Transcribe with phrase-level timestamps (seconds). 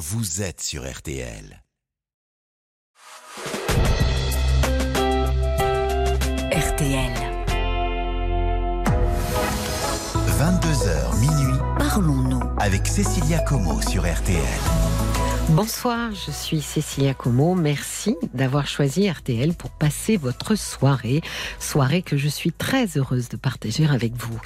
[0.00, 1.62] vous êtes sur RTL.
[6.50, 7.12] RTL.
[10.38, 12.40] 22h minuit Parlons-nous.
[12.58, 14.40] avec Cécilia Como sur RTL.
[15.50, 17.54] Bonsoir, je suis Cécilia Como.
[17.54, 21.20] Merci d'avoir choisi RTL pour passer votre soirée.
[21.58, 24.40] Soirée que je suis très heureuse de partager avec vous.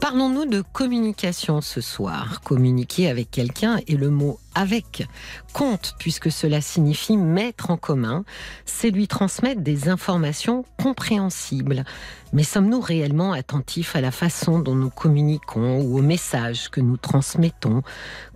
[0.00, 2.40] Parlons-nous de communication ce soir.
[2.42, 5.06] Communiquer avec quelqu'un et le mot avec
[5.52, 8.24] compte, puisque cela signifie mettre en commun,
[8.64, 11.84] c'est lui transmettre des informations compréhensibles.
[12.32, 16.96] Mais sommes-nous réellement attentifs à la façon dont nous communiquons ou aux messages que nous
[16.96, 17.82] transmettons?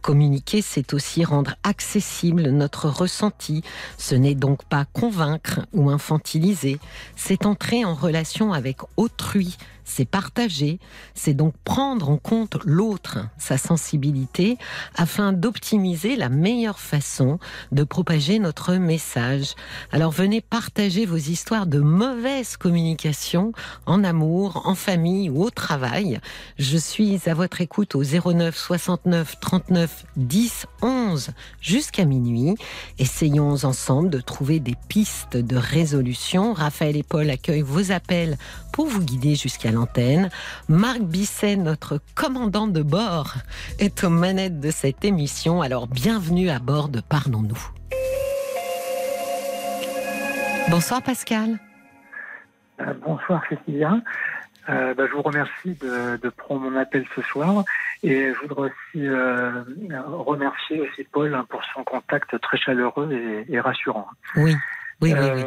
[0.02, 3.62] Communiquer, c'est aussi rendre accessible notre ressenti.
[3.96, 6.78] Ce n'est donc pas convaincre ou infantiliser,
[7.16, 9.56] c'est entrer en relation avec autrui,
[9.88, 10.78] c'est partager,
[11.15, 14.59] c'est donc prendre en compte l'autre, sa sensibilité,
[14.95, 17.38] afin d'optimiser la meilleure façon
[17.73, 19.55] de propager notre message.
[19.91, 23.53] Alors venez partager vos histoires de mauvaise communication
[23.86, 26.20] en amour, en famille ou au travail.
[26.58, 31.30] Je suis à votre écoute au 09 69 39 10 11
[31.61, 32.55] jusqu'à minuit.
[32.98, 36.52] Essayons ensemble de trouver des pistes de résolution.
[36.52, 38.36] Raphaël et Paul accueillent vos appels
[38.73, 40.28] pour vous guider jusqu'à l'antenne.
[40.68, 43.34] Marc Bisset, notre commandant de bord,
[43.78, 45.62] est aux manettes de cette émission.
[45.62, 47.70] Alors bienvenue à bord de Parlons-nous.
[50.68, 51.58] Bonsoir Pascal.
[52.80, 53.94] Euh, bonsoir Cécilia.
[54.68, 57.64] Euh, bah, je vous remercie de, de prendre mon appel ce soir
[58.02, 59.62] et je voudrais aussi euh,
[60.06, 64.08] remercier aussi Paul hein, pour son contact très chaleureux et, et rassurant.
[64.36, 64.54] Oui,
[65.00, 65.44] oui, oui, oui.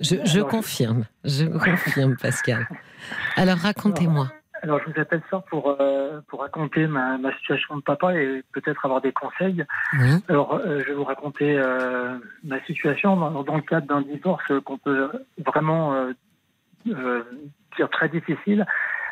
[0.00, 2.68] Je, confirme, je confirme Pascal.
[3.36, 4.28] Alors racontez-moi.
[4.62, 8.42] Alors je vous appelle ça pour, euh, pour raconter ma, ma situation de papa et
[8.52, 9.62] peut-être avoir des conseils.
[9.92, 14.00] Oui, Alors euh, je vais vous raconter euh, ma situation dans, dans le cadre d'un
[14.00, 15.10] divorce qu'on peut
[15.44, 16.08] vraiment
[16.86, 18.64] dire très difficile.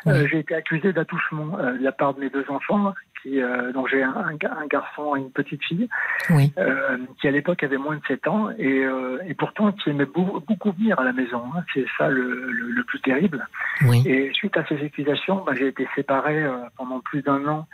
[0.07, 2.93] Euh, j'ai été accusé d'attouchement euh, de la part de mes deux enfants.
[3.21, 5.87] Qui, euh, donc j'ai un, un ga- un garçon et une petite fille
[6.29, 8.83] oui, euh, qui à l'époque avait moins de 7 ans et,
[9.25, 11.41] et pourtant qui aimait beau- beaucoup venir à la maison.
[11.55, 11.63] hein.
[11.73, 13.47] C'est ça le, le, le plus terrible.
[13.87, 17.65] oui, Et suite à ces accusations, bah, j'ai été séparé pendant plus d'un an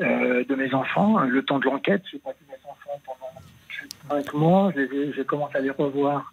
[0.00, 1.20] de mes enfants.
[1.20, 4.72] Le temps de l'enquête, j'ai pas vu mes enfants pendant cinq mois.
[5.14, 6.32] J'ai commencé à les revoir.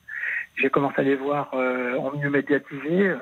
[0.58, 3.18] J'ai commencé à les voir euh, en mieux médiatisé, euh,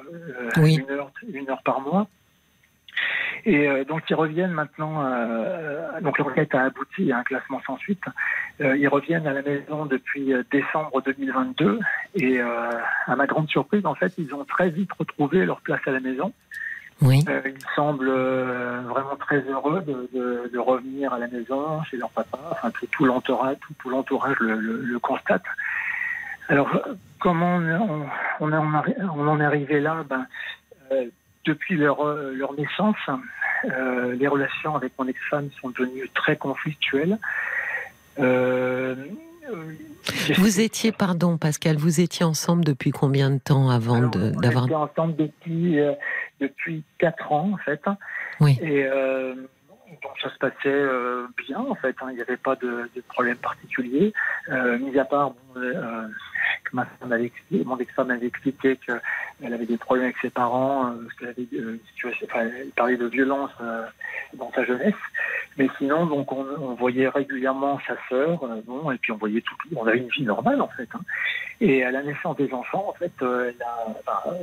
[0.57, 0.75] Oui.
[0.75, 2.07] une, heure, une heure par mois.
[3.45, 5.03] Et euh, donc ils reviennent maintenant.
[5.03, 8.03] euh, donc l'enquête a abouti à un classement sans suite.
[8.61, 11.79] Euh, ils reviennent à la maison depuis euh, décembre 2022
[12.15, 12.69] et euh,
[13.07, 15.99] à ma grande surprise, en fait, ils ont très vite retrouvé leur place à la
[15.99, 16.31] maison.
[17.01, 21.83] oui, Euh, ils semblent euh, vraiment très heureux de, de, de revenir à la maison,
[21.83, 22.37] chez leur papa.
[22.51, 25.43] Enfin, tout, tout l'entourage, tout, tout l'entourage le, le, le constate.
[26.49, 26.69] Alors,
[27.19, 28.05] comment on, on,
[28.41, 30.03] on, en arri- on en est arrivé là?
[30.07, 30.25] Ben,
[30.91, 31.05] euh,
[31.45, 32.95] Depuis leur, euh, leur naissance,
[33.65, 37.17] euh, les relations avec mon ex-femme sont devenues très conflictuelles.
[38.19, 38.95] Euh,
[40.37, 44.65] Vous étiez, pardon Pascal, vous étiez ensemble depuis combien de temps avant de- on d'avoir...
[44.65, 45.79] était ensemble depuis
[46.39, 47.81] depuis quatre ans en fait.
[48.39, 48.59] Oui.
[48.61, 51.95] Et donc ça se passait euh, bien en fait.
[52.01, 52.07] hein.
[52.11, 54.13] Il n'y avait pas de, de problème particulier,
[54.49, 56.07] euh, mis à part bon, euh,
[56.63, 60.29] que ma femme avait expliqué- mon ex-femme avait expliqué qu'elle avait des problèmes avec ses
[60.29, 63.83] parents, euh, parce qu'elle avait euh, une situation, enfin, elle parlait de violence euh,
[64.35, 64.93] dans sa jeunesse.
[65.57, 69.41] Mais sinon, donc on, on voyait régulièrement sa sœur, euh, bon, et puis on voyait
[69.41, 70.89] tout, on avait une vie normale en fait.
[70.95, 71.01] hein.
[71.61, 74.35] Et à la naissance des enfants, en fait, euh, elle a, enfin,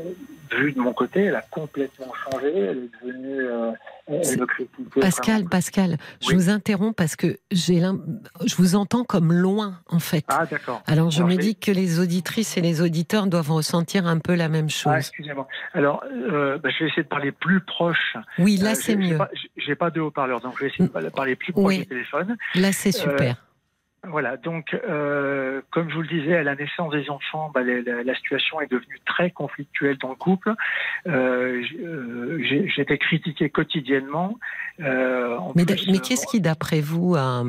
[0.56, 2.56] vu de mon côté, elle a complètement changé.
[2.56, 3.44] Elle est devenue,
[4.06, 5.00] elle C'est- me critiquait.
[5.00, 5.49] Pascal, vraiment.
[5.50, 6.34] Pascal, je Oui.
[6.37, 10.25] vous interromps parce que j'ai je vous entends comme loin en fait.
[10.28, 10.82] Ah d'accord.
[10.87, 14.34] Alors je Alors, me dis que les auditrices et les auditeurs doivent ressentir un peu
[14.36, 14.92] la même Ah, chose.
[14.98, 15.48] excusez-moi.
[15.72, 18.14] Alors, euh, bah, je vais essayer de parler plus proche.
[18.38, 19.16] Oui, là Euh, c'est j'ai mieux.
[19.18, 21.78] pas- J'ai j'ai pas de haut-parleur, donc je vais essayer de parler plus proche Oui.
[21.78, 22.36] du téléphone.
[22.54, 23.36] Là c'est super.
[24.08, 27.82] Voilà, donc euh, comme je vous le disais, à la naissance des enfants, bah, la,
[27.82, 30.54] la- la situation est devenue très conflictuelle dans le couple.
[31.06, 32.38] Euh, euh,
[32.75, 34.38] J'étais critiqué quotidiennement.
[34.81, 37.44] Euh, Mais, mais euh, qu'est-ce qui, d'après vous, a-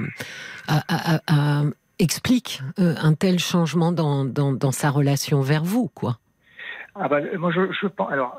[2.02, 6.18] explique euh, un tel changement dans, dans, dans sa relation vers vous, quoi
[6.96, 8.12] Ah bah, moi, je, je pense.
[8.12, 8.38] Alors,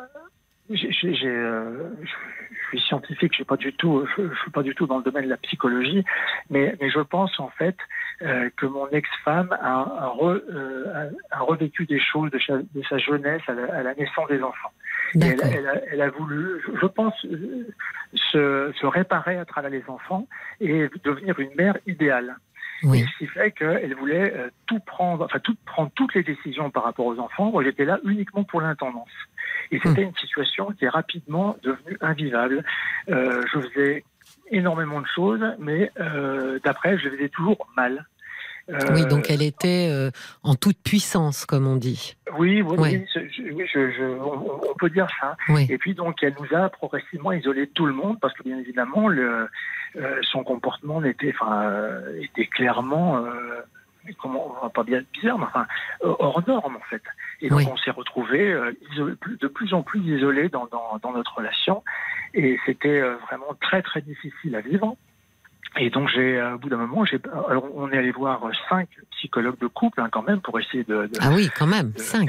[0.71, 4.51] j'ai, j'ai- j'ai, euh, je suis scientifique, je suis pas du tout, je, je suis
[4.51, 6.05] pas du tout dans le domaine de la psychologie,
[6.51, 7.77] mais, mais je pense en fait
[8.23, 12.59] euh, que mon ex-femme a, a re- euh, a- a revécu des choses de sa,
[12.59, 14.73] de sa jeunesse à la, à la naissance des enfants.
[15.15, 17.67] Et elle, a, elle a voulu, je- pense, euh,
[18.15, 20.27] se, se réparer à travers les enfants
[20.61, 22.37] et devenir une mère idéale.
[22.83, 23.01] Oui.
[23.01, 26.71] Et ce qui fait qu'elle voulait euh, tout prendre, enfin tout prendre toutes les décisions
[26.71, 27.51] par rapport aux enfants.
[27.51, 29.11] Moi, j'étais là uniquement pour l'intendance.
[29.71, 32.65] Et c'était une situation qui est rapidement devenue invivable.
[33.09, 34.05] Euh, je faisais
[34.51, 38.07] énormément de choses, mais euh, d'après, je les faisais toujours mal.
[38.71, 40.11] Euh, Oui, donc elle était euh,
[40.43, 42.15] en toute puissance, comme on dit.
[42.39, 42.91] Oui, oui, Ouais.
[42.99, 45.37] oui, je- je- oui, je- je- on, on peut dire ça.
[45.49, 48.59] Oui, Et puis donc, elle nous a progressivement isolé tout le monde parce que bien
[48.59, 49.49] évidemment, le,
[49.97, 53.61] euh, son comportement n'était, enfin, euh, était clairement, euh,
[54.21, 55.67] comment, on va pas bien bizarre, mais enfin,
[56.05, 57.03] euh, hors norme en fait.
[57.41, 57.69] Et donc, Oui.
[57.71, 57.91] on s'est
[58.55, 58.73] euh,
[59.21, 61.83] plus- de plus en plus isolés dans, dans, dans notre relation,
[62.35, 64.97] et c'était euh, vraiment très très difficile à vivre.
[65.79, 67.19] Et donc j'ai, euh, au bout d'un moment, j'ai,
[67.75, 71.19] on est allé voir cinq psychologues de couple hein, quand même pour essayer de, de-
[71.21, 72.29] ah oui, quand même, de- cinq.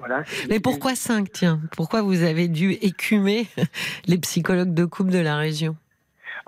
[0.00, 0.22] Voilà.
[0.50, 1.60] Mais pourquoi cinq, tiens?
[1.76, 3.46] Pourquoi vous avez dû écumer
[4.06, 5.76] les psychologues de couple de la région?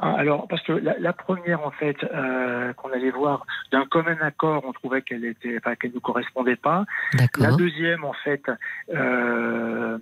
[0.03, 4.17] Ah, Alors, parce que la, la première, en fait, euh, qu'on allait voir, d'un commun
[4.23, 6.85] accord, on trouvait qu'elle était, enfin, qu'elle nous correspondait pas.
[7.43, 8.43] La deuxième, en fait,
[8.95, 9.99] euh,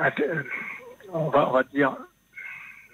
[0.00, 0.28] avait-
[1.12, 1.96] on va, on va dire,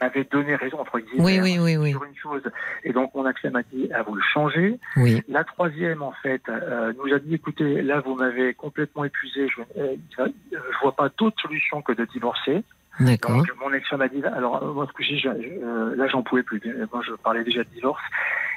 [0.01, 1.91] m'avait donné raison entre guillemets Oui, oui, oui, oui.
[1.91, 2.43] sur une chose,
[2.85, 4.79] et donc mon accès m'a dit à vous le changer.
[4.97, 9.49] Oui, La troisième, en fait, euh, nous a dit écoutez, là, vous m'avez complètement épuisé.
[9.49, 9.97] Je, euh,
[10.53, 12.63] je vois pas d'autre solution que de divorcer.
[13.01, 13.37] d'accord.
[13.37, 16.23] Donc mon ex m'a dit, alors euh, moi ce que j'ai, je- euh, là j'en
[16.23, 16.61] pouvais plus.
[16.93, 18.03] Moi je parlais déjà de divorce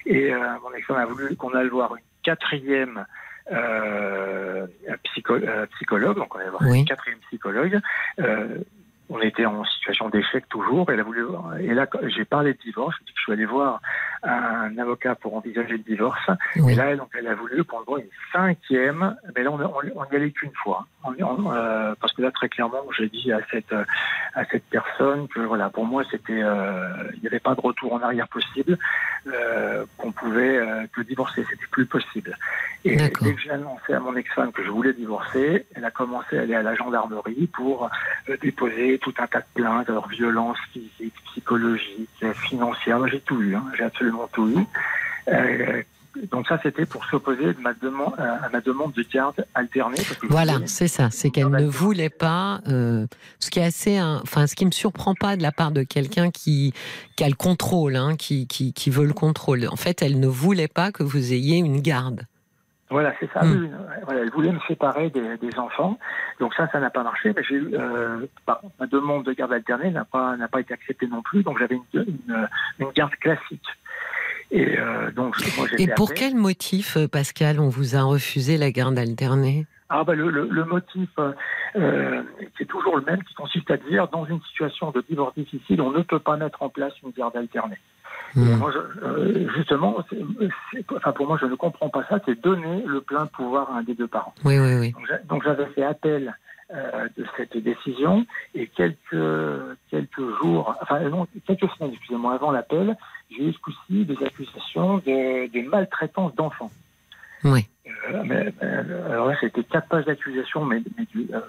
[0.06, 3.06] et euh, mon ex a voulu qu'on aille voir une quatrième
[3.52, 4.68] euh,
[5.06, 6.80] psycho- euh, psychologue, donc on allait voir Oui.
[6.80, 7.80] une quatrième psychologue.
[8.20, 8.58] Euh,
[9.10, 10.90] on était en situation d'échec toujours.
[10.92, 11.26] Elle a voulu,
[11.60, 12.96] et là j'ai parlé de divorce.
[13.00, 13.82] Je dis que je suis allé voir
[14.24, 16.30] un avocat pour envisager le divorce.
[16.58, 16.74] Oui.
[16.74, 20.04] Et là, donc, elle a voulu qu'on voit une cinquième, mais là, on, on, on
[20.12, 20.86] y allait qu'une fois.
[21.04, 21.14] On-
[21.54, 23.74] euh, parce que là, très clairement, j'ai dit à cette,
[24.34, 27.94] à cette personne que, voilà, pour moi, c'était, euh, il n'y avait pas de retour
[27.94, 28.78] en arrière possible,
[29.28, 30.60] euh, qu'on pouvait
[30.94, 32.38] que divorcer, c'était plus possible.
[32.86, 36.38] Et dès que j'ai annoncé à mon ex-femme que je voulais divorcer, elle a commencé
[36.38, 37.90] à aller à la gendarmerie pour
[38.42, 43.00] déposer tout un tas de plaintes, alors violence physique, psychologique, euh, financière.
[43.00, 44.66] Moi, j'ai tout eu, hein, j'ai absolument tout eu.
[45.30, 45.82] Euh,
[46.32, 49.96] donc ça, c'était pour s'opposer ma demande, à ma demande de garde alternée.
[49.96, 51.10] parce que je Voilà, c'est ça.
[51.12, 52.62] C'est qu'elle ne voulait pas.
[52.68, 53.06] euh,
[53.40, 55.84] ce qui est assez, hein, enfin, ce qui me surprend pas de la part de
[55.84, 56.74] quelqu'un qui,
[57.16, 59.68] qui a le contrôle, hein, qui, qui, qui veut le contrôle.
[59.70, 62.24] En fait, elle ne voulait pas que vous ayez une garde.
[62.90, 63.42] Voilà, c'est ça.
[64.06, 66.00] Voilà, elle voulait me séparer des, des enfants.
[66.40, 67.34] Donc ça, ça n'a pas marché.
[67.36, 70.74] Mais j'ai eu, euh, contre, ma demande de garde alternée n'a pas n'a pas été
[70.74, 71.44] acceptée non plus.
[71.44, 72.48] Donc j'avais une, une,
[72.80, 73.68] une garde classique.
[74.52, 78.72] Et euh, donc moi Et pour quel motif, euh, Pascal, on vous a refusé la
[78.72, 79.68] garde alternée?
[79.90, 82.24] Ah bah le, le, le motif euh,
[82.56, 85.82] qui est toujours le même, qui consiste à dire dans une situation de divorce difficile,
[85.82, 87.78] on ne peut pas mettre en place une garde alternée.
[88.36, 88.58] Et Hmm.
[88.58, 89.98] moi, je- euh, justement,
[90.96, 92.20] enfin pour moi, je ne comprends pas ça.
[92.26, 94.34] C'est donner le plein pouvoir à un des deux parents.
[94.46, 94.92] Oui, oui, oui.
[94.92, 96.36] Donc, j'a- Donc j'avais fait appel
[96.72, 99.18] euh, de cette décision et quelques
[99.90, 102.96] quelques jours, enfin non, quelques semaines, excusez-moi, avant l'appel,
[103.32, 106.72] j'ai eu ce coup-ci des accusations de, de maltraitance d'enfants.
[107.44, 107.68] Oui.
[107.88, 108.54] Euh, mais,
[109.10, 111.40] alors là, c'était quatre pages d'accusation, mais, mais du, euh,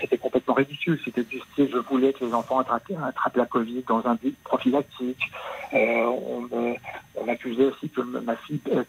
[0.00, 0.98] c'était complètement ridicule.
[1.04, 4.36] C'était du style, je voulais que les enfants attrapent, attrapent la Covid dans un but
[4.44, 5.30] prophylactique.
[5.72, 6.74] Euh, on, me-
[7.14, 8.82] on m'accusait aussi que ma fille euh,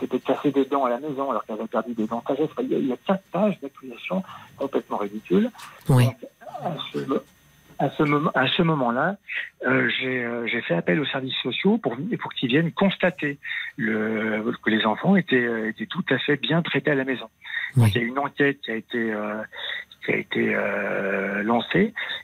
[0.00, 2.48] s'était cassé des dents à la maison alors qu'elle avait perdu des dents sagesse.
[2.62, 4.22] Il, y a, il y a quatre pages d'accusations
[4.56, 5.50] complètement ridicules.
[5.88, 6.04] Oui.
[6.06, 6.16] Donc,
[6.60, 6.98] à ce,
[7.80, 9.16] à ce moment, à ce moment-là,
[9.66, 13.38] euh, j'ai euh, j'ai fait appel aux services sociaux pour, pour qu'ils viennent constater
[13.76, 17.28] le, que les enfants étaient, étaient tout à fait bien traités à la maison.
[17.76, 19.42] Donc, il y a une enquête qui a été, euh,
[20.12, 21.08] a été euh.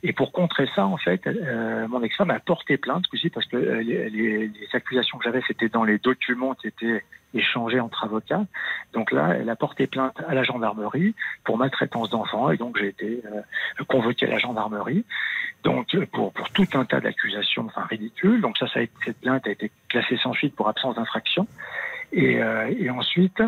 [0.03, 3.57] Et pour contrer ça, en fait, euh, mon ex-femme a porté plainte, aussi parce que
[3.57, 8.45] euh, les, accusations que j'avais, c'était dans les documents qui étaient échangés entre avocats.
[8.93, 11.14] Donc là, elle a porté plainte à la gendarmerie
[11.45, 12.50] pour maltraitance d'enfants.
[12.50, 15.05] Et donc, j'ai été euh, convoqué à la gendarmerie.
[15.62, 18.41] Donc, pour, tout un tas d'accusations, enfin, ridicules.
[18.41, 21.47] Donc, ça, ça a été, cette plainte a été classée sans suite pour absence d'infraction.
[22.12, 22.38] Et,
[22.91, 23.43] ensuite,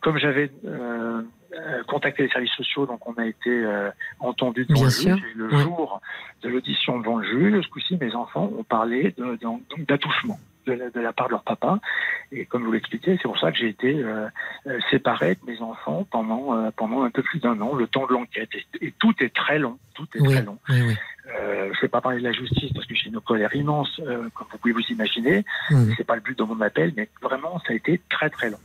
[0.00, 0.50] comme j'avais
[1.54, 3.90] euh, contacté les services sociaux, donc on a été euh,
[4.20, 5.26] entendu devant Bien le sûr, juge.
[5.34, 6.00] Et le jour
[6.42, 10.38] de l'audition devant le juge, ce coup-ci, mes enfants ont parlé de- de- donc d'attouchement
[10.66, 11.80] de la, de la part de leur papa.
[12.30, 14.28] Et comme je vous l'expliquais, c'est pour ça que j'ai été euh,
[14.68, 18.06] euh, séparé de mes enfants pendant, euh, pendant un peu plus d'un an, le temps
[18.06, 18.48] de l'enquête.
[18.54, 20.58] Et, et tout est très long, tout est Oui, très long.
[20.68, 20.94] oui, oui.
[21.38, 24.00] Euh, je ne vais pas parler de la justice parce que j'ai une colère immense,
[24.00, 25.44] euh, comme vous pouvez vous imaginer.
[25.96, 28.58] C'est pas le but de mon appel, mais vraiment, ça a été très très long.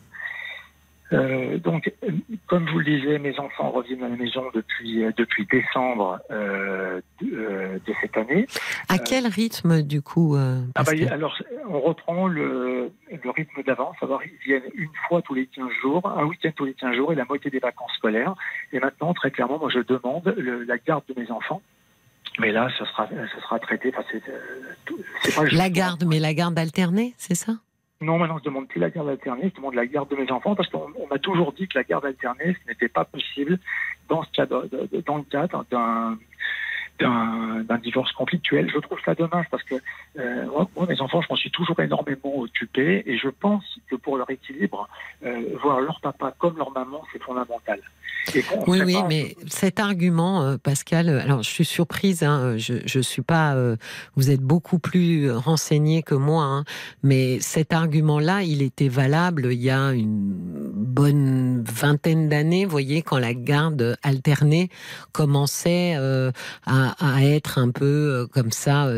[1.14, 1.94] Euh, donc,
[2.48, 6.20] comme je vous le disais, mes enfants reviennent à la maison depuis, euh, depuis décembre
[6.32, 8.46] euh, de, euh, de, cette année.
[8.90, 11.38] À quel rythme, du coup ah bah, Alors,
[11.70, 16.06] on reprend le, le rythme d'avant, savoir ils viennent une fois tous les 15 jours,
[16.10, 18.36] un week-end tous les 15 jours et la moitié des vacances scolaires.
[18.74, 21.62] Et maintenant, très clairement, moi, je demande le, la garde de mes enfants.
[22.40, 23.92] Mais là, ce sera, ce sera traité.
[23.96, 24.08] Enfin,
[25.24, 27.54] c'est pas la garde, mais la garde alternée, c'est ça?
[28.02, 30.56] Non, maintenant je demande plus la garde alternée, je demande la garde de mes enfants
[30.56, 33.60] parce qu'on m'a toujours dit que la garde alternée, ce n'était pas possible
[34.08, 36.18] dans, ce dans le cadre d'un
[37.00, 38.72] d'un divorce conflictuel.
[38.74, 39.76] Je trouve ça dommage parce que
[40.18, 44.18] euh, moi, mes enfants, je m'en suis toujours énormément occupé et je pense que pour
[44.18, 44.90] leur équilibre,
[45.24, 47.80] euh, voir leur papa comme leur maman, c'est fondamental.
[48.68, 53.04] Oui, oui, mais cet argument, euh, Pascal, euh, alors je suis surprise, hein, je ne
[53.04, 53.56] suis pas.
[53.56, 53.78] Euh,
[54.16, 56.64] vous êtes beaucoup plus renseigné que moi, hein,
[57.04, 60.34] mais cet argument-là, il était valable il y a une
[60.74, 64.70] bonne vingtaine d'années, vous voyez, quand la garde alternée
[65.12, 68.90] commençait à, à, être un peu comme ça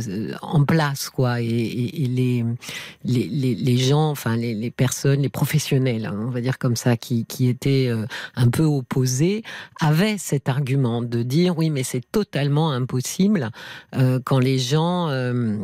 [0.42, 2.46] en place, quoi, et, et, les,
[3.04, 6.98] les, les, gens, enfin les, les personnes, les professionnels, hein, on va dire comme ça,
[6.98, 7.92] qui, qui étaient
[8.36, 8.99] un peu opposés
[9.80, 13.50] avait cet argument de dire oui, mais c'est totalement impossible
[13.96, 15.58] euh, quand les gens euh,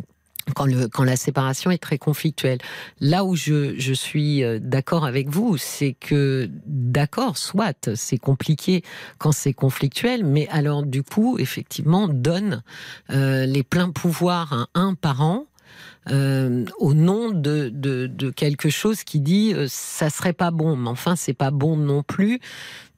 [0.54, 2.58] quand, le, quand, la séparation est très conflictuelle.
[3.00, 8.82] Là où je, je suis euh, d'accord avec vous, c'est que, d'accord, soit, c'est compliqué
[9.18, 12.62] quand c'est conflictuel, mais alors du coup, effectivement, donne
[13.08, 15.46] les pleins pouvoirs à un parent
[16.08, 20.76] euh, au nom de, quelque chose qui dit euh, ça serait pas bon.
[20.76, 22.40] Mais enfin, c'est pas bon non plus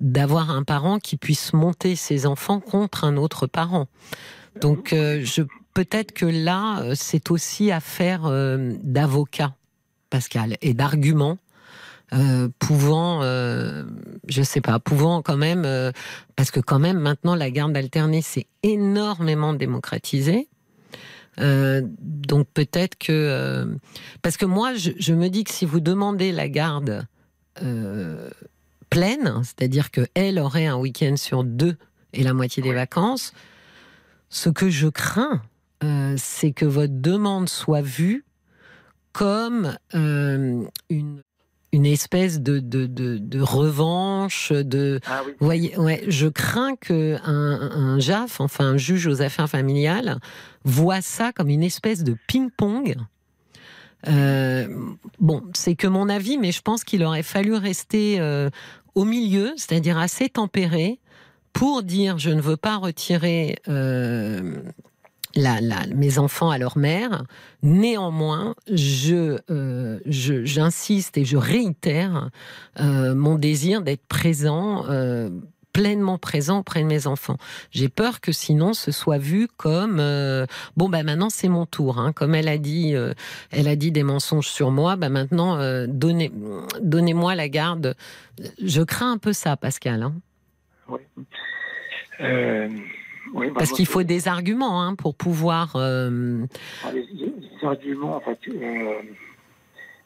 [0.01, 3.87] d'avoir un parent qui puisse monter ses enfants contre un autre parent.
[4.61, 5.25] Donc, euh,
[5.75, 8.31] peut-être que là, c'est aussi affaire
[8.83, 9.55] d'avocat,
[10.11, 11.39] Pascal, et d'arguments.
[12.59, 15.93] Pouvant, je sais pas, pouvant quand même,
[16.37, 20.49] parce que quand même maintenant la garde alternée s'est énormément démocratisée.
[21.39, 23.13] Euh, donc peut-être que...
[23.13, 23.67] Euh,
[24.23, 27.07] parce que moi, je, me dis que si vous demandez la garde
[27.63, 28.31] euh,
[28.91, 31.77] pleine, c'est-à-dire qu'elle aurait un week-end sur deux
[32.13, 33.33] et la moitié des vacances,
[34.29, 35.43] ce que je crains,
[36.17, 38.25] c'est que votre demande soit vue
[39.13, 41.23] comme une
[41.73, 45.01] une espèce de, de, de, revanche, de.
[45.07, 50.19] Ah voyez, ouais, je crains que un, un, JAF, enfin un juge aux affaires familiales,
[50.65, 52.97] voit ça comme une espèce de ping-pong.
[54.07, 54.69] Euh,
[55.19, 58.49] bon, c'est que mon avis, mais je pense qu'il aurait fallu rester euh,
[58.95, 61.01] au milieu, c'est-à-dire assez tempéré,
[61.53, 64.63] pour dire je ne veux pas retirer euh,
[65.37, 67.25] mes enfants à leur mère.
[67.63, 72.31] Néanmoins, je, euh, j'insiste et je réitère
[72.81, 74.85] euh, mon désir d'être présent.
[74.89, 75.31] Euh,
[75.75, 77.37] pleinement présent auprès de mes enfants.
[77.71, 80.03] J'ai peur que sinon ce soit vu comme
[80.77, 82.01] bon bah maintenant c'est mon tour.
[82.01, 82.13] Hein.
[82.13, 82.95] Comme elle a dit,
[83.53, 84.97] elle a dit des mensonges sur moi.
[84.97, 85.57] Bah maintenant
[85.87, 86.33] donnez
[86.81, 87.95] donnez-moi la garde.
[88.61, 90.03] Je crains un peu ça, Pascal.
[90.03, 90.15] Hein.
[90.89, 90.99] Oui.
[93.35, 95.73] Bah, Parce qu'il faut des arguments hein, pour pouvoir.
[95.77, 96.45] Euh...
[96.85, 97.07] Ah, les,
[97.67, 98.93] arguments, en fait, euh,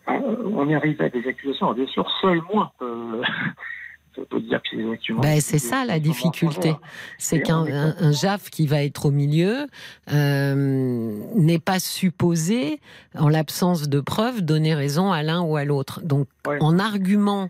[0.08, 1.72] euh, on arrive à des accusations.
[1.72, 3.20] Bien sûr, seul moi peut,
[4.40, 5.20] dire que les accusations.
[5.20, 6.74] Ben, c'est ça la difficulté.
[7.18, 9.66] C'est qu'un un, JAF qui va être au milieu
[10.12, 12.80] euh, n'est pas supposé,
[13.14, 16.00] en l'absence de preuves, donner raison à l'un ou à l'autre.
[16.02, 17.48] Donc, en argument,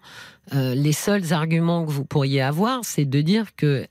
[0.52, 3.86] les seuls arguments que vous pourriez avoir, c'est de dire que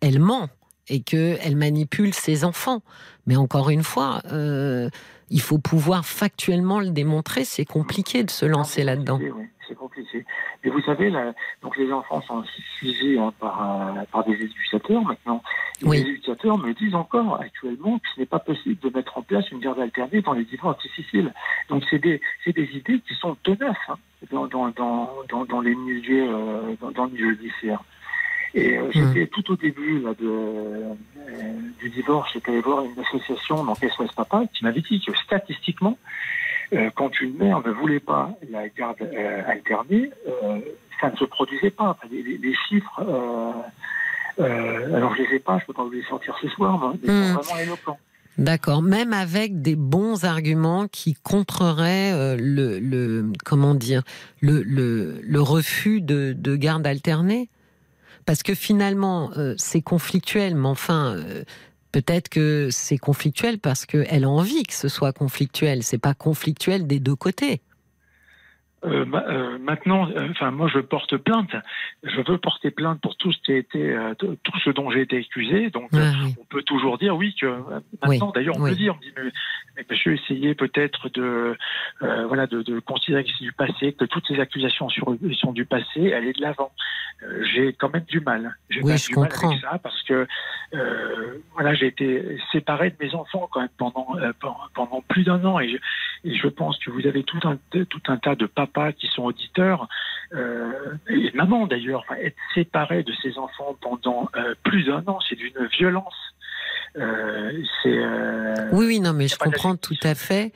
[0.00, 0.48] elle ment
[0.88, 2.82] et qu'elle manipule ses enfants.
[3.26, 4.88] Mais encore une fois, euh,
[5.30, 7.44] il faut pouvoir factuellement le démontrer.
[7.44, 9.18] C'est compliqué de se lancer là-dedans.
[9.20, 10.24] Oui, c'est compliqué.
[10.64, 12.44] Et vous savez, là, donc les enfants sont
[12.76, 15.42] suivis hein, par, euh, par des éducateurs maintenant.
[15.82, 19.50] Les éducateurs me disent encore actuellement que ce n'est pas possible de mettre en place
[19.50, 21.32] une garde alternée dans les divorces difficiles.
[21.68, 23.96] Donc c'est des, des idées qui sont tenaces hein,
[24.30, 27.82] dans, dans, dans, dans, les milieux, euh, dans, dans le milieu judiciaire.
[28.56, 29.28] Et euh, j'étais hmm.
[29.28, 30.94] tout au début là, de, euh,
[31.78, 35.98] du divorce, j'étais allé voir une association, donc SOS Papa, qui m'avait dit que statistiquement,
[36.72, 39.02] euh, quand une mère ne voulait pas la garde
[39.46, 40.10] alternée,
[41.00, 41.98] ça ne se produisait pas.
[42.10, 43.02] les, les, chiffres,
[44.38, 47.08] alors je les ai pas, je peux pas vous les sortir ce soir, mais ils
[47.08, 47.42] sont hmm.
[47.42, 47.98] vraiment éloquents.
[48.38, 54.02] D'accord, même avec des bons arguments qui contreraient le, le, comment dire
[54.40, 57.48] le, le, le refus de, de garde alternée
[58.26, 61.44] parce que finalement, euh, c'est conflictuel, mais enfin, euh,
[61.92, 65.82] peut-être que c'est conflictuel parce qu'elle a envie que ce soit conflictuel.
[65.82, 67.62] C'est pas conflictuel des deux côtés.
[68.86, 71.54] euh, euh, maintenant, euh, enfin moi je porte plainte.
[72.02, 75.18] Je veux porter plainte pour tout ce qui a été, tout ce dont j'ai été
[75.18, 75.70] accusé.
[75.70, 77.46] Donc on peut toujours dire oui que
[78.02, 78.96] maintenant, d'ailleurs, on peut dire,
[79.76, 81.56] mais, monsieur, essayez peut-être de,
[82.00, 86.12] voilà, de, considérer que c'est du passé, que toutes ces accusations sur, sont du passé,
[86.12, 86.70] aller de l'avant.
[87.52, 88.56] J'ai quand même du mal.
[88.68, 90.26] J'ai oui, du mal avec ça parce que
[91.54, 94.06] voilà, j'ai été séparé de mes enfants quand même pendant
[94.74, 95.76] pendant, plus d'un an et je,
[96.28, 99.22] et je pense que vous avez tout un tout un tas de papas qui sont
[99.22, 99.88] auditeurs,
[100.34, 100.72] euh,
[101.08, 105.66] et maman d'ailleurs, être séparée de ses enfants pendant euh, plus d'un an, c'est d'une
[105.78, 106.14] violence.
[106.96, 107.52] Euh,
[108.72, 110.52] oui, oui, non, mais je comprends tout à fait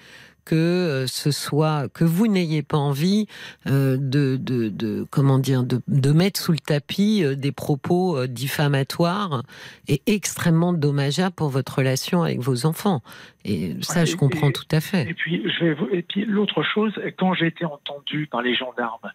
[0.50, 3.28] que euh, ce soit que vous n'ayez pas envie
[3.69, 9.45] euh, de, de, comment dire de, de, mettre sous le tapis euh, des propos diffamatoires
[9.87, 13.00] et extrêmement dommageables pour votre relation avec vos enfants.
[13.45, 15.09] Et ça, je comprends tout à fait.
[15.09, 19.11] Et puis, je vais, et puis l'autre chose, quand j'ai été entendu par les gendarmes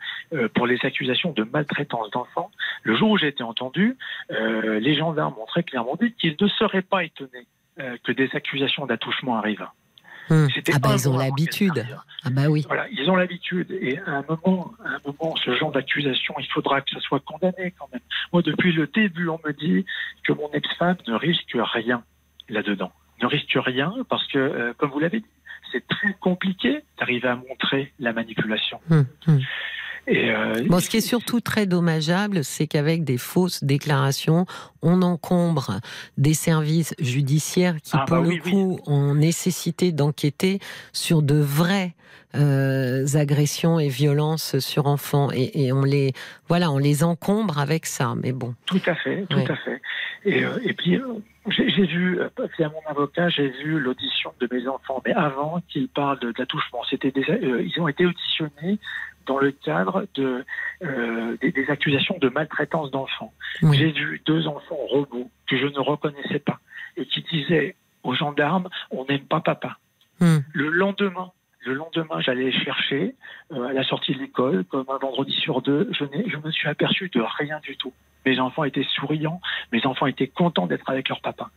[0.56, 2.50] pour les accusations de maltraitance d'enfants,
[2.84, 3.98] le jour où j'ai été entendu,
[4.30, 7.46] les gendarmes ont très clairement dit qu'ils ne seraient pas étonnés
[7.78, 9.68] que des accusations d'attouchement arrivent.
[10.30, 10.48] Hum.
[10.74, 11.86] Ah bah ils ont l'habitude.
[12.24, 12.64] Ah bah oui.
[12.68, 13.72] Voilà, ils ont l'habitude.
[13.72, 17.20] Et à un moment, à un moment, ce genre d'accusation, il faudra que ça soit
[17.20, 18.02] condamné quand même.
[18.34, 19.86] Moi, depuis le début, on me dit
[20.24, 22.04] que mon ex-femme ne risque rien
[22.50, 22.92] là-dedans.
[23.22, 25.26] Ne risque rien parce que, euh, comme vous l'avez dit,
[25.72, 28.80] c'est très compliqué d'arriver à montrer la manipulation.
[28.90, 29.40] Hum, hum.
[30.08, 34.46] Euh, bon, ce qui est surtout très dommageable, c'est qu'avec des fausses déclarations,
[34.82, 35.80] on encombre
[36.18, 40.60] des services judiciaires qui, ah, pour bah le coup, ont nécessité d'enquêter
[40.94, 41.96] sur de vraies
[42.36, 46.12] euh, agressions et violences sur enfants, et, on les,
[46.48, 48.14] voilà, on les encombre avec ça.
[48.22, 48.54] Mais bon.
[48.66, 49.82] Tout à fait, tout à fait.
[50.26, 51.00] Et, euh, et puis.
[51.48, 52.20] J'ai vu,
[52.58, 57.14] via mon avocat, j'ai vu l'audition de mes enfants, mais avant qu'ils parlent d'attouchement, c'était
[57.16, 58.80] ils ont été auditionnés
[59.26, 60.46] dans le cadre de,
[60.84, 63.34] euh, des, accusations de maltraitance d'enfants.
[63.74, 66.60] J'ai vu deux enfants robots que je ne reconnaissais pas
[66.98, 69.78] et qui disaient aux gendarmes on n'aime pas papa.
[70.20, 70.40] Hmm.
[70.54, 71.32] Le lendemain,
[71.66, 73.16] le lendemain, j'allais chercher
[73.52, 75.90] euh, à la sortie de l'école, comme un vendredi sur deux.
[75.92, 77.94] Je, je me suis aperçu de rien du tout.
[78.26, 81.50] Mes enfants étaient souriants, mes enfants étaient contents d'être avec leur papa.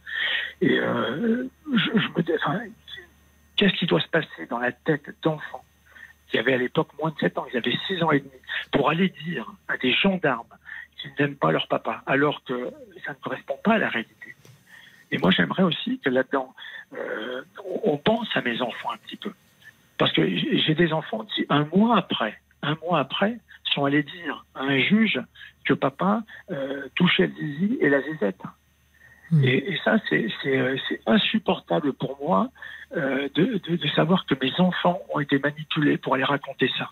[0.60, 2.32] Et euh, je, me dis,
[3.56, 5.64] qu'est-ce qui doit se passer dans la tête d'enfants
[6.30, 8.30] qui avaient à l'époque moins de 7 ans, ils avaient 6 ans et demi,
[8.72, 10.46] pour aller dire à des gendarmes
[10.96, 12.70] qu'ils n'aiment pas leur papa, alors que
[13.04, 14.34] ça ne correspond pas à la réalité.
[15.10, 16.54] Et moi, j'aimerais aussi que là-dedans,
[16.94, 17.42] euh,
[17.84, 19.32] on pense à mes enfants un petit peu.
[19.96, 24.44] Parce que j'ai des enfants qui, un mois après, un mois après, sont allés dire
[24.54, 25.20] à un juge
[25.64, 28.42] que papa euh, touchait le zizi et la zizette.
[29.30, 29.44] Hmm.
[29.44, 32.50] Et, ça, euh, c'est insupportable pour moi
[32.96, 33.60] euh, de,
[33.94, 36.90] savoir que mes enfants ont été manipulés pour aller raconter ça.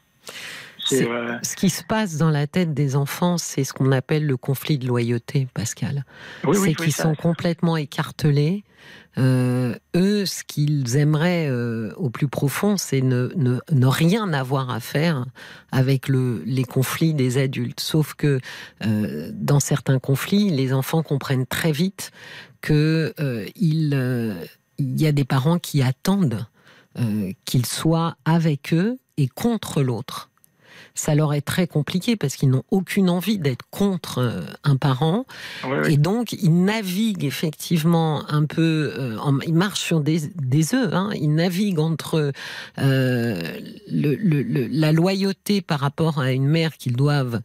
[0.92, 4.36] Euh, ce qui se passe dans la tête des enfants, c'est ce qu'on appelle le
[4.36, 6.04] conflit de loyauté, Pascal.
[6.52, 8.64] c'est qu'ils sont complètement écartelés.
[9.18, 11.50] eux, ce qu'ils aimeraient
[11.96, 15.26] au plus profond, c'est ne, ne, rien avoir à faire
[15.72, 17.80] avec le, les conflits des adultes.
[17.80, 18.40] Sauf que
[18.80, 22.10] dans certains conflits, les enfants comprennent très vite
[22.60, 23.14] que
[23.56, 23.96] il
[24.78, 26.46] y a des parents qui attendent
[27.44, 30.30] qu'ils soient avec eux et contre l'autre
[30.96, 35.26] ça leur est très compliqué parce qu'ils n'ont aucune envie d'être contre euh, un parent.
[35.88, 41.10] Et donc, ils naviguent effectivement un peu, euh, ils marchent sur des, des œufs, hein.
[41.14, 42.32] ils naviguent entre
[42.78, 47.40] euh, le, la loyauté par rapport à une mère qu'ils doivent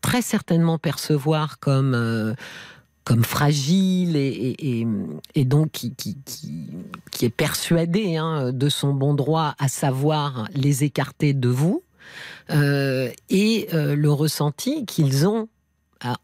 [0.00, 2.34] très certainement percevoir comme
[3.04, 4.84] comme fragile et,
[5.36, 6.16] et, donc qui, qui,
[7.12, 11.84] qui, est persuadée hein, de son bon droit, à savoir les écarter de vous.
[12.50, 15.48] Euh, et euh, le ressenti qu'ils ont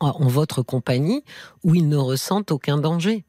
[0.01, 1.25] en votre compagnie
[1.65, 3.25] où ils ne ressentent aucun danger.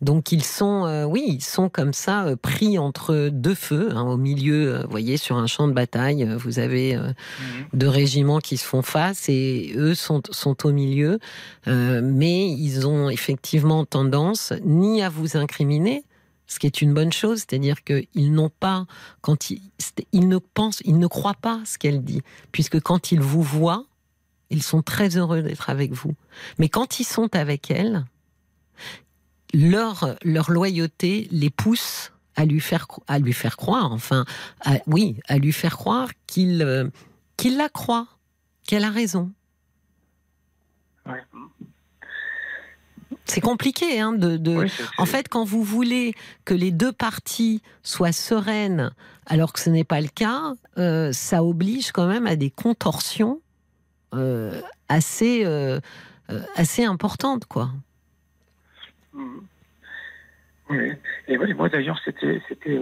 [0.00, 4.16] Donc ils sont, euh, oui, ils sont comme ça pris entre deux feux, hein, au
[4.16, 4.82] milieu.
[4.82, 7.14] vous voyez, sur un champ de bataille, vous avez mhm.
[7.74, 11.18] deux régiments qui se font face et eux sont, sont au milieu.
[11.66, 16.04] mais ils ont effectivement tendance ni à vous incriminer,
[16.46, 18.86] ce qui est une bonne chose, c'est-à-dire qu'ils n'ont pas,
[19.20, 19.60] quand ils,
[20.28, 23.86] ne pensent, ils ne croient pas ce qu'elle dit, puisque quand ils vous voient,
[24.50, 26.14] ils sont très heureux d'être avec vous.
[26.58, 28.04] Mais quand ils sont avec elle,
[29.52, 34.24] leur, leur loyauté les pousse à lui faire, à lui faire croire, enfin,
[34.86, 36.88] oui, à lui faire croire qu'il euh,
[37.36, 38.06] qu'il la croit,
[38.66, 39.32] qu'elle a raison.
[43.28, 44.36] C'est compliqué, hein, de.
[44.36, 44.56] de...
[44.56, 48.92] Oui, En fait, quand vous voulez que les deux parties soient sereines,
[49.26, 53.40] alors que ce n'est pas le cas, euh, ça oblige quand même à des contorsions
[54.14, 55.80] euh, assez, euh,
[56.54, 57.70] assez importantes, quoi.
[59.12, 59.38] Mm.
[60.70, 60.92] Oui.
[61.28, 62.80] Et moi- d'ailleurs, c'était, c'était,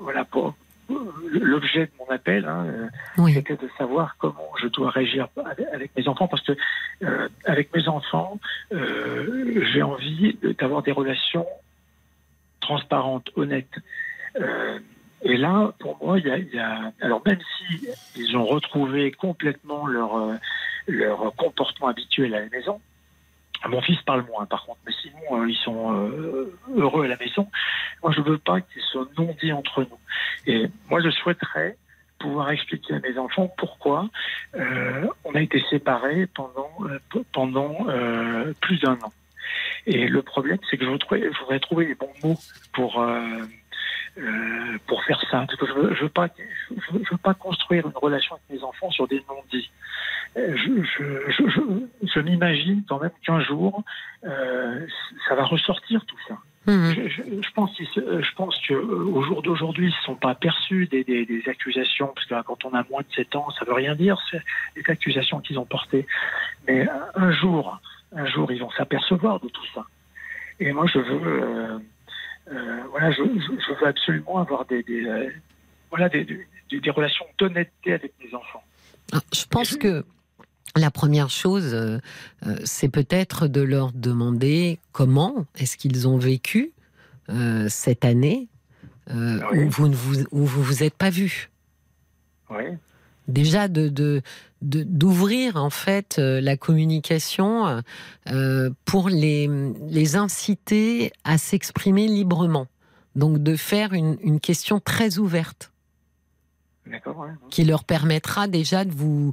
[0.00, 0.54] voilà, pour
[0.88, 2.66] l'objet de mon appel, hein,
[3.18, 3.34] Oui.
[3.34, 5.28] c'était de savoir comment je dois réagir
[5.72, 6.52] avec- mes enfants, parce que
[7.04, 8.38] euh, avec mes enfants,
[8.72, 11.46] euh, j'ai envie d'avoir des relations
[12.60, 13.74] transparentes, honnêtes.
[14.40, 14.78] Euh,
[15.22, 18.44] et là, pour moi, il y a, il y a- alors même si ils ont
[18.46, 20.38] retrouvé complètement leur
[20.88, 22.80] leur comportement habituel à la maison.
[23.68, 27.16] Mon fils parle moins, par contre, mais sinon euh, ils sont euh, heureux à la
[27.16, 27.48] maison.
[28.02, 29.98] Moi, je veux pas qu'ils soient non dits entre nous.
[30.46, 31.76] Et moi, je souhaiterais
[32.22, 34.08] pouvoir expliquer à mes enfants pourquoi
[34.54, 36.98] euh, on a été séparés pendant euh,
[37.32, 39.12] pendant euh, plus d'un an.
[39.86, 42.38] Et le problème, c'est que je voudrais, trouver les bons mots
[42.72, 43.42] pour euh,
[44.86, 45.44] pour faire ça.
[45.46, 46.28] Parce que je je veux pas
[46.70, 49.70] je veux pas construire une relation avec mes enfants sur des non-dits.
[50.36, 51.60] Euh, Je, je, je, je,
[52.14, 53.82] je m'imagine quand même qu'un jour,
[54.24, 54.86] euh,
[55.28, 56.38] ça va ressortir tout ça.
[56.66, 57.08] Mhm.
[57.08, 61.02] Je, pense, je pense que euh, au jour d'aujourd'hui, ils ne sont pas aperçus des,
[61.02, 63.96] des, des accusations, parce que quand on a moins de 7 ans, ça veut rien
[63.96, 64.16] dire,
[64.76, 66.06] les accusations qu'ils ont portées.
[66.68, 67.80] Mais un, jour,
[68.14, 69.84] un jour, ils vont s'apercevoir de tout ça.
[70.60, 71.78] Et moi, je veux, euh,
[72.52, 75.30] euh, voilà, je, veux absolument avoir des, des euh,
[75.90, 78.62] voilà, des, des, des relations d'honnêteté avec mes enfants.
[79.12, 80.04] Ah, Je pense que
[80.76, 81.98] la première chose, euh,
[82.46, 86.72] euh, c'est peut-être de leur demander comment est-ce qu'ils ont vécu
[87.28, 88.48] euh, cette année
[89.10, 89.64] euh, Oui.
[89.64, 91.50] où vous ne vous, où vous vous êtes pas vus.
[92.50, 92.64] Oui.
[93.28, 94.22] Déjà de de-
[94.62, 97.82] de- d'ouvrir en fait la communication
[98.84, 99.48] pour les
[99.88, 102.66] les inciter à s'exprimer librement.
[103.14, 105.71] Donc de faire une, une question très ouverte.
[107.50, 109.32] Qui leur permettra déjà de vous,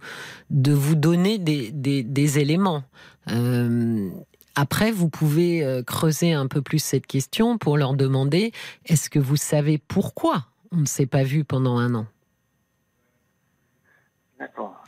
[0.49, 2.83] de vous donner des, des, des éléments.
[3.31, 4.09] Euh,
[4.55, 8.51] après, vous pouvez euh, creuser un peu plus cette question pour leur demander
[8.85, 12.05] est-ce que vous savez pourquoi on ne s'est pas vu pendant un an?
[14.39, 14.85] D'accord.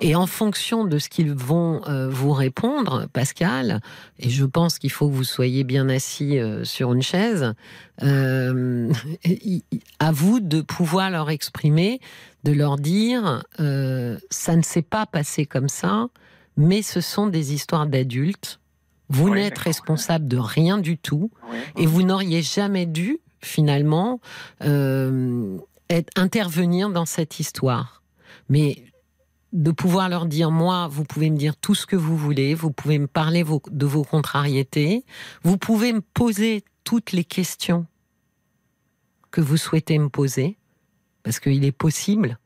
[0.00, 3.80] Et en fonction de ce qu'ils vont euh, vous répondre, Pascal,
[4.18, 7.54] et je pense qu'il faut que vous soyez bien assis euh, sur une chaise,
[8.02, 8.92] euh,
[10.00, 12.00] à vous de pouvoir leur exprimer,
[12.42, 16.06] de leur dire, ça ne s'est pas passé comme ça,
[16.56, 18.60] mais ce sont des histoires d'adultes.
[19.10, 21.30] Vous Oui, n'êtes responsable de rien du tout.
[21.50, 21.58] Oui.
[21.76, 24.20] Et vous n'auriez jamais dû, finalement,
[24.60, 28.02] être, intervenir dans cette histoire.
[28.48, 28.84] Mais
[29.52, 32.70] de pouvoir leur dire, moi, vous pouvez me dire tout ce que vous voulez, vous
[32.70, 35.04] pouvez me parler vos- de vos contrariétés,
[35.42, 37.86] vous pouvez me poser toutes les questions
[39.30, 40.56] que vous souhaitez me poser,
[41.22, 42.38] parce qu'il est possible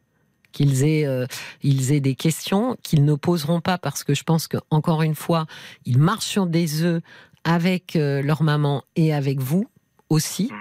[0.52, 1.26] qu'ils aient, euh,
[1.62, 5.14] ils aient des questions qu'ils ne poseront pas, parce que je pense que encore une
[5.14, 5.46] fois,
[5.86, 7.02] ils marchent sur des œufs
[7.44, 9.66] avec euh, leur maman et avec vous
[10.08, 10.50] aussi.
[10.52, 10.58] Mhm.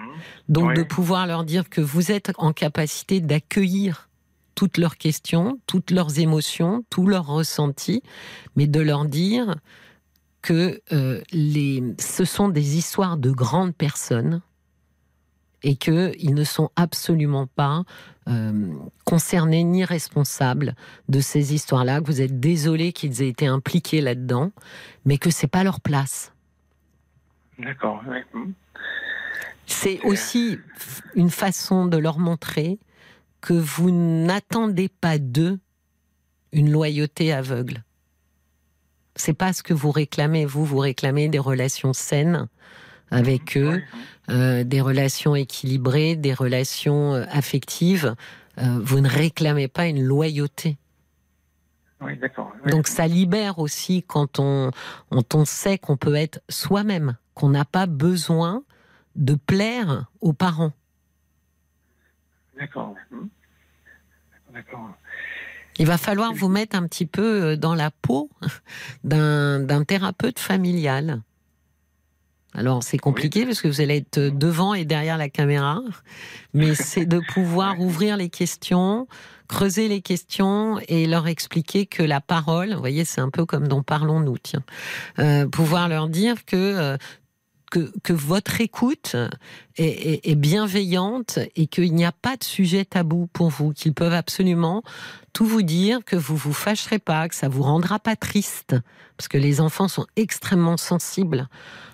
[0.49, 0.73] Donc Oui.
[0.75, 4.10] de pouvoir leur dire que vous êtes en capacité d'accueillir
[4.62, 8.04] toutes leurs questions, toutes leurs émotions, tous leurs ressentis,
[8.56, 9.56] mais de leur dire
[10.43, 14.43] que euh, les, ce sont des histoires de grandes personnes
[15.63, 17.86] et qu'ils ne sont absolument pas
[18.28, 18.71] euh,
[19.04, 20.76] concernés ni responsables
[21.10, 24.52] de ces histoires-là, que vous êtes désolé qu'ils aient été impliqués là-dedans,
[25.06, 26.34] mais que c'est pas leur place.
[27.58, 28.04] D'accord.
[28.08, 28.54] oui.
[29.65, 30.60] C'est aussi
[31.15, 32.78] une façon de leur montrer
[33.41, 35.60] que vous n'attendez pas d'eux
[36.51, 37.84] une loyauté aveugle.
[39.15, 40.45] C'est pas ce que vous réclamez.
[40.45, 42.47] Vous, vous réclamez des relations saines
[43.10, 43.84] avec eux, Oui,
[44.30, 44.36] oui.
[44.36, 48.15] euh, des relations équilibrées, des relations euh, affectives.
[48.58, 50.77] Euh, vous ne réclamez pas une loyauté.
[51.99, 52.51] Oui, d'accord.
[52.65, 52.71] oui.
[52.71, 54.71] Donc ça libère aussi quand on,
[55.10, 58.63] quand on sait qu'on peut être soi-même, qu'on n'a pas besoin
[59.15, 60.71] de plaire aux parents.
[62.62, 62.93] D'accord.
[63.10, 63.30] Mhm.
[64.54, 64.91] D'accord.
[65.80, 68.30] Il va falloir vous mettre un petit peu euh, dans la peau
[69.04, 71.21] d'un d'un thérapeute familial.
[72.54, 75.82] Alors c'est compliqué parce que vous allez être devant et derrière la caméra,
[76.54, 79.08] mais c'est de pouvoir ouvrir les questions,
[79.47, 83.67] creuser les questions et leur expliquer que la parole, vous voyez, c'est un peu comme
[83.67, 84.63] dont parlons-nous, tiens,
[85.17, 86.97] Euh, pouvoir leur dire que euh,
[87.72, 89.16] que, votre écoute
[89.78, 94.84] est, bienveillante et qu'il n'y a pas de sujet tabou pour vous, qu'ils peuvent absolument
[95.34, 98.76] tout vous dire, que vous vous fâcherez pas, que ça vous rendra pas triste,
[99.18, 101.48] parce que les enfants sont extrêmement sensibles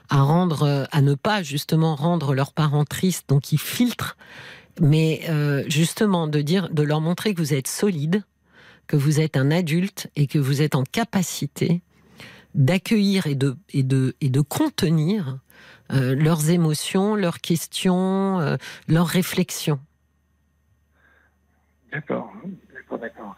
[0.09, 4.17] à ne pas justement rendre leurs parents tristes, donc ils filtrent.
[4.79, 8.23] Mais euh, justement de dire, de leur montrer que vous êtes solide,
[8.85, 11.81] que vous êtes un adulte et que vous êtes en capacité
[12.55, 15.39] d'accueillir et de, et, de, et de contenir
[15.91, 18.57] euh, leurs émotions, leurs questions, euh,
[18.87, 19.79] leurs réflexions.
[21.91, 22.33] D'accord,
[22.73, 23.35] d'accord, d'accord.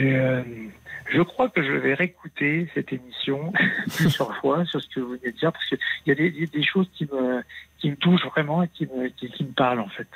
[0.00, 0.42] Euh,
[1.10, 3.52] je crois que je vais réécouter cette émission
[3.96, 6.62] plusieurs fois sur ce que vous venez de dire, parce qu'il y a des, des,
[6.62, 7.42] choses qui me,
[7.78, 10.08] qui me touchent vraiment et qui me, qui, qui me parlent en fait.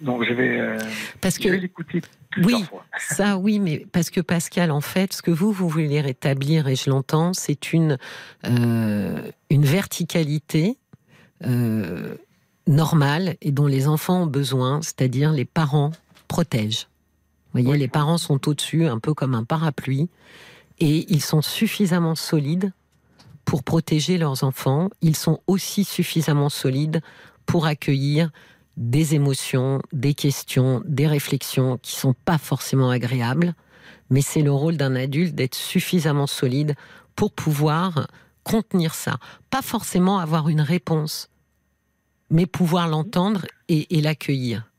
[0.00, 0.78] Donc je vais, euh,
[1.20, 2.00] parce que, l'écouter
[2.36, 2.84] oui, fois.
[2.98, 6.76] ça oui, mais parce que Pascal, en fait, ce que vous vous voulez rétablir, et
[6.76, 7.98] je l'entends, c'est une
[8.46, 10.78] euh, une verticalité
[11.44, 12.16] euh,
[12.66, 15.92] normale et dont les enfants ont besoin, c'est-à-dire les parents
[16.28, 16.88] protègent.
[17.52, 20.08] Vous voyez, les parents sont au-dessus, un peu comme un parapluie,
[20.78, 22.72] et ils sont suffisamment solides
[23.44, 24.90] pour protéger leurs enfants.
[25.00, 27.00] Ils sont aussi suffisamment solides
[27.46, 28.30] pour accueillir
[28.78, 33.54] des émotions, des questions, des réflexions qui sont pas forcément agréables,
[34.08, 36.76] mais c'est le rôle d'un adulte d'être suffisamment solide
[37.16, 38.06] pour pouvoir
[38.44, 39.18] contenir ça.
[39.50, 41.28] Pas forcément avoir une réponse,
[42.30, 44.70] mais pouvoir l'entendre et, l'accueillir.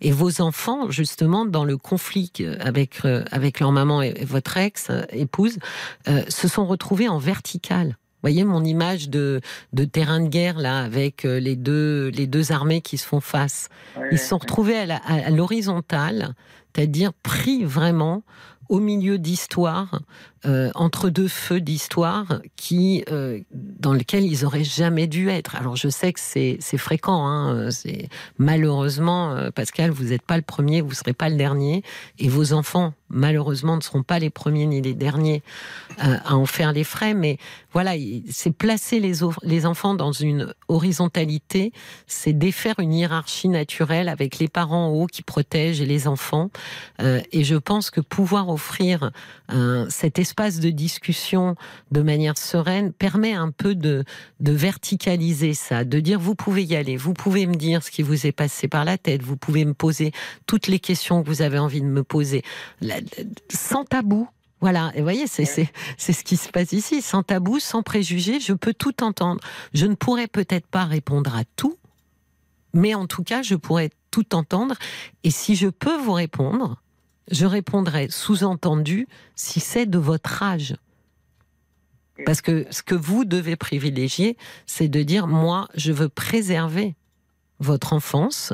[0.00, 5.58] Et vos enfants, justement, dans le conflit avec, euh, avec leur maman et votre ex-épouse,
[6.06, 9.40] euh, se sont retrouvés en vertical voyez mon image de,
[9.72, 13.20] de, terrain de guerre là avec euh, les deux les deux armées qui se font
[13.20, 13.68] face.
[14.10, 16.34] Ils se sont retrouvés à l'horizontale,
[16.74, 18.22] c'est-à-dire pris vraiment
[18.68, 20.00] au milieu d'histoires,
[20.46, 25.56] euh, entre deux feux d'histoire qui, euh, dans lesquels ils auraient jamais dû être.
[25.56, 30.44] Alors je sais que c'est fréquent, hein, c'est malheureusement, euh, Pascal, vous n'êtes pas le
[30.44, 31.82] premier, vous serez pas le dernier,
[32.20, 35.42] et vos enfants malheureusement ne seront pas les premiers ni les derniers
[35.96, 37.14] à en faire les frais.
[37.14, 37.38] Mais
[37.72, 37.92] voilà,
[38.30, 41.72] c'est placer les, les enfants dans une horizontalité,
[42.06, 46.50] c'est défaire une hiérarchie naturelle avec les parents en haut qui protègent et les enfants.
[47.00, 49.12] et je pense que pouvoir offrir
[49.88, 51.54] cet espace de discussion
[51.92, 54.04] de manière sereine permet un peu de,
[54.40, 58.02] de verticaliser ça, de dire vous pouvez y aller, vous pouvez me dire ce qui
[58.02, 60.12] vous est passé par la tête, vous pouvez me poser
[60.46, 62.42] toutes les questions que vous avez envie de me poser,
[63.48, 64.28] sans tabou.
[64.60, 68.40] Voilà, et vous voyez, c'est c'est ce qui se passe ici, sans tabou, sans préjugés,
[68.40, 69.40] je peux tout entendre.
[69.72, 71.78] Je ne pourrais peut-être pas répondre à tout,
[72.74, 74.74] mais en tout cas, je pourrais tout entendre.
[75.22, 76.82] Et si je peux vous répondre,
[77.30, 80.76] je répondrai sous-entendu si c'est de votre âge.
[82.26, 84.36] Parce que ce que vous devez privilégier,
[84.66, 86.96] c'est de dire moi, je veux préserver
[87.60, 88.52] votre enfance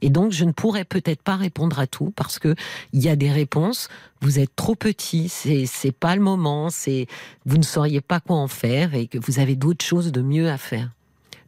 [0.00, 2.54] et donc je ne pourrais peut-être pas répondre à tout parce que
[2.92, 3.88] il y a des réponses.
[4.20, 7.06] Vous êtes trop petit c'est c'est pas le moment c'est
[7.46, 10.48] vous ne sauriez pas quoi en faire et que vous avez d'autres choses de mieux
[10.48, 10.90] à faire.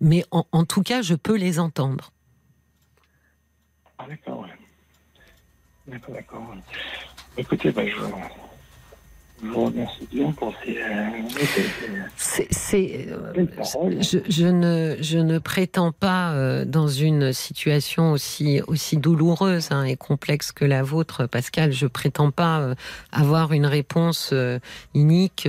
[0.01, 2.13] Mais en, tout cas je peux les entendre.
[3.99, 4.07] Ah,
[5.87, 6.55] d'accord D'accord.
[7.37, 7.97] Écoutez, bah, je,
[9.43, 10.79] je vous remercie bien pour ces.
[12.17, 13.47] c'est, euh,
[14.01, 19.85] je, je, ne, je ne prétends pas, euh, dans une situation aussi, aussi douloureuse hein,
[19.85, 22.75] et complexe que la vôtre, Pascal, je prétends pas euh,
[23.13, 24.33] avoir une réponse
[24.95, 25.49] unique,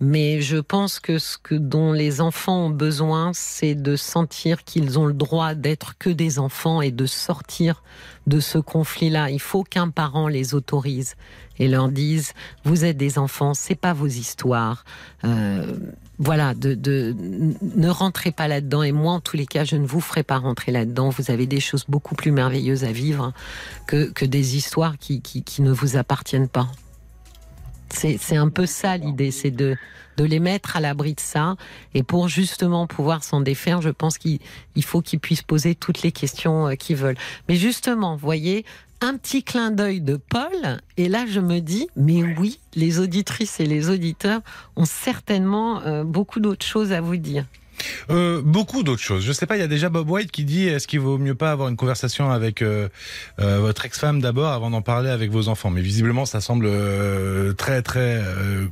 [0.00, 4.98] mais je pense que ce que, dont les enfants ont besoin, c'est de sentir qu'ils
[4.98, 7.82] ont le droit d'être que des enfants et de sortir
[8.26, 9.30] de ce conflit-là.
[9.30, 11.14] Il faut qu'un parent les autorise
[11.58, 12.32] et leur dise
[12.64, 14.84] vous êtes des enfants, c'est pas vos histoires.
[15.24, 15.76] Euh,
[16.18, 17.16] voilà, de,
[17.60, 18.82] ne rentrez pas là-dedans.
[18.82, 21.08] Et moi, en tous les cas, je ne vous ferai pas rentrer là-dedans.
[21.08, 23.32] Vous avez des choses beaucoup plus merveilleuses à vivre
[23.86, 26.68] que, des histoires qui, qui, qui ne vous appartiennent pas.
[27.88, 29.76] C'est un peu ça l'idée, c'est de,
[30.16, 31.56] de les mettre à l'abri de ça.
[31.94, 34.40] Et pour justement pouvoir s'en défaire, je pense qu'il
[34.82, 37.18] faut qu'ils puissent poser toutes les questions euh, qu'ils veulent.
[37.48, 38.64] Mais justement, vous voyez,
[39.02, 43.58] un petit clin d'œil de Paul, et là je me dis, mais oui, les auditrices
[43.60, 44.40] et les auditeurs
[44.76, 47.44] ont certainement euh, beaucoup d'autres choses à vous dire.
[48.10, 49.24] Euh, beaucoup d'autres choses.
[49.24, 51.34] Je sais pas, il y a déjà Bob White qui dit est-ce qu'il vaut mieux
[51.34, 52.88] pas avoir une conversation avec euh,
[53.40, 55.70] euh, votre ex-femme d'abord avant d'en parler avec vos enfants?
[55.70, 56.68] Mais visiblement, ça semble
[57.56, 58.22] très très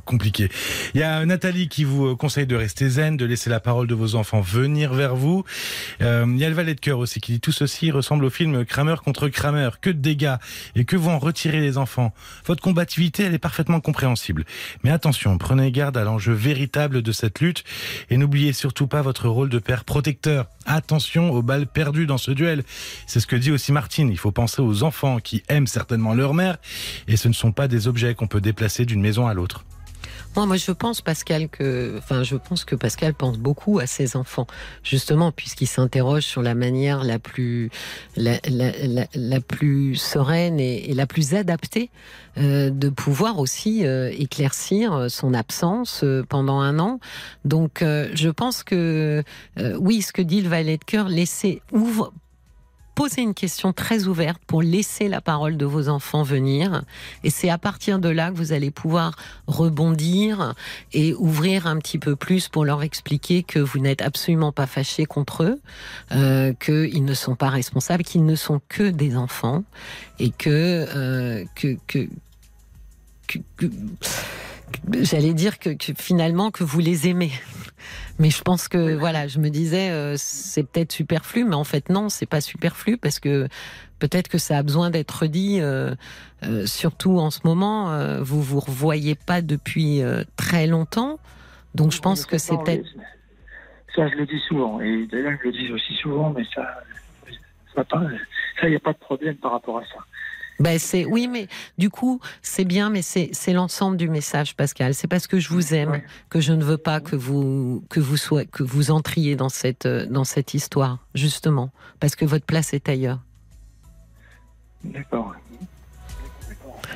[0.05, 0.49] compliqué.
[0.93, 3.95] Il y a Nathalie qui vous conseille de rester zen, de laisser la parole de
[3.95, 5.43] vos enfants venir vers vous.
[5.99, 8.65] il y a le valet de cœur aussi qui dit tout ceci ressemble au film
[8.65, 9.69] Kramer contre Kramer.
[9.81, 10.35] Que de dégâts
[10.75, 12.13] et que vont en retirer les enfants?
[12.45, 14.45] Votre combativité, elle est parfaitement compréhensible.
[14.83, 17.63] Mais attention, prenez garde à l'enjeu véritable de cette lutte
[18.09, 20.47] et n'oubliez surtout pas votre rôle de père protecteur.
[20.65, 22.63] Attention aux balles perdues dans ce duel.
[23.07, 24.09] C'est ce que dit aussi Martine.
[24.09, 26.57] Il faut penser aux enfants qui aiment certainement leur mère
[27.07, 29.63] et ce ne sont pas des objets qu'on peut déplacer d'une maison à l'autre.
[30.35, 34.15] Moi, moi, je pense, Pascal, que, enfin, je pense que Pascal pense beaucoup à ses
[34.15, 34.47] enfants,
[34.81, 37.69] justement, puisqu'il s'interroge sur la manière la plus,
[38.15, 38.71] la, la,
[39.13, 41.89] la, plus sereine et, et, la plus adaptée
[42.37, 47.01] euh, de pouvoir aussi euh, éclaircir son absence euh, pendant un an.
[47.43, 49.23] Donc, euh, je pense que,
[49.59, 52.13] euh, oui, ce que dit le valet de cœur, laisser ouvre
[52.95, 56.83] poser une question très ouverte pour laisser la parole de vos enfants venir.
[57.23, 59.15] Et c'est à partir de là que vous allez pouvoir
[59.47, 60.53] rebondir
[60.93, 65.05] et ouvrir un petit peu plus pour leur expliquer que vous n'êtes absolument pas fâché
[65.05, 65.61] contre eux,
[66.11, 69.63] euh, qu'ils ne sont pas responsables, qu'ils ne sont que des enfants
[70.19, 70.49] et que,
[70.95, 72.09] euh, que, que,
[73.27, 73.67] que, que
[75.01, 77.31] j'allais dire que, que, finalement que vous les aimez.
[78.21, 81.89] Mais je pense que voilà, je me disais euh, c'est peut-être superflu, mais en fait
[81.89, 83.47] non, c'est pas superflu parce que
[83.97, 85.57] peut-être que ça a besoin d'être dit.
[85.59, 85.95] Euh,
[86.43, 87.89] euh, surtout en ce moment,
[88.21, 90.01] vous vous revoyez pas depuis
[90.35, 91.17] très longtemps,
[91.73, 92.85] donc je pense que c'est peut-être.
[93.95, 96.79] Ça, je le dis souvent, et d'ailleurs je le dis aussi souvent, mais ça,
[97.75, 98.03] ça pas,
[98.59, 100.05] ça y a pas de problème par rapport à ça.
[100.61, 101.47] Ben c'est oui, mais
[101.77, 104.93] du coup c'est bien, mais c'est c'est l'ensemble du message, Pascal.
[104.93, 106.03] C'est parce que je vous aime Ouais.
[106.29, 109.85] que je ne veux pas que vous que vous soyez que vous entriez dans cette
[109.85, 113.19] euh, dans cette histoire, justement, parce que votre place est ailleurs.
[114.83, 115.35] D'accord.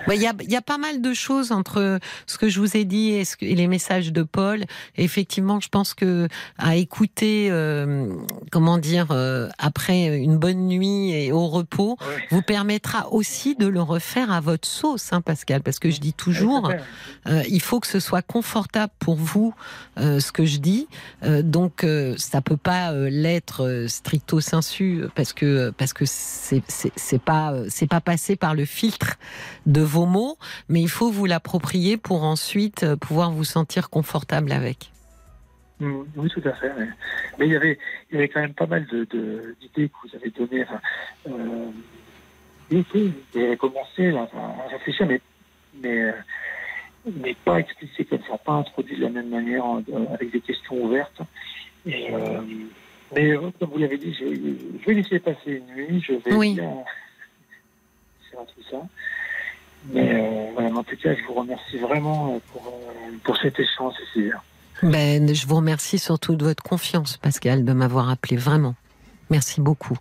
[0.07, 2.59] Ben, Il y, a, il y a pas mal de choses entre ce que je
[2.59, 4.63] vous ai dit et, ce que- et les messages de Paul.
[4.97, 8.13] Effectivement, je pense que à écouter, euh,
[8.51, 11.97] comment dire, euh, après une bonne nuit et au repos,
[12.31, 15.61] vous permettra aussi de le refaire à votre sauce, hein, Pascal.
[15.63, 16.69] Parce que je dis toujours,
[17.27, 19.53] Euh, il faut que ce soit confortable pour vous,
[19.97, 20.87] euh, ce que je dis.
[21.23, 26.05] Euh, donc, euh, ça peut pas euh, l'être euh, stricto sensu parce que parce que
[26.05, 29.15] c'est pas c'est pas passé par le filtre
[29.65, 30.37] de vos mots,
[30.69, 34.91] mais il faut vous l'approprier pour ensuite euh, pouvoir vous sentir confortable avec.
[35.79, 36.71] Mm, Oui, tout à fait.
[36.77, 36.87] Mais,
[37.39, 37.77] mais il y avait,
[38.09, 40.63] il y avait quand même pas mal de, de- d'idées que vous avez données.
[40.63, 40.81] Enfin,
[41.29, 41.69] euh,
[42.71, 44.27] oui, oui, vous avez commencé là,
[44.67, 45.21] à réfléchir, mais,
[45.81, 46.11] mais, euh,
[47.21, 50.75] mais pas explicité comme ça, pas introduit de la même manière, euh, avec des questions
[50.83, 51.21] ouvertes.
[51.85, 52.41] Et, euh,
[53.15, 54.25] mais comme vous l'avez dit, je,
[54.81, 56.53] je vais laisser passer une nuit, je vais Oui.
[56.55, 56.73] bien
[58.31, 58.81] faire tout ça.
[59.93, 63.37] Mais euh, voilà, mais en tout cas, je vous remercie vraiment euh, pour, euh, pour
[63.37, 64.41] cet échange, Cécilia.
[64.83, 68.75] Ben, je vous remercie surtout de votre confiance, Pascal, de m'avoir appelé vraiment.
[69.29, 69.97] Merci beaucoup.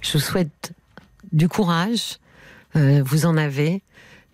[0.00, 0.72] Je vous souhaite
[1.32, 2.18] du courage.
[2.76, 3.82] euh, vous en avez.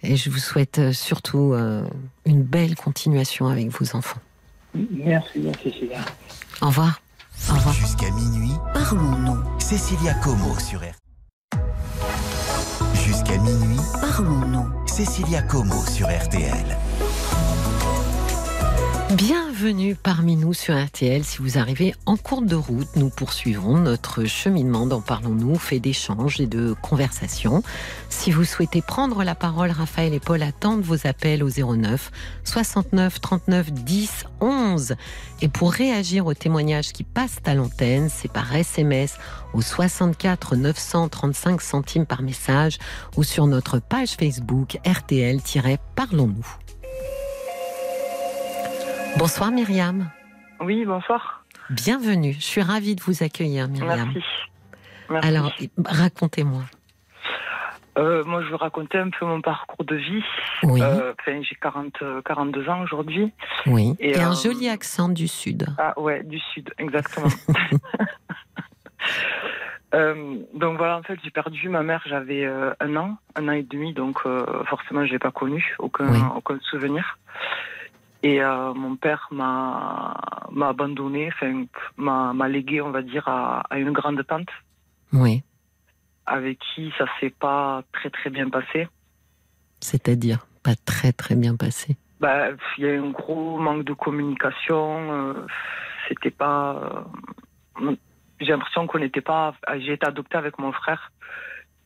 [0.03, 1.85] Et je vous souhaite euh, surtout euh,
[2.25, 4.21] une belle continuation avec vos enfants.
[4.75, 5.99] Merci, Cécilia.
[6.63, 7.03] Au revoir.
[7.51, 7.75] Au revoir.
[7.75, 9.61] Jusqu'à minuit, Parlons-nous.
[9.61, 10.95] Cécilia Como sur RTL.
[12.95, 14.80] Jusqu'à minuit, Parlons-nous.
[15.01, 16.90] Cécilia Como sur RTL.
[19.17, 21.25] Bienvenue parmi nous sur RTL.
[21.25, 26.41] Si vous arrivez en cours de route, nous poursuivons notre cheminement dans Parlons-nous, fait d'échanges
[26.41, 27.65] et de conversations.
[28.09, 32.13] Si vous souhaitez prendre la parole, Raphaël et Paul attendent vos appels au 09
[32.45, 34.95] 69 39 10 11.
[35.43, 39.17] Et pour réagir aux témoignages qui passent à l'antenne, c'est par SMS
[39.55, 42.79] au 64 935 centimes par message
[43.17, 46.47] ou sur notre page Facebook RTL-Parlons-nous.
[49.17, 50.11] Bonsoir Myriam.
[50.61, 51.45] Oui, bonsoir.
[51.71, 52.35] Bienvenue.
[52.35, 54.11] Je suis ravie de vous accueillir, Myriam.
[54.13, 54.25] Merci.
[55.09, 55.29] Merci.
[55.29, 55.53] Alors,
[55.85, 56.63] racontez-moi.
[57.99, 60.23] Euh, moi, je vais raconter un peu mon parcours de vie.
[60.63, 63.33] Oui, Euh, enfin, j'ai 40, euh, 42 ans aujourd'hui.
[63.67, 63.95] oui.
[63.99, 65.67] et, Et, un euh, joli accent du Sud.
[65.77, 67.29] Ah ouais, du sud, exactement.
[69.93, 73.53] Euh, donc voilà, en fait, j'ai perdu ma mère, j'avais euh, un an, un an
[73.53, 76.21] et demi, donc euh, forcément, je l'ai pas connue, aucun, Oui.
[76.37, 77.19] aucun souvenir.
[78.23, 80.15] Et euh, mon père m'a
[80.51, 81.65] m'a abandonné, enfin,
[81.97, 84.49] m'a légué, on va dire, à, à une grande tante
[85.13, 85.43] Oui,
[86.27, 88.89] avec qui ça s'est pas très très bien passé.
[89.81, 91.97] c'est-à-dire pas très très bien passé.
[92.21, 95.11] Bah, il y a eu un gros manque de communication.
[95.13, 95.47] euh,
[96.09, 97.07] C'était pas.
[97.81, 97.95] euh,
[98.41, 99.55] J'ai l'impression qu'on n'était pas.
[99.79, 101.11] J'ai été adoptée avec mon frère.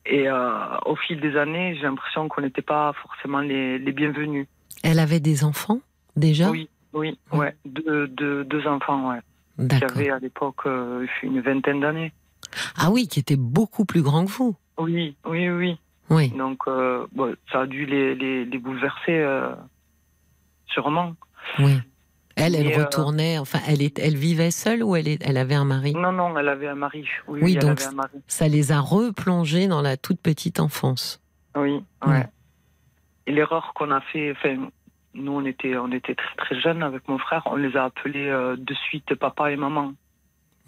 [0.07, 4.47] Et au fil des années, j'ai l'impression qu'on n'était pas forcément les, les bienvenus.
[4.83, 5.79] Elle avait des enfants?
[6.17, 7.55] Déjà Oui, oui, ouais.
[7.65, 9.21] Deux, deux, deux enfants, ouais.
[9.59, 9.91] Qui D'accord.
[9.97, 12.13] avaient à l'époque euh, une vingtaine d'années.
[12.77, 14.57] Ah oui, qui était beaucoup plus grand que vous.
[14.79, 15.79] Oui, oui, oui.
[16.11, 19.55] Oui, Donc, euh, bon, ça a dû les, les, les bouleverser, euh,
[20.67, 21.15] sûrement.
[21.59, 21.79] oui.
[22.37, 25.37] Elle, elle Et, euh, retournait, enfin, elle, est, elle vivait seule ou elle, est, elle
[25.37, 25.93] avait un mari?
[25.95, 27.05] Non, non, elle avait un mari.
[27.29, 28.19] Oui, Oui, oui, elle donc avait un mari.
[28.27, 31.23] Ça les a replongés dans la toute petite enfance.
[31.57, 31.75] Oui,
[32.05, 32.13] Ouais.
[32.13, 32.27] ouais.
[33.29, 34.57] Et l'erreur qu'on a fait, enfin,
[35.15, 38.29] nous on était, on était très très jeunes avec mon frère, on les a appelés
[38.29, 39.93] euh, de suite papa et maman.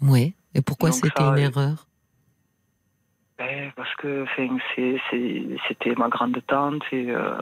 [0.01, 0.35] Oui.
[0.55, 1.87] Et pourquoi c'était une euh, erreur?
[3.37, 4.25] Ben, parce que
[5.67, 7.37] c'était ma grande tante et euh,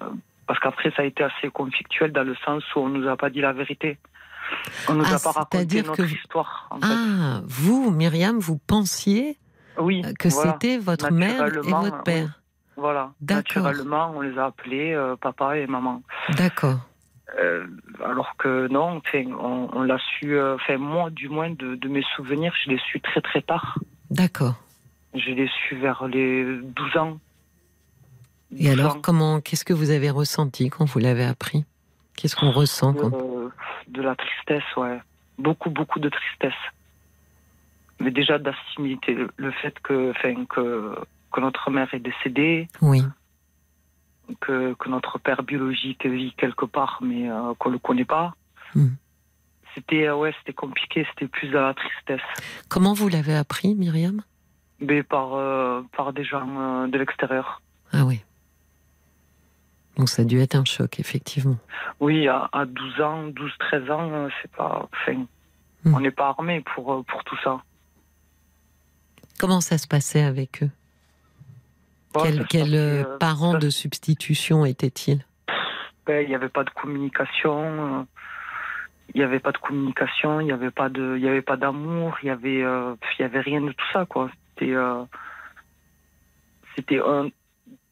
[0.48, 3.30] parce qu'après ça a été assez conflictuel dans le sens où on nous a pas
[3.30, 3.98] dit la vérité.
[4.90, 6.68] On nous Ah, a pas raconté notre que- histoire.
[6.70, 6.88] En fait.
[6.90, 9.38] Ah, vous, Myriam, vous pensiez
[9.80, 10.52] Oui, que voilà.
[10.54, 12.42] c'était votre mère et votre père?
[12.78, 13.14] Voilà.
[13.28, 16.04] Naturellement, on les a appelés euh, papa et maman.
[16.38, 16.80] D'accord.
[17.38, 17.66] Euh,
[18.04, 22.04] alors que non, on, on l'a su, euh, enfin moi du moins de, de mes
[22.16, 23.78] souvenirs, je l'ai su très très tard.
[24.10, 24.56] D'accord.
[25.14, 27.20] Je l'ai su vers les 12 ans.
[28.58, 29.00] Et 12 alors, ans.
[29.02, 31.66] comment, qu'est-ce que vous avez ressenti quand vous l'avez appris?
[32.16, 33.12] Qu'est-ce qu'on ressent quand...
[33.14, 33.50] Euh,
[33.90, 35.00] de la tristesse, ouais.
[35.38, 36.54] Beaucoup, beaucoup de tristesse.
[38.00, 40.96] Mais déjà d'assimiler le, le fait que, enfin, que,
[41.34, 43.02] que notre mère est décédée, Oui.
[44.42, 48.34] Que, que notre père biologique vit quelque part, mais euh, qu'on ne le connaît pas.
[48.74, 48.90] Hmm.
[49.74, 52.22] C'était, euh, ouais, c'était compliqué, c'était plus de la tristesse.
[52.70, 54.22] Comment vous l'avez appris, Myriam?
[54.80, 57.62] Mais par, euh, par des gens de l'extérieur.
[57.92, 58.22] Ah oui.
[59.98, 61.58] Donc ça a dû être un choc, effectivement.
[62.00, 65.26] Oui, à, à 12 ans, 12, 13 ans, c'est pas, enfin,
[65.86, 65.94] Hmm.
[65.94, 67.62] on n'est pas armé pour, pour tout ça.
[69.40, 70.72] Comment ça se passait avec eux?
[72.24, 75.26] Quel, quel, euh, euh, parent de substitution était-il
[76.06, 78.00] Ben, il n'y avait pas de communication.
[78.00, 78.04] euh,
[79.14, 81.58] Il n'y avait pas de communication, il n'y avait pas de, il y avait pas
[81.58, 84.30] d'amour, il y avait, euh, il y avait rien de tout ça quoi.
[84.58, 85.04] C'était, euh,
[86.76, 87.30] c'était un,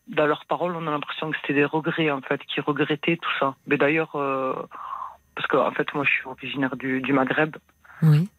[0.07, 3.29] dans leurs paroles, on a l'impression que c'était des regrets en fait, qui regrettaient tout
[3.39, 3.55] ça.
[3.67, 4.53] Mais d'ailleurs, euh,
[5.35, 7.55] parce que en fait, moi, je suis originaire du, du Maghreb.
[8.01, 8.29] Oui.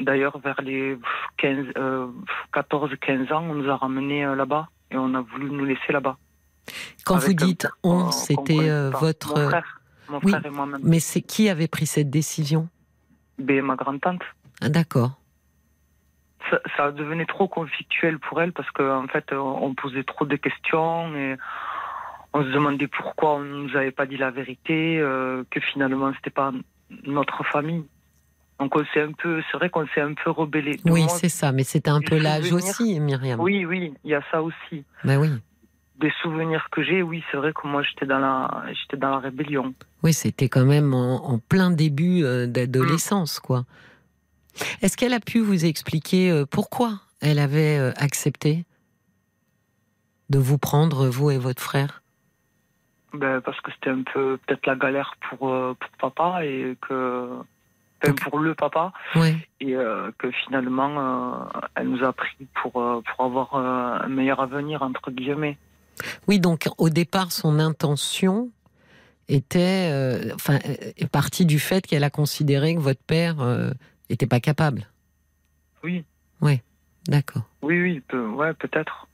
[0.00, 0.96] D'ailleurs, vers les
[1.38, 2.06] 15, euh,
[2.54, 6.16] 14-15 ans, on nous a ramenés euh, là-bas et on a voulu nous laisser là-bas.
[7.04, 9.38] Quand Avec vous un dites père on, c'était euh, votre.
[9.38, 9.80] Mon frère,
[10.10, 10.30] mon oui.
[10.30, 10.80] frère et moi-même.
[10.84, 12.68] Mais c'est qui avait pris cette décision?
[13.38, 14.22] Ben, ma grande-tante.
[14.60, 15.12] ah, D'accord.
[16.50, 20.24] ça, ça devenait trop conflictuel pour elle parce qu'en en fait, on on posait trop
[20.26, 21.36] de questions et
[22.34, 26.30] on se demandait pourquoi on nous avait pas dit la vérité, euh, que finalement c'était
[26.30, 26.52] pas
[27.04, 27.84] notre famille.
[28.58, 30.80] Donc on s'est un peu, c'est vrai qu'on s'est un peu rebellé.
[30.84, 31.52] Oui, c'est ça.
[31.52, 33.40] Mais c'était un peu l'âge aussi, Myriam.
[33.40, 34.84] oui, oui, il y a ça aussi.
[35.04, 35.28] Ben oui.
[36.00, 39.18] Des souvenirs que j'ai, oui, c'est vrai que moi j'étais dans la, j'étais dans la
[39.18, 39.74] rébellion.
[40.02, 43.64] Oui, c'était quand même en, en plein début euh, d'adolescence, quoi.
[44.82, 48.64] Est-ce qu'elle a pu vous expliquer euh, pourquoi elle avait euh, accepté
[50.30, 52.02] de vous prendre, vous et votre frère?
[53.12, 57.28] Ben, parce que c'était un peu peut-être la galère pour, pour papa et que,
[58.04, 58.92] enfin, pour le papa.
[59.16, 59.36] Oui.
[59.60, 64.40] et euh, que finalement euh, elle nous a pris pour euh, pour avoir un meilleur
[64.40, 65.58] avenir entre guillemets.
[66.28, 68.50] Oui, donc au départ, son intention
[69.28, 73.70] était, euh, enfin, est partie du fait qu'elle a considéré que votre père euh,
[74.08, 74.86] était pas capable.
[75.82, 76.04] Oui,
[77.08, 77.42] D'accord.
[77.62, 79.08] oui, oui, peu- ouais, peut-être.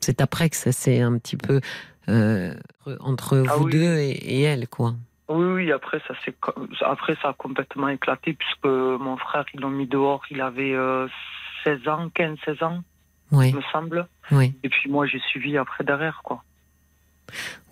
[0.00, 1.60] C'est après que ça s'est un petit peu
[3.00, 3.72] entre Ah vous oui.
[3.72, 4.94] deux et, et elle, quoi.
[5.28, 5.72] Oui, oui.
[5.72, 6.34] Après ça c'est
[6.80, 10.22] après ça a complètement éclaté puisque mon frère ils l'ont mis dehors.
[10.30, 11.06] Il avait euh,
[11.64, 12.82] 16 ans, 15, 16 ans,
[13.32, 14.06] Oui, il me semble.
[14.30, 14.54] oui.
[14.62, 16.42] Et puis moi j'ai suivi après derrière quoi.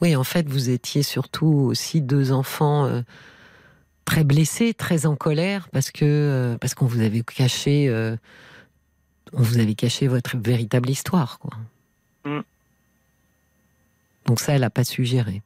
[0.02, 3.00] Oui, en fait, vous étiez surtout aussi deux enfants euh,
[4.04, 8.16] très blessés, très en colère, parce que euh, parce qu'on vous avait caché, euh,
[9.32, 11.54] on vous avait caché votre véritable histoire, quoi.
[12.26, 12.40] Mm.
[14.26, 15.40] Donc ça, elle a pas su gérer.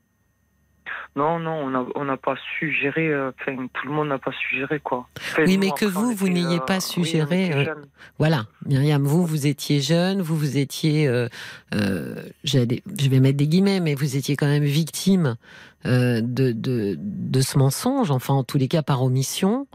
[1.16, 3.08] Non, non, on n'a pas su gérer.
[3.08, 5.08] euh, Enfin, tout le monde n'a pas su gérer quoi.
[5.18, 7.74] Enfin, Oui, mais que vous, vous n'ayez euh, pas su oui, euh.
[8.18, 11.28] Voilà, Myriam, vous, vous étiez jeune, vous, vous étiez, euh,
[11.74, 15.36] euh, je vais mettre des guillemets, mais vous étiez quand même victime
[15.86, 19.66] euh, de, de, de ce mensonge, enfin en tous les cas par omission,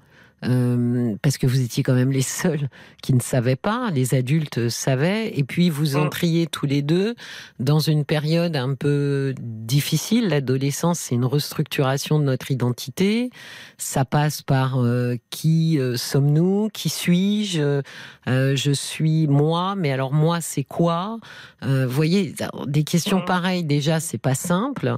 [0.45, 2.69] euh, parce que vous étiez quand même les seuls
[3.01, 6.05] qui ne savaient pas, les adultes savaient, et puis vous Mm.
[6.05, 7.15] entriez tous les deux
[7.59, 10.29] dans une période un peu difficile.
[10.29, 13.29] L'adolescence, c'est une restructuration de notre identité.
[13.77, 17.81] Ça passe par euh, qui euh, sommes-nous, qui suis-je,
[18.27, 21.19] je suis moi, mais alors moi, c'est quoi?
[21.61, 22.33] Vous voyez,
[22.67, 23.25] des questions Mm.
[23.25, 24.95] pareilles, déjà, c'est pas simple.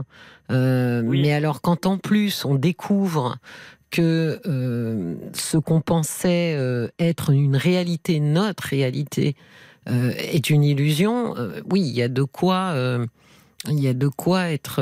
[0.52, 1.22] Euh, Oui.
[1.22, 3.38] Mais alors, quand en plus on découvre
[3.90, 9.36] que euh, ce qu'on pensait euh, être une réalité, notre réalité,
[9.88, 11.34] euh, est une illusion,
[11.72, 12.76] oui, il y a de quoi,
[13.68, 14.82] Il y a de quoi être,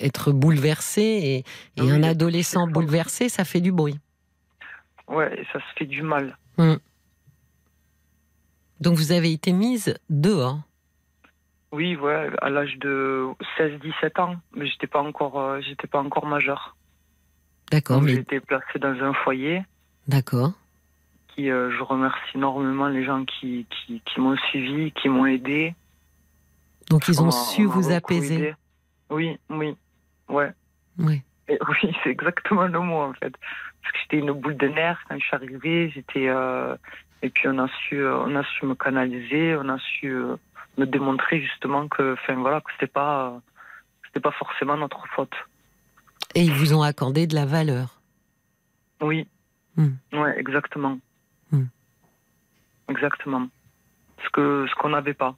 [0.00, 1.36] être bouleversé et,
[1.76, 3.98] et oui, un adolescent bouleversé, ça fait du bruit.
[5.08, 6.36] Ouais, ça se fait du mal.
[8.80, 10.60] Donc vous avez été mise dehors.
[11.72, 13.26] Oui, ouais, à l'âge de
[13.58, 16.76] 16-17 ans, mais j'étais pas encore, j'étais pas encore majeur.
[17.70, 19.62] D'accord, Donc j'ai mais été placé dans un foyer.
[20.08, 20.52] d'accord.
[21.28, 25.74] Qui, euh, je remercie énormément les gens qui, qui, qui m'ont suivi, qui m'ont aidé.
[26.90, 28.34] Donc ils On ont su on vous apaiser.
[28.36, 28.54] aidé.
[29.10, 29.76] Oui, oui,
[30.28, 30.52] ouais.
[30.98, 31.22] Oui.
[31.48, 33.32] Et oui, c'est exactement le mot en fait.
[33.82, 35.90] Parce que j'étais une boule de nerfs quand je suis arrivée.
[35.90, 36.76] J'étais euh,
[37.22, 40.36] et puis on a su, euh, on a su me canaliser, on a su euh,
[40.78, 43.40] me démontrer justement que, enfin voilà, que c'était pas,
[44.06, 45.34] c'était pas forcément notre faute.
[46.36, 47.98] Et ils vous ont accordé de la valeur.
[49.00, 49.26] Oui,
[49.76, 49.94] Hmm.
[50.12, 50.98] ouais, exactement,
[51.52, 51.64] Hmm.
[52.88, 53.48] exactement.
[54.24, 55.34] Ce que ce qu'on n'avait pas.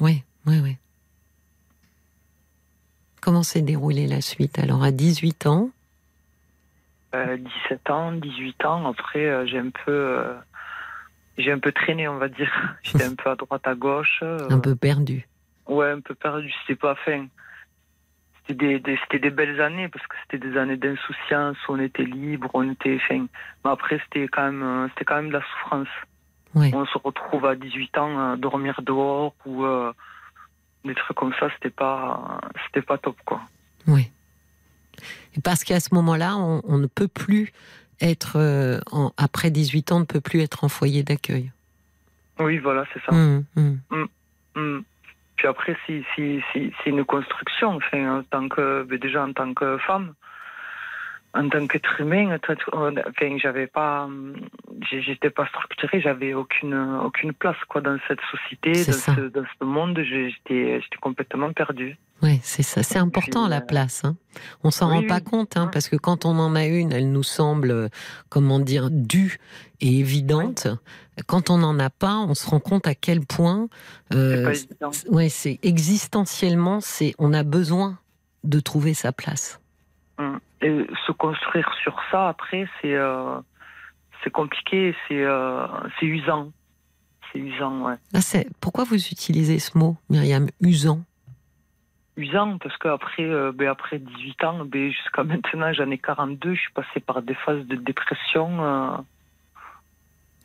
[0.00, 0.76] Oui, oui, oui.
[3.20, 4.58] Comment s'est déroulée la suite?
[4.58, 5.70] Alors à 18 ans,
[7.14, 7.36] Euh,
[7.68, 8.86] 17 ans, 18 ans.
[8.90, 10.34] Après, euh, j'ai un peu, euh,
[11.38, 12.52] j'ai un peu traîné, on va dire.
[12.82, 14.18] J'étais un peu à droite, à gauche.
[14.22, 15.26] euh, un peu perdu.
[15.66, 16.52] Ouais, un peu perdu.
[16.60, 17.26] C'était pas fin.
[18.48, 22.04] C'était des, des- c'était des belles années parce que c'était des années d'insouciance on était
[22.04, 23.26] libre, on était fin.
[23.64, 25.88] Mais après, c'était quand même, euh, c'était quand même de la souffrance.
[26.54, 26.70] Oui.
[26.74, 29.92] On se retrouve à 18 ans à dormir dehors ou euh,
[30.84, 31.48] des trucs comme ça.
[31.54, 33.40] C'était pas, c'était pas top quoi.
[33.88, 34.10] Oui.
[35.36, 37.52] Et parce qu'à ce moment-là, on, on ne peut plus
[38.00, 41.50] être, euh, en- après 18 ans, on ne peut plus être en foyer d'accueil.
[42.38, 43.12] Oui, voilà, c'est ça.
[43.12, 43.80] Hum, hum.
[44.54, 44.80] Hmm.
[45.36, 47.76] Puis après, c'est c'est- c'est- c'est une construction.
[47.76, 50.14] Enfin, en tant que, ben déjà en tant que femme,
[51.34, 54.08] en tant qu'être humain, enfin, j'avais pas,
[54.90, 56.74] j'étais pas structurée, j'avais aucune
[57.04, 59.98] aucune place quoi dans cette société, dans ce, dans ce monde.
[60.02, 61.96] J'étais j'étais complètement perdue.
[62.22, 62.82] Oui, c'est ça.
[62.82, 64.02] C'est important Puis, la euh, place.
[64.06, 64.16] Hein.
[64.64, 65.06] On s'en oui, rend oui.
[65.06, 67.88] pas compte, hein, parce que quand on en a une, elle nous semble, euh,
[68.30, 69.36] comment dire, due
[69.82, 70.68] et évidente.
[71.26, 73.68] Quand on n'en a pas, on se rend compte à quel point,
[74.12, 74.52] euh,
[75.08, 77.98] ouais, c'est existentiellement, c'est, on a besoin
[78.44, 79.60] de trouver sa place.
[80.18, 80.38] Hum.
[80.62, 83.38] Et se construire sur ça après, c'est euh,
[84.24, 85.66] c'est compliqué, c'est euh,
[85.98, 86.52] c'est usant,
[87.32, 87.94] c'est usant, ouais.
[88.20, 91.00] C'est pourquoi vous utilisez ce mot, Myriam, usant?
[92.16, 96.60] usant parce qu'après euh, ben après 18 ans ben jusqu'à maintenant j'en ai 42 je
[96.60, 98.96] suis passée par des phases de dépression euh...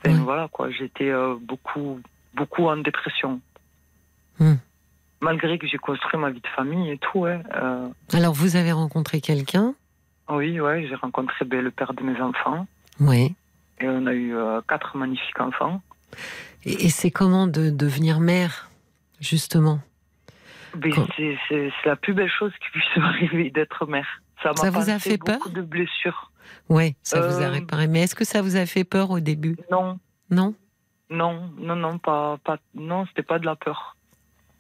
[0.03, 0.23] Enfin, Ouais.
[0.23, 1.99] voilà quoi j'étais euh, beaucoup
[2.33, 3.39] beaucoup en dépression.
[4.39, 4.55] Hmm.
[5.19, 8.71] malgré que j'ai construit ma vie de famille et tout ouais euh, Alors, vous avez
[8.71, 9.75] rencontré quelqu'un?
[10.29, 12.65] Oui ouais j'ai rencontré ben, le père de mes enfants.
[12.99, 13.35] Oui.
[13.79, 15.81] et on a eu euh, quatre magnifiques enfants.
[16.65, 18.69] Et, et c'est comment de devenir mère,
[19.19, 19.79] justement?
[20.75, 25.17] Ben, c'est la plus belle chose qui puisse m'arriver d'être mère ça vous a fait
[25.17, 26.31] peur de blessures
[26.69, 27.87] Oui, ça vous a Euh, réparé.
[27.87, 29.57] Mais est-ce que ça vous a fait peur au début?
[29.71, 30.53] Non Non?
[31.09, 33.95] Non, non, non, pas, pas, non, c'était pas de la peur.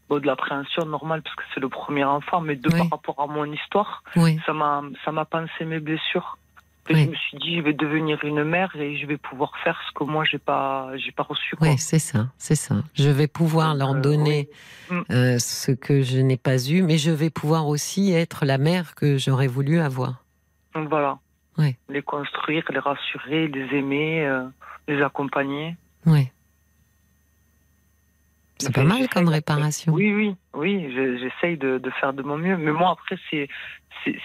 [0.09, 2.77] Bon, de l'appréhension normale parce que c'est le premier enfant, mais de Oui.
[2.79, 4.37] par rapport à mon histoire, Oui.
[4.45, 6.37] ça m'a, ça m'a pensé mes blessures.
[6.89, 7.03] Et Oui.
[7.05, 9.93] Je me suis dit, je vais devenir une mère et je vais pouvoir faire ce
[9.93, 11.55] que moi j'ai pas, j'ai pas reçu.
[11.55, 11.67] Quoi.
[11.69, 12.75] Oui, c'est ça, c'est ça.
[12.95, 14.49] Je vais pouvoir leur Euh, donner
[14.89, 14.97] oui.
[14.97, 15.01] Mm.
[15.11, 18.95] euh, ce que je n'ai pas eu, mais je vais pouvoir aussi être la mère
[18.95, 20.23] que j'aurais voulu avoir.
[20.73, 21.19] Voilà.
[21.57, 21.75] Oui.
[21.89, 24.43] Les construire, les rassurer, les aimer, euh,
[24.87, 25.75] les accompagner.
[26.05, 26.29] Oui.
[28.61, 29.93] C'est pas mal comme réparation.
[29.93, 32.57] Oui, oui, oui, je- j'essaye de, de faire de mon mieux.
[32.57, 33.47] Mais moi, après, c'est,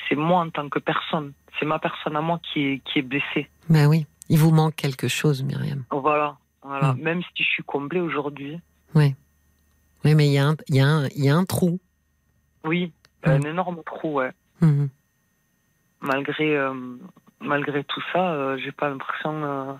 [0.08, 1.32] c'est, moi en tant que personne.
[1.58, 3.48] C'est ma personne à moi qui est, qui est blessée.
[3.68, 5.84] Ben oui, il vous manque quelque chose, Myriam.
[5.90, 6.92] Voilà, voilà.
[6.92, 7.00] Mm.
[7.00, 8.58] Même si je suis comblée aujourd'hui,
[8.94, 9.14] Oui,
[10.04, 11.78] mais il y, a un- y, a un- il y a un trou.
[12.64, 12.92] oui,
[13.26, 13.30] Mm.
[13.30, 14.30] un énorme trou, ouais.
[14.60, 14.88] Mhm.
[16.00, 16.74] Malgré, euh,
[17.40, 19.72] malgré tout ça, euh, j'ai pas l'impression euh,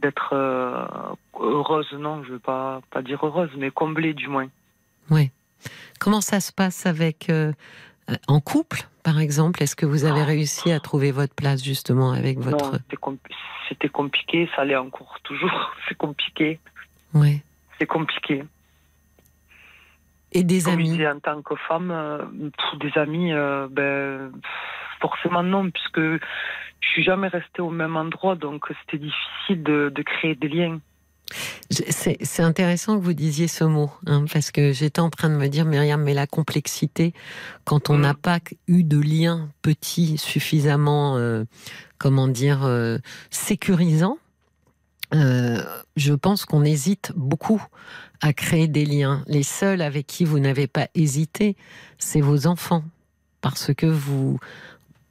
[0.00, 0.86] d'être euh,
[1.40, 1.90] heureuse.
[1.92, 4.48] Non, je vais pas, pas dire heureuse, mais comblée du moins.
[5.10, 5.30] Oui.
[5.98, 7.52] Comment ça se passe avec euh,
[8.10, 9.62] euh, en couple, par exemple?
[9.62, 13.18] Est-ce que vous avez réussi à trouver votre place justement avec votre Non, c'était, compl-
[13.68, 15.72] c'était compliqué, ça l'est encore toujours.
[15.88, 16.60] C'est compliqué,
[17.14, 17.42] Ouais.
[17.78, 18.44] c'est compliqué.
[20.38, 22.18] Et des Comme amis en tant que femme, euh,
[22.56, 24.30] pff, des amis, euh, ben,
[25.00, 26.00] forcément non, puisque
[26.80, 30.78] je suis jamais restée au même endroit, donc c'était difficile de, de créer des liens.
[31.70, 35.48] C'est intéressant que vous disiez ce mot, hein, parce que j'étais en train de me
[35.48, 37.12] dire, Myriam, mais la complexité,
[37.64, 38.00] quand on Mm.
[38.02, 41.44] n'a pas eu de lien petit suffisamment, euh,
[41.98, 42.98] comment dire, euh,
[43.30, 44.18] sécurisant,
[45.14, 45.62] euh,
[45.96, 47.62] je pense qu'on hésite beaucoup
[48.20, 49.22] à créer des liens.
[49.26, 51.56] Les seuls avec qui vous n'avez pas hésité,
[51.98, 52.84] c'est vos enfants.
[53.40, 54.38] Parce que vous,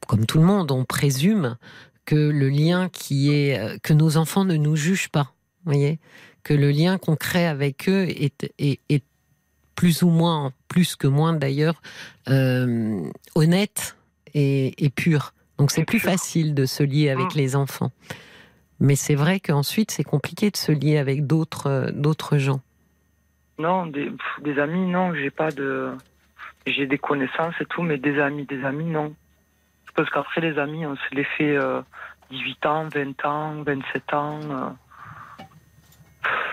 [0.07, 1.57] comme tout le monde, on présume
[2.05, 3.57] que le lien qui est.
[3.59, 5.33] euh, que nos enfants ne nous jugent pas.
[5.65, 5.99] Vous voyez
[6.43, 9.03] Que le lien qu'on crée avec eux est, est- est
[9.75, 11.81] plus ou moins, plus que moins d'ailleurs,
[12.29, 13.01] euh,
[13.35, 13.95] honnête
[14.33, 15.33] et, et pur.
[15.57, 17.37] Donc c'est plus facile de se lier avec Mm.
[17.37, 17.91] les enfants.
[18.79, 22.59] Mais c'est vrai qu'ensuite, c'est compliqué de se lier avec d'autres euh, d'autres gens.
[23.57, 25.91] Non, des, pff, des amis, non, j'ai pas de.
[26.67, 29.13] J'ai des connaissances et tout, mais des amis, des amis, non.
[29.95, 31.81] Parce qu'après, les amis, on se les fait euh,
[32.31, 34.39] 18 ans, 20 ans, 27 ans.
[34.43, 34.69] euh.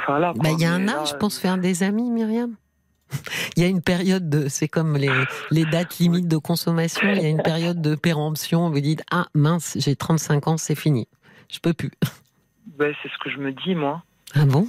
[0.06, 0.32] Voilà.
[0.34, 0.50] Bah.
[0.52, 2.54] Il y a un là, âge pour se faire des amis, Myriam.
[3.56, 4.48] Il y a une période de.
[4.48, 5.10] C'est comme les,
[5.50, 7.08] les dates limites de consommation.
[7.10, 8.70] Il y a une période de péremption.
[8.70, 11.08] Vous dites Ah mince, j'ai 35 ans, c'est fini.
[11.52, 11.92] Je peux plus.
[12.66, 14.02] ben, c'est ce que je me dis, moi.
[14.34, 14.66] Ah bon?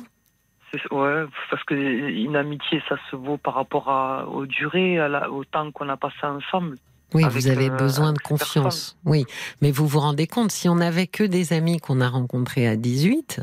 [0.92, 5.30] Ouais, parce que une amitié, ça se vaut par rapport à, aux durées, à la-
[5.32, 6.78] au temps qu'on a passé ensemble.
[7.14, 8.98] Oui, vous avez euh, besoin de confiance.
[9.06, 9.26] Oui,
[9.62, 12.76] mais vous vous rendez compte, si on n'avait que des amis qu'on a rencontrés à
[12.76, 13.42] 18,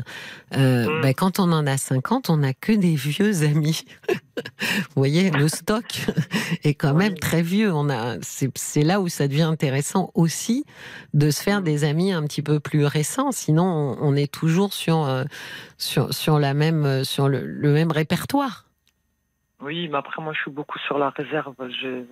[0.57, 1.01] euh, Mm.
[1.03, 3.85] ben, quand on en a 50, on n'a que des vieux amis.
[4.39, 5.85] vous voyez, le stock
[6.65, 7.05] est quand Oui.
[7.05, 7.73] même très vieux.
[7.73, 10.65] On a, c'est, là où ça devient intéressant aussi
[11.15, 11.65] de se faire Mm.
[11.65, 13.33] des amis un petit peu plus récents.
[13.33, 15.25] Sinon, on, on est toujours sur, euh,
[15.79, 18.65] sur, sur, la même, euh, sur le, le même répertoire.
[19.63, 21.55] Oui, mais après, moi, je suis beaucoup sur la réserve.
[21.83, 22.03] Je...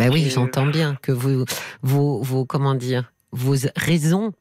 [0.00, 1.44] Ben oui, Et- j'entends bien que vous,
[1.82, 4.32] vos, vos, comment dire, vos raisons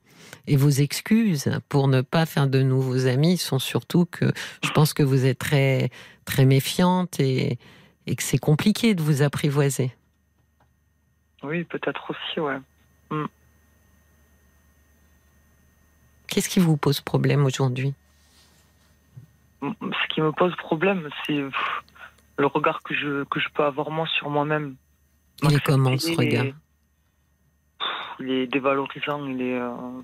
[0.47, 4.31] et vos excuses pour ne pas faire de nouveaux amis sont surtout que
[4.63, 5.89] je pense que vous êtes très,
[6.23, 7.59] très méfiante et,
[8.07, 9.91] et que c'est compliqué de vous apprivoiser.
[11.43, 12.57] Oui, peut-être aussi, ouais.
[16.27, 17.93] Qu'est-ce qui vous pose problème aujourd'hui?
[19.61, 21.41] M- Ce qui me pose problème, c'est
[22.37, 24.75] le regard que je, que je peux avoir moi sur moi-même.
[25.43, 26.45] Il est comment ce regard
[28.19, 29.57] Il est dévalorisant, il est.
[29.59, 30.01] euh,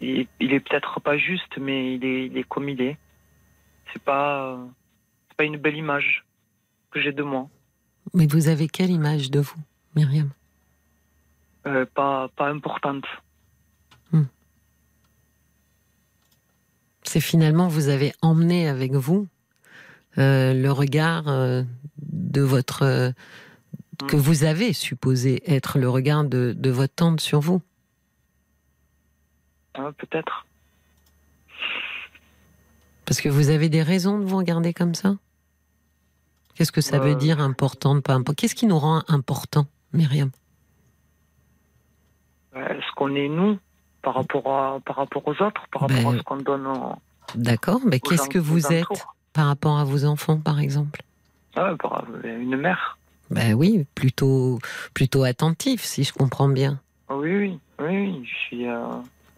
[0.00, 2.98] il est, il est peut-être pas juste, mais il est, il est comme il est.
[3.92, 4.58] C'est pas,
[5.28, 6.24] c'est pas une belle image
[6.90, 7.48] que j'ai de moi.
[8.14, 9.60] Mais vous avez quelle image de vous,
[9.94, 10.30] Myriam?
[11.66, 13.06] Euh, pas, pas importante.
[17.04, 19.26] C'est finalement vous avez emmené avec vous
[20.18, 21.62] euh, le regard euh,
[22.12, 23.10] de votre euh,
[24.08, 27.60] que vous avez supposé être le regard de, de votre tante sur vous.
[29.74, 30.46] Hein, peut-être.
[33.04, 35.16] Parce que vous avez des raisons de vous regarder comme ça?
[36.54, 40.30] Qu'est-ce que ça veut Euh, dire important, pas important Qu'est-ce qui nous rend important, Myriam?
[42.54, 43.58] Ouais, Ce qu'on est nous
[44.02, 46.94] par rapport, à, par rapport aux autres, par rapport Ben, à ce qu'on donne aux,
[47.34, 48.86] D'accord, mais qu'est-ce que vous êtes
[49.32, 51.02] par rapport à vos enfants, par exemple?
[51.56, 51.74] Ah,
[52.24, 52.98] une mère.
[53.30, 54.58] Ben oui, plutôt,
[54.94, 56.80] plutôt attentif, si je comprends bien.
[57.08, 58.66] Ah Oui, oui, oui, oui, je suis.
[58.68, 58.86] euh,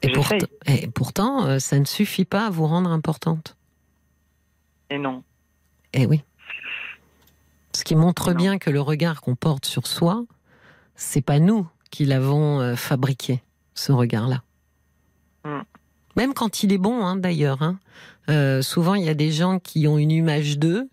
[0.03, 0.37] Et, pourtant-
[0.67, 3.57] et pourtant, euh, ça ne suffit pas à vous rendre importante.
[4.91, 5.23] Et non.
[5.93, 6.23] Eh oui.
[7.73, 10.25] Ce qui montre bien que le regard qu'on porte sur soi,
[10.95, 13.43] c'est pas nous qui l'avons euh, fabriqué,
[13.75, 14.43] ce regard-là.
[15.45, 15.63] Hmm.
[16.17, 17.63] Même quand il est bon, hein, d'ailleurs.
[17.63, 17.79] hein.
[18.31, 20.89] Euh, souvent, il y a des gens qui ont une image d'eux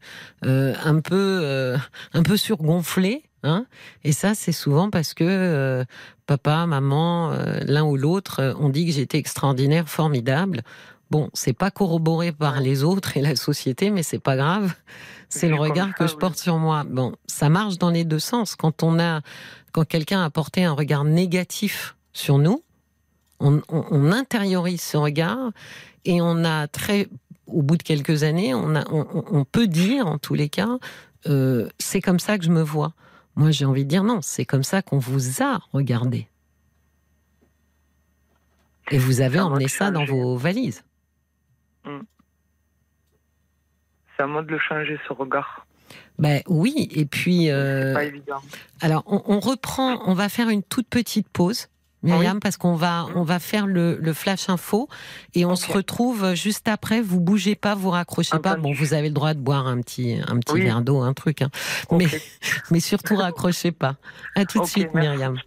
[0.46, 1.78] euh, un peu, euh,
[2.14, 3.24] un peu surgonflée.
[3.44, 3.66] Hein
[4.04, 5.84] et ça, c'est souvent parce que euh,
[6.28, 10.62] papa, maman, euh, l'un ou l'autre, euh, ont dit que j'étais extraordinaire, formidable.
[11.10, 14.74] Bon, c'est pas corroboré par les autres et la société, mais c'est pas grave.
[15.28, 16.20] C'est le regard ça, que je oui.
[16.20, 16.84] porte sur moi.
[16.88, 18.56] Bon, ça marche dans les deux sens.
[18.56, 19.22] Quand on a,
[19.72, 22.64] quand quelqu'un a porté un regard négatif sur nous,
[23.42, 25.52] on, on- on intériorise ce regard
[26.06, 27.08] et on a très,
[27.48, 30.50] au bout de quelques années, on, a, on, on- on peut dire, en tous les
[30.50, 30.78] cas,
[31.28, 32.94] euh, c'est comme ça que je me vois.
[33.36, 36.28] Moi, j'ai envie de dire non, c'est comme ça qu'on vous a regardé.
[38.92, 40.84] Et vous avez emmené ça dans vos valises.
[44.18, 45.66] C'est à moi de le changer, ce regard.
[46.20, 48.42] Ben oui, et puis euh, pas évident.
[48.82, 51.68] alors on, on reprend, on va faire une toute petite pause.
[52.04, 54.90] Myriam, parce qu'on va, on va faire le, le flash info
[55.36, 57.02] et on se retrouve juste après.
[57.02, 58.56] Vous bougez pas, vous raccrochez pas.
[58.56, 60.62] Bon, vous avez le droit de boire un petit, un petit Oui.
[60.64, 61.50] verre d'eau, un truc, hein.
[61.92, 62.08] Mais,
[62.72, 63.96] mais surtout raccrochez pas.
[64.36, 65.10] À tout de suite, merci.
[65.12, 65.38] Myriam.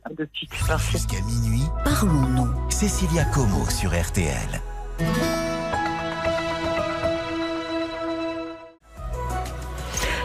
[0.93, 2.49] Jusqu'à minuit, Parlons-nous.
[2.71, 4.61] Cécilia Como sur RTL.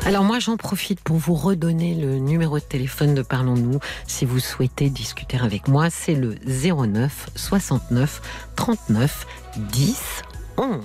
[0.06, 4.40] Alors moi j'en profite pour vous redonner le numéro de téléphone de Parlons-nous si vous
[4.40, 5.90] souhaitez discuter avec moi.
[5.90, 8.22] C'est le 09 69
[8.56, 9.28] 39
[9.72, 10.02] 10
[10.58, 10.84] 11.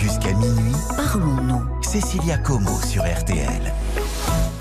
[0.00, 1.82] Jusqu'à minuit, Parlons-nous.
[1.82, 3.72] Cécilia Como sur RTL.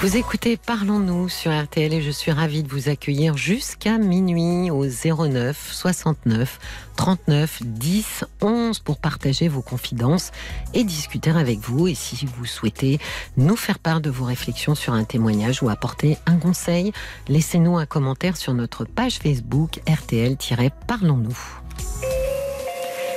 [0.04, 4.86] Vous écoutez Parlons-nous sur RTL et je suis ravie de vous accueillir jusqu'à minuit au
[4.86, 6.60] 09 69
[6.98, 10.32] 39 10 11 pour partager vos confidences
[10.74, 11.88] et discuter avec vous.
[11.88, 13.00] Et si vous souhaitez
[13.38, 16.92] nous faire part de vos réflexions sur un témoignage ou apporter un conseil,
[17.30, 21.40] laissez-nous un commentaire sur notre page Facebook RTL-Parlons-nous.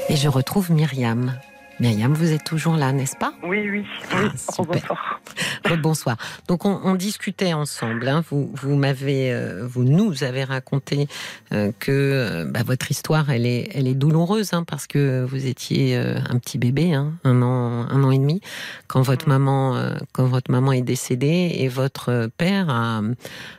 [0.09, 1.37] Et je retrouve Myriam.
[1.79, 3.35] Myriam, vous êtes toujours là, n'est-ce pas?
[3.43, 4.31] Oui, oui, Ah, oui.
[4.67, 5.21] Bonsoir.
[5.83, 6.17] Bonsoir.
[6.49, 8.09] Donc on, on discutait ensemble.
[8.09, 8.25] hein.
[8.31, 11.07] Vous, vous m'avez, euh, vous nous avez raconté
[11.53, 15.45] euh, que euh, bah, votre histoire, elle est, elle est douloureuse hein, parce que vous
[15.47, 18.41] étiez euh, un petit bébé, hein, un an, un an et demi,
[18.87, 23.03] quand votre maman, euh, quand votre maman est décédée et votre père a,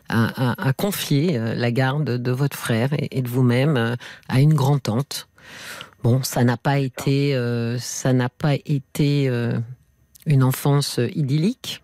[0.09, 3.95] a, a- a confié euh, la garde de votre frère et, et de vous-même
[4.27, 5.27] à une grand tante.
[6.03, 9.59] Bon, ça n'a pas été, euh, ça n'a pas été euh,
[10.25, 11.81] une enfance idyllique.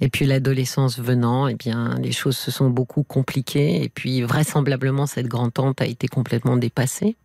[0.00, 3.82] Et puis l'adolescence venant, eh bien, les choses se sont beaucoup compliquées.
[3.82, 7.16] Et puis vraisemblablement, cette grand-tante a été complètement dépassée.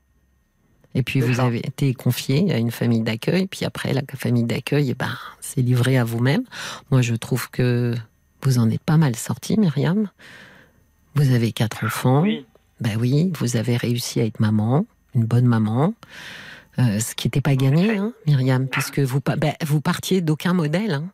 [0.95, 1.45] Et puis vous ça.
[1.45, 3.47] avez été confié à une famille d'accueil.
[3.47, 6.43] Puis après, la famille d'accueil, eh ben, c'est livré à vous-même.
[6.91, 7.95] Moi, je trouve que
[8.41, 10.09] vous en êtes pas mal sorti, Myriam.
[11.16, 12.22] Vous avez quatre enfants.
[12.22, 12.45] Oui,
[12.80, 14.86] Ben oui, vous avez réussi à être maman,
[15.16, 15.93] une bonne maman.
[16.80, 20.93] Euh, ce qui n'était pas gagné, hein, Myriam, puisque vous, ben, vous partiez d'aucun modèle.
[20.93, 21.05] hein.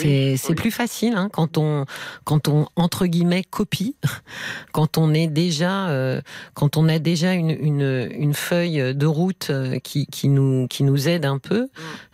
[0.00, 0.54] C'est oui.
[0.54, 1.84] plus facile hein, quand on
[2.24, 3.96] quand on entre guillemets copie,
[4.72, 6.20] quand on est déjà euh,
[6.54, 10.82] quand on a déjà une, une, une feuille de route euh, qui, qui nous qui
[10.82, 11.68] nous aide un peu,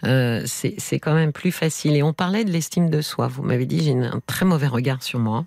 [0.04, 1.96] euh, c'est quand même plus facile.
[1.96, 3.28] Et on parlait de l'estime de soi.
[3.28, 5.44] Vous m'avez dit j'ai un très mauvais regard sur moi.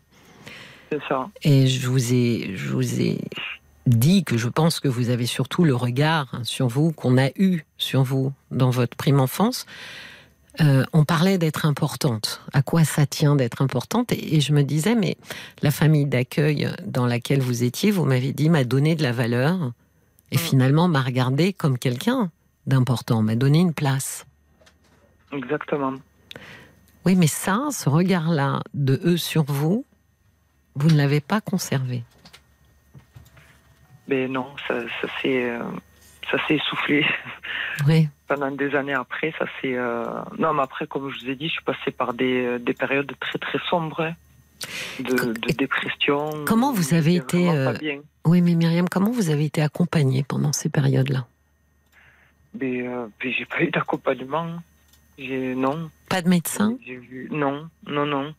[0.91, 1.30] c'est ça.
[1.43, 3.19] Et je vous ai, je vous ai
[3.86, 7.65] dit que je pense que vous avez surtout le regard sur vous qu'on a eu
[7.77, 9.65] sur vous dans votre prime enfance.
[10.61, 12.41] Euh, on parlait d'être importante.
[12.53, 14.11] À quoi ça tient d'être importante?
[14.11, 15.17] Et, et je me disais, mais
[15.61, 19.71] la famille d'accueil dans laquelle vous étiez, vous m'avez dit, m'a donné de la valeur
[20.31, 20.39] et Mm.
[20.39, 22.31] finalement m'a regardé comme quelqu'un
[22.67, 24.25] d'important, m'a donné une place.
[25.31, 25.93] Exactement.
[27.05, 29.86] Oui, mais ça, ce regard-là de eux sur vous,
[30.75, 32.03] vous ne l'avez pas conservé.
[34.08, 35.60] Mais non, ça, ça s'est euh,
[36.32, 37.06] ça s'est essoufflé.
[37.88, 38.08] Oui.
[38.28, 39.76] pendant des années après, ça c'est.
[39.76, 40.06] euh,
[40.38, 42.74] Non, mais après, comme je vous ai dit, je suis passé par des, euh, des
[42.74, 44.14] périodes très très sombres, hein,
[44.99, 46.30] de, dépression.
[46.45, 47.74] comment vous avez été, euh.
[48.26, 51.26] Oui, mais Myriam, comment vous avez été accompagnée pendant ces périodes-là?
[52.60, 54.47] Mais, euh, mais j'ai pas eu d'accompagnement.
[55.18, 55.89] J'ai non.
[56.10, 56.78] Pas de médecin?
[56.86, 58.34] Vu non, non, non.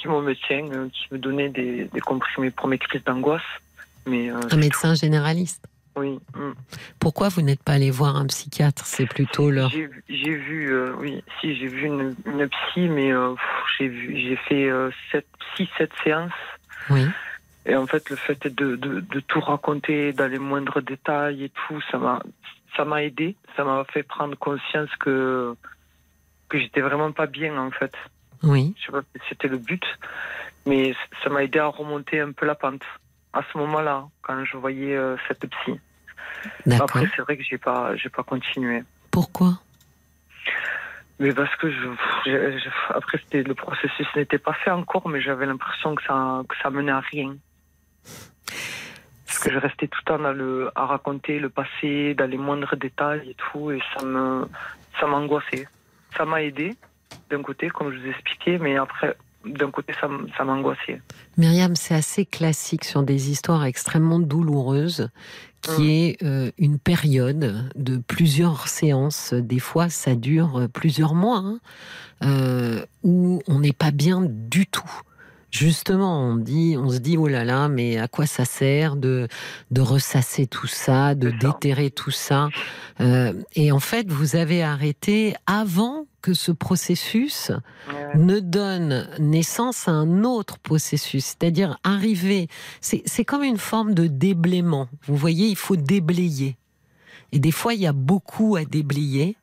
[0.00, 3.42] Si mon médecin euh, qui me donnait des, des comprimés pour mes crises d'angoisse,
[4.08, 5.64] mais euh, Un médecin généraliste
[5.96, 6.20] oui.
[6.36, 6.52] mm.
[7.00, 8.86] Pourquoi vous n'êtes pas allé voir un psychiatre?
[8.86, 9.68] C'est plutôt leur...
[9.70, 9.88] J'ai
[10.36, 13.34] vu- euh, oui, si j'ai vu une, une psy, mais euh,
[13.80, 14.70] j'ai fait
[15.56, 16.30] 6 7 séances.
[16.90, 17.04] Oui.
[17.66, 21.50] Et en fait, le fait de, de, de tout raconter dans les moindres détails et
[21.50, 22.22] tout, ça m'a,
[22.76, 23.34] ça m'a aidé.
[23.56, 25.54] Ça m'a fait prendre conscience que,
[26.48, 27.92] que j'étais vraiment pas bien, en fait.
[28.44, 28.72] Oui.
[28.78, 29.82] Je sais pas si c'était le but,
[30.64, 30.94] mais
[31.24, 32.82] ça m'a aidé à remonter un peu la pente.
[33.32, 35.78] À ce moment-là, quand je voyais euh, cette psy.
[36.80, 38.82] Après, c'est vrai que j'ai pas, j'ai pas continué.
[39.10, 39.58] Pourquoi?
[41.18, 41.88] Mais parce que je,
[42.26, 46.54] je- je- après le processus n'était pas fait encore, mais j'avais l'impression que ça que
[46.62, 47.36] ça menait à rien.
[49.26, 52.38] Parce que je restais tout le temps dans le, à raconter le passé, dans les
[52.38, 54.46] moindres détails et tout, et ça me
[55.00, 55.66] ça m'angoissait.
[56.16, 56.76] Ça m'a aidé
[57.30, 59.16] d'un côté, comme je vous ai expliqué, mais après
[59.48, 61.00] d'un côté ça, m'angoissait.
[61.36, 65.08] Myriam, c'est assez classique sur des histoires extrêmement douloureuses,
[65.62, 65.88] qui Mm.
[65.90, 69.34] est euh, une période de plusieurs séances.
[69.34, 71.60] Des fois, ça dure euh, plusieurs mois, hein,
[72.22, 74.90] euh, où on n'est pas bien du tout.
[75.50, 79.28] Justement, on dit, on se dit, oh là là, mais à quoi ça sert de
[79.70, 82.48] de ressasser tout ça, de déterrer tout ça
[83.00, 87.52] Euh, Et en fait, vous avez arrêté avant que ce processus
[88.16, 92.48] ne donne naissance à un autre processus, c'est-à-dire arriver.
[92.80, 94.88] C'est c'est comme une forme de déblaiement.
[95.06, 96.56] Vous voyez, il faut déblayer.
[97.32, 99.36] Et des fois, il y a beaucoup à déblayer.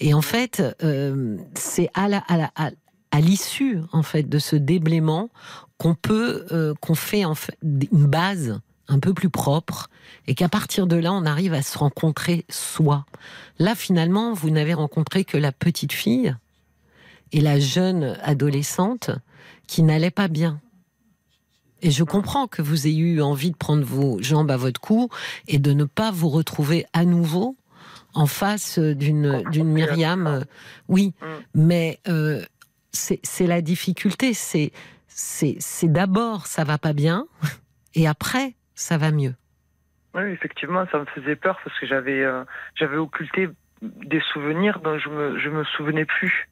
[0.00, 2.70] Et en fait, euh, c'est à la, à la, à,
[3.12, 5.30] à l'issue en fait de ce déblaiement
[5.78, 9.88] qu'on peut, euh, qu'on fait en fait une base un peu plus propre
[10.26, 13.06] et qu'à partir de là, on arrive à se rencontrer soi.
[13.58, 16.34] Là, finalement, vous n'avez rencontré que la petite fille
[17.32, 19.10] et la jeune adolescente
[19.66, 20.60] qui n'allait pas bien.
[21.80, 25.08] Et je comprends que vous ayez eu envie de prendre vos jambes à votre cou
[25.48, 27.56] et de ne pas vous retrouver à nouveau
[28.14, 30.44] en face d'une d'une Myriam.
[30.88, 31.26] Oui, Mm.
[31.54, 32.44] mais euh,
[32.92, 34.32] c'est la difficulté.
[34.34, 34.72] C'est
[35.84, 37.26] d'abord ça va pas bien
[37.94, 39.34] et après ça va mieux.
[40.14, 43.48] Oui, effectivement, ça me faisait peur parce que j'avais euh, j'avais occulté
[43.80, 46.48] des souvenirs dont je me je me souvenais plus.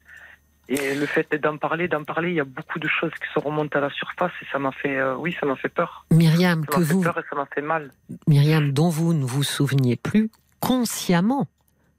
[0.67, 3.39] Et le fait d'en parler, d'en parler, il y a beaucoup de choses qui se
[3.39, 6.05] remontent à la surface et ça m'a fait euh, oui, ça m'a fait peur.
[6.11, 7.91] Myriam, Ça que m'a fait vous peur et ça m'a fait mal.
[8.27, 10.29] Myriam, dont vous ne vous souveniez plus
[10.59, 11.47] consciemment,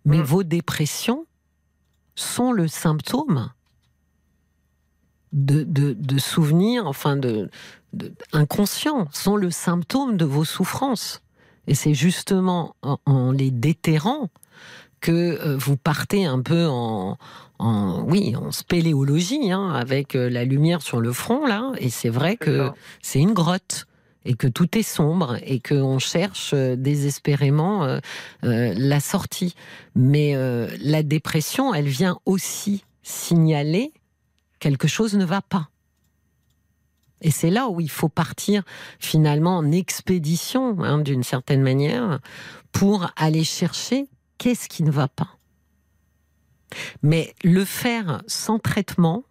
[0.05, 0.23] mais Mm.
[0.23, 1.27] vos dépressions
[2.15, 3.51] sont le symptôme
[5.33, 7.51] de, de, de souvenirs, enfin de,
[7.93, 11.21] de- inconscients, sont le symptôme de vos souffrances.
[11.67, 14.29] Et c'est justement en, en les déterrant
[15.01, 17.19] que euh, vous partez un peu en,
[17.59, 21.73] en oui, en spéléologie, hein, avec euh, la lumière sur le front là.
[21.79, 22.71] Et c'est vrai que
[23.03, 23.87] c'est une grotte
[24.25, 27.99] et que tout est sombre et qu'on cherche euh, désespérément euh,
[28.45, 29.55] euh, la sortie.
[29.97, 33.93] Mais euh, la dépression, elle vient aussi signaler
[34.63, 35.69] quelque chose ne va pas.
[37.21, 38.63] Et c'est là où il faut partir
[39.01, 42.21] finalement en expédition, hein, d'une certaine manière,
[42.71, 44.07] pour aller chercher
[44.39, 45.37] qu'est-ce qui ne va pas.
[47.03, 49.25] Mais le faire sans traitement,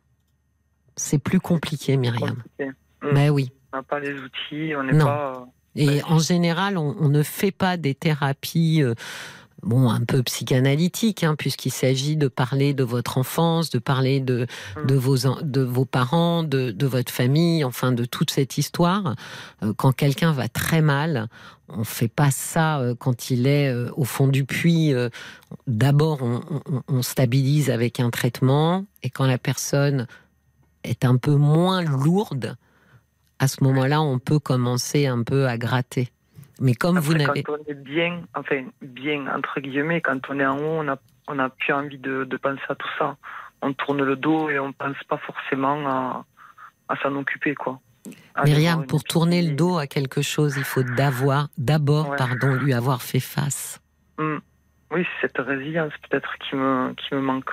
[0.98, 2.36] c'est plus compliqué, Myriam.
[2.36, 2.72] Compliqué.
[3.02, 3.14] Mm.
[3.14, 3.52] Ben oui.
[3.74, 5.48] On n'a pas les outils, on n'est pas.
[5.76, 6.04] Et Ouais.
[6.04, 8.94] en général, on, on ne fait pas des thérapies, euh,
[9.64, 14.48] bon, un peu psychanalytiques, hein, puisqu'il s'agit de parler de votre enfance, de parler de,
[14.76, 14.86] Mm.
[14.88, 19.16] de, vos, en- de vos parents, de, de votre famille, enfin de toute cette histoire.
[19.64, 21.28] Euh, quand quelqu'un va très mal,
[21.70, 24.94] on fait pas ça euh, quand il est euh, au fond du puits.
[25.68, 30.08] D'abord, on, on- on stabilise avec un traitement, et quand la personne
[30.84, 32.56] est un peu moins lourde,
[33.40, 36.10] à ce moment-là, on peut commencer un peu à gratter.
[36.62, 37.44] Mais comme vous Après, n'avez...
[37.44, 40.98] quand on est bien, enfin bien entre guillemets, quand on est en haut, on a
[41.28, 43.18] on a plus envie de, de penser à tout ça.
[43.62, 46.26] On tourne le dos et on pense pas forcément à,
[46.90, 47.80] à s'en occuper quoi.
[48.44, 52.18] Myriam, pour tourner le dos à quelque chose, il faut d'avoir, d'abord, Ouais.
[52.18, 53.80] pardon, lui avoir fait face.
[54.18, 54.38] Mm.
[54.94, 57.50] Oui, c'est cette résilience peut-être qui me qui me manque.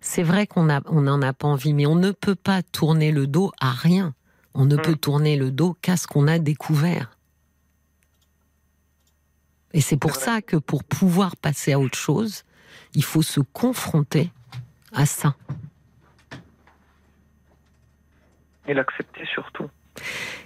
[0.00, 3.10] C'est, vrai qu'on a, on n'en a pas envie, mais on ne peut pas tourner
[3.12, 4.14] le dos à rien.
[4.54, 4.82] On ne Mm.
[4.82, 7.15] peut tourner le dos qu'à ce qu'on a découvert.
[9.76, 12.44] Et c'est pour ça que pour pouvoir passer à autre chose,
[12.94, 14.32] il faut se confronter
[14.90, 15.36] à ça.
[18.66, 19.68] Et l'accepter surtout.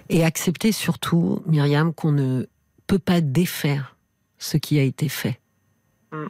[0.09, 2.45] Et accepter surtout, Myriam, qu'on ne
[2.87, 3.95] peut pas défaire
[4.37, 5.39] ce qui a été fait.
[6.11, 6.25] Mm.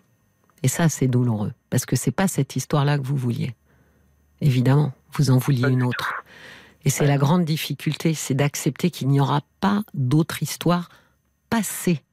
[0.61, 3.55] Et ça, c'est douloureux, parce que c'est pas cette histoire-là que vous vouliez.
[4.41, 6.23] Évidemment, vous en vouliez une autre.
[6.85, 7.07] Et c'est Ouais.
[7.07, 10.89] la grande difficulté, c'est d'accepter qu'il n'y aura pas d'autre histoire
[11.49, 12.03] passée.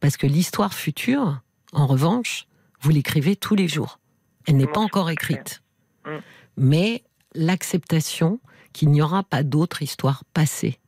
[0.00, 1.40] Parce que l'histoire future,
[1.72, 2.46] en revanche,
[2.80, 3.98] vous l'écrivez tous les jours.
[4.46, 5.62] Elle n'est pas encore écrite.
[6.04, 6.10] Mm.
[6.56, 8.40] Mais l'acceptation
[8.72, 10.78] qu'il n'y aura pas d'autre histoire passée,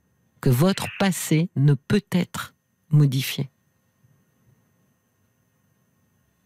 [0.41, 2.55] que votre passé ne peut être
[2.91, 3.51] modifié.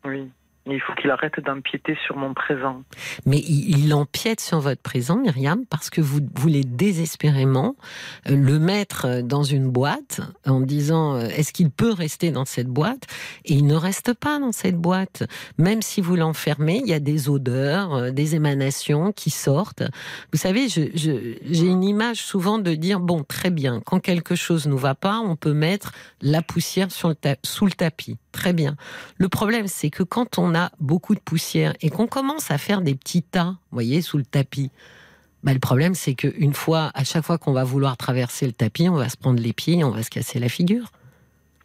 [0.04, 0.30] Oui.
[0.66, 2.84] Il faut qu'il arrête d'empiéter sur mon présent.
[3.26, 7.74] Mais il, empiète sur votre présent, Myriam, parce que vous voulez désespérément
[8.28, 12.68] euh, le mettre dans une boîte en disant euh, est-ce qu'il peut rester dans cette
[12.68, 13.08] boîte?
[13.44, 15.24] Et il ne reste pas dans cette boîte.
[15.58, 19.82] Même si vous l'enfermez, il y a des odeurs, euh, des émanations qui sortent.
[20.32, 24.78] Vous savez, j'ai une image souvent de dire bon, très bien, quand quelque chose nous
[24.78, 28.16] va pas, on peut mettre la poussière sous le tapis.
[28.32, 28.76] Très bien.
[29.18, 32.80] Le problème, c'est que quand on a beaucoup de poussière et qu'on commence à faire
[32.80, 34.70] des petits tas, vous voyez, sous le tapis,
[35.42, 38.88] bah, le problème, c'est qu'une fois, à chaque fois qu'on va vouloir traverser le tapis,
[38.88, 40.90] on va se prendre les pieds et on va se casser la figure.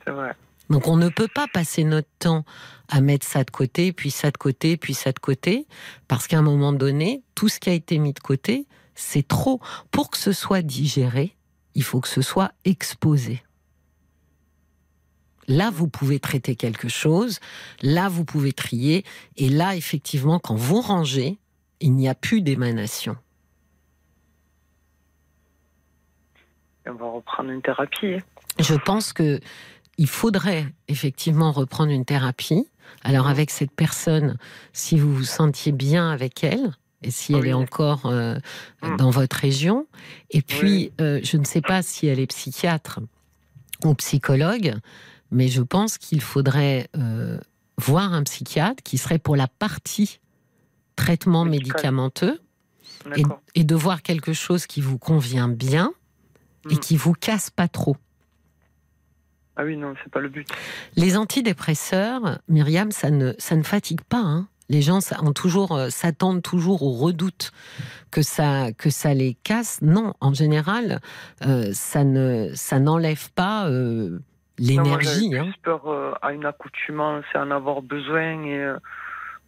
[0.04, 0.36] C'est vrai.
[0.70, 2.44] Donc on ne peut pas passer notre temps
[2.90, 5.66] à mettre ça de côté, puis ça de côté, puis ça de côté,
[6.08, 8.66] parce qu'à un moment donné, tout ce qui a été mis de côté,
[8.96, 9.62] c'est trop.
[9.92, 11.36] Pour que ce soit digéré,
[11.76, 13.42] il faut que ce soit exposé.
[15.48, 17.40] Là, vous pouvez traiter quelque chose,
[17.82, 19.06] là, vous pouvez trier,
[19.38, 21.38] et là, effectivement, quand vous rangez,
[21.80, 23.16] il n'y a plus d'émanation.
[26.86, 28.18] On va reprendre une thérapie.
[28.60, 29.40] Je pense que
[29.98, 32.68] il faudrait effectivement reprendre une thérapie.
[33.04, 34.38] Alors avec cette personne,
[34.72, 36.72] si vous vous sentiez bien avec elle,
[37.04, 38.36] et si elle est encore euh,
[38.82, 38.98] Mm.
[38.98, 39.88] dans votre région,
[40.32, 43.00] et puis euh, je ne sais pas si elle est psychiatre
[43.84, 44.76] ou psychologue,
[45.32, 47.40] mais je pense qu'il faudrait euh,
[47.78, 50.20] voir un psychiatre qui serait pour la partie
[50.96, 52.40] traitement médicamenteux
[53.56, 55.94] et, de voir quelque chose qui vous convient bien
[56.70, 56.80] et Mm.
[56.80, 57.96] qui vous casse pas trop.
[59.56, 60.48] Ah oui, non, c'est pas le but.
[60.96, 64.20] Les antidépresseurs, Myriam, ça ne, ça ne fatigue pas.
[64.22, 64.48] hein.
[64.70, 67.52] Les gens ont toujours, euh, s'attendent toujours au redoute
[68.12, 69.80] que ça, que ça les casse.
[69.82, 71.00] Non, en général,
[71.46, 74.20] euh, ça ne, ça n'enlève pas euh,
[74.58, 75.30] l'énergie.
[75.32, 75.52] J'avais hein.
[75.52, 78.78] plus peur euh, à une accoutumance et en avoir besoin et euh,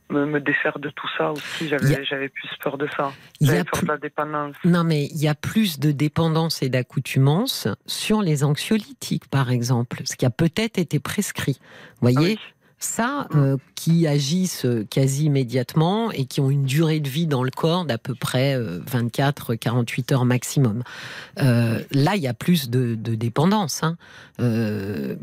[0.10, 1.66] me, me défaire de tout ça aussi.
[1.66, 3.12] A- J'avais j'avais plus peur de ça.
[3.40, 4.56] Il y J'avais a peur plus- de la dépendance.
[4.66, 10.02] Non, mais il y a plus de dépendance et d'accoutumance sur les anxiolytiques, par exemple,
[10.06, 11.58] ce qui a peut-être été prescrit.
[12.02, 12.40] Vous Ah voyez, oui.
[12.80, 17.44] Ça, euh, qui agissent euh, quasi immédiatement et qui ont une durée de vie dans
[17.44, 20.84] le corps d'à peu près 24-48 heures maximum.
[21.42, 23.84] Euh, là, il y a plus de, de dépendance.
[23.84, 23.98] hein.
[24.40, 25.16] Euh,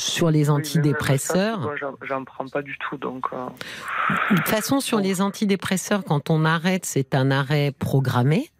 [0.00, 1.74] sur les Oui, antidépresseurs, ça, moi,
[2.08, 3.24] j'en- prends pas du tout, donc.
[3.32, 3.46] euh,
[4.30, 8.50] de toute façon, sur les antidépresseurs, quand on arrête, c'est un arrêt programmé.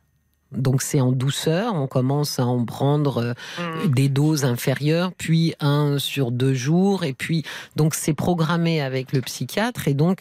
[0.53, 3.89] Donc c'est en douceur, on commence à en prendre euh, hmm.
[3.89, 7.45] des doses inférieures, puis un sur deux jours, et puis
[7.77, 10.21] donc c'est programmé avec le psychiatre, et donc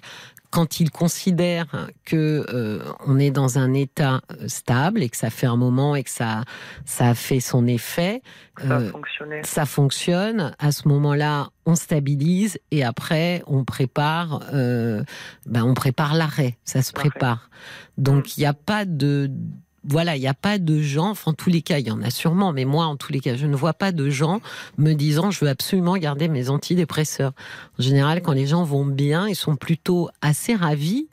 [0.49, 1.65] quand il considère
[2.05, 5.95] que euh, on est dans un état euh, stable et que ça fait un moment
[5.95, 6.43] et que ça
[6.85, 8.21] ça a fait son effet,
[8.57, 8.91] ça euh,
[9.43, 10.55] ça fonctionne.
[10.59, 15.03] À ce moment-là, on stabilise et après on prépare, euh,
[15.45, 16.57] ben on prépare l'arrêt.
[16.63, 17.49] Ça se prépare.
[17.97, 19.29] Donc il n'y a pas de
[19.87, 22.01] voilà, il n'y a pas de gens, enfin, en tous les cas, il y en
[22.01, 24.41] a sûrement, mais moi, en tous les cas, je ne vois pas de gens
[24.77, 27.31] me disant je veux absolument garder mes antidépresseurs.
[27.79, 31.07] En général, quand les gens vont bien, ils sont plutôt assez ravis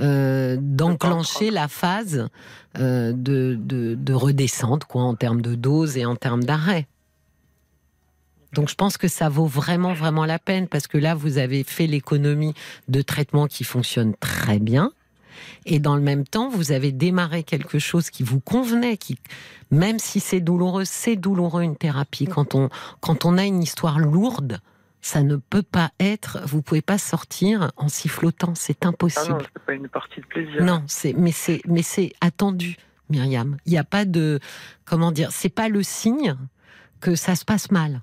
[0.00, 2.28] euh, d'enclencher la phase
[2.78, 6.86] euh, de, de, de redescente, quoi, en termes de dose et en termes d'arrêt.
[8.52, 11.64] Donc je pense que ça vaut vraiment, vraiment la peine, parce que là, vous avez
[11.64, 12.54] fait l'économie
[12.88, 14.92] de traitements qui fonctionnent très bien.
[15.66, 19.18] Et dans le même temps, vous avez démarré quelque chose qui vous convenait, qui,
[19.70, 22.26] même si c'est douloureux, c'est douloureux une thérapie.
[22.26, 22.68] Quand on,
[23.00, 24.58] quand on a une histoire lourde,
[25.00, 29.32] ça ne peut pas être, vous pouvez pas sortir en sifflotant, c'est Ah impossible.
[29.38, 30.62] non, c'est pas une partie de plaisir.
[30.62, 32.76] Non, c'est mais c'est mais c'est attendu,
[33.10, 33.56] Myriam.
[33.66, 34.38] Il n'y a pas de
[34.84, 36.36] comment dire, c'est pas le signe
[37.00, 38.02] que ça se passe mal.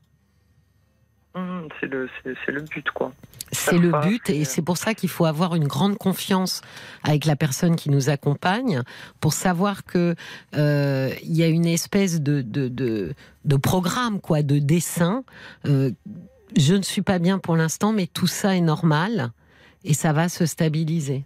[1.35, 3.13] Hmm, c'est le, c'est c'est le but, quoi.
[3.51, 6.61] C'est le but et c'est pour ça qu'il faut avoir une grande confiance
[7.03, 8.83] avec la personne qui nous accompagne
[9.19, 10.15] pour savoir que
[10.55, 13.13] euh, il y a une espèce de de, de,
[13.45, 15.23] de programme quoi, de dessin.
[15.65, 15.91] Euh,
[16.55, 19.31] je ne suis pas bien pour l'instant, mais tout ça est normal
[19.83, 21.23] et ça va se stabiliser.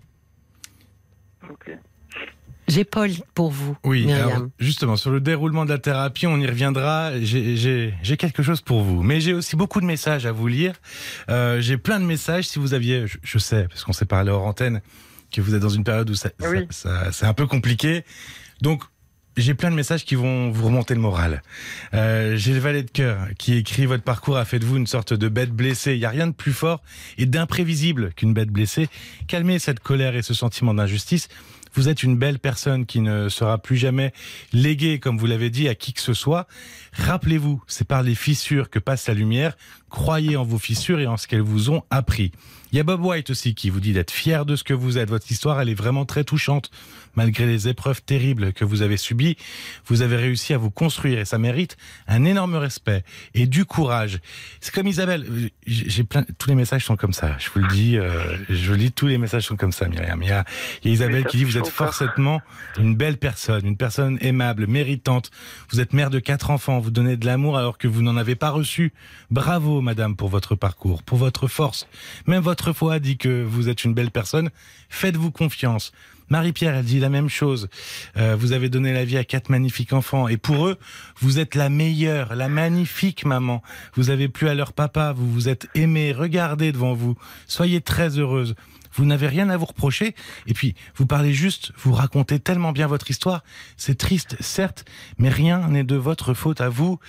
[2.68, 6.48] J'ai Paul pour vous, Oui, alors, justement, sur le déroulement de la thérapie, on y
[6.48, 7.12] reviendra.
[7.22, 9.04] J'ai- quelque chose pour vous.
[9.04, 10.74] Mais j'ai aussi beaucoup de messages à vous lire.
[11.30, 12.46] Euh, j'ai plein de messages.
[12.48, 14.82] Si vous aviez, je, je sais, parce qu'on s'est parlé hors antenne,
[15.32, 16.68] que vous êtes dans une période où ça, ça- Oui.
[16.70, 18.04] ça- c'est un peu compliqué.
[18.62, 18.84] Donc,
[19.36, 21.42] j'ai plein de messages qui vont vous remonter le moral.
[21.96, 24.86] Euh, j'ai le valet de cœur qui écrit votre parcours a fait de vous une
[24.88, 25.94] sorte de bête blessée.
[25.96, 26.84] Il n'y a rien de plus fort
[27.18, 28.90] et d'imprévisible qu'une bête blessée.
[29.28, 31.30] Calmez cette colère et ce sentiment d'injustice.
[31.74, 34.14] Vous êtes une belle personne qui ne sera plus jamais
[34.52, 36.48] léguée, comme vous l'avez dit, à qui que ce soit.
[36.94, 39.58] Rappelez-vous, c'est par les fissures que passe la lumière.
[39.90, 42.32] Croyez en vos fissures et en ce qu'elles vous ont appris.
[42.72, 44.98] Il y a Bob White aussi qui vous dit d'être fier de ce que vous
[44.98, 45.10] êtes.
[45.10, 46.72] Votre histoire, elle est vraiment très touchante.
[47.16, 49.38] Malgré les épreuves terribles que vous avez subies,
[49.86, 53.04] vous avez réussi à vous construire et ça mérite un énorme respect
[53.34, 54.20] et du courage.
[54.62, 57.36] C'est comme Isabelle, euh, j'ai plein, tous les messages sont comme ça.
[57.40, 60.22] Je vous le dis, euh, je dis, tous les messages sont comme ça, Myriam.
[60.22, 60.44] Il y a,
[60.84, 62.42] il y a Isabelle qui dit vous êtes forcément
[62.80, 65.32] une belle personne, une personne aimable, méritante.
[65.70, 68.36] Vous êtes mère de quatre enfants, vous donnez de l'amour alors que vous n'en avez
[68.36, 68.94] pas reçu.
[69.30, 71.88] Bravo, madame, pour votre parcours, pour votre force.
[72.28, 74.50] Même votre foi dit que vous êtes une belle personne.
[74.90, 75.92] Faites-vous confiance.
[76.30, 77.70] Marie-Pierre, elle dit la même chose.
[78.18, 80.78] Euh, vous avez donné la vie à quatre magnifiques enfants et pour eux,
[81.20, 83.62] vous êtes la meilleure, la magnifique maman.
[83.96, 86.12] Vous avez plu à leur papa, vous vous êtes aimé.
[86.12, 87.16] Regardez devant vous.
[87.48, 88.56] Soyez très heureuse.
[88.94, 90.16] Vous n'avez rien à vous reprocher.
[90.48, 93.44] Et puis, vous parlez juste, vous racontez tellement bien votre histoire.
[93.78, 94.86] C'est triste, certes,
[95.18, 97.00] mais rien n'est de votre faute à vous.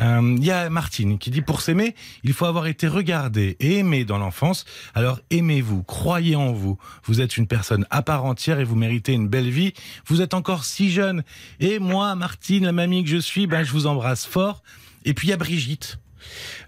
[0.00, 3.78] Euh, Il y a Martine qui dit, pour s'aimer, il faut avoir été regardé et
[3.78, 4.64] aimé dans l'enfance.
[4.94, 6.78] Alors aimez-vous, croyez en vous.
[7.04, 9.74] Vous êtes une personne à part entière et vous méritez une belle vie.
[10.06, 11.24] Vous êtes encore si jeune.
[11.60, 14.62] Et moi, Martine, la mamie que je suis, ben, je vous embrasse fort.
[15.04, 15.98] Et puis il y a Brigitte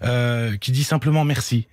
[0.03, 1.67] euh, qui dit simplement merci.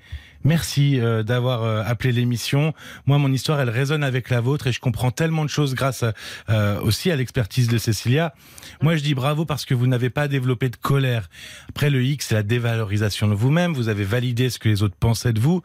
[0.45, 2.75] Merci euh, d'avoir euh, appelé l'émission.
[3.07, 6.05] Moi, mon histoire, elle résonne avec la vôtre et je comprends tellement de choses grâce
[6.51, 8.35] euh, aussi à l'expertise de Cécilia.
[8.83, 11.31] Moi, je dis bravo parce que vous n'avez pas développé de colère.
[11.71, 13.73] Après, le X, c'est la dévalorisation de vous-même.
[13.73, 15.63] Vous avez validé ce que les autres pensaient de vous.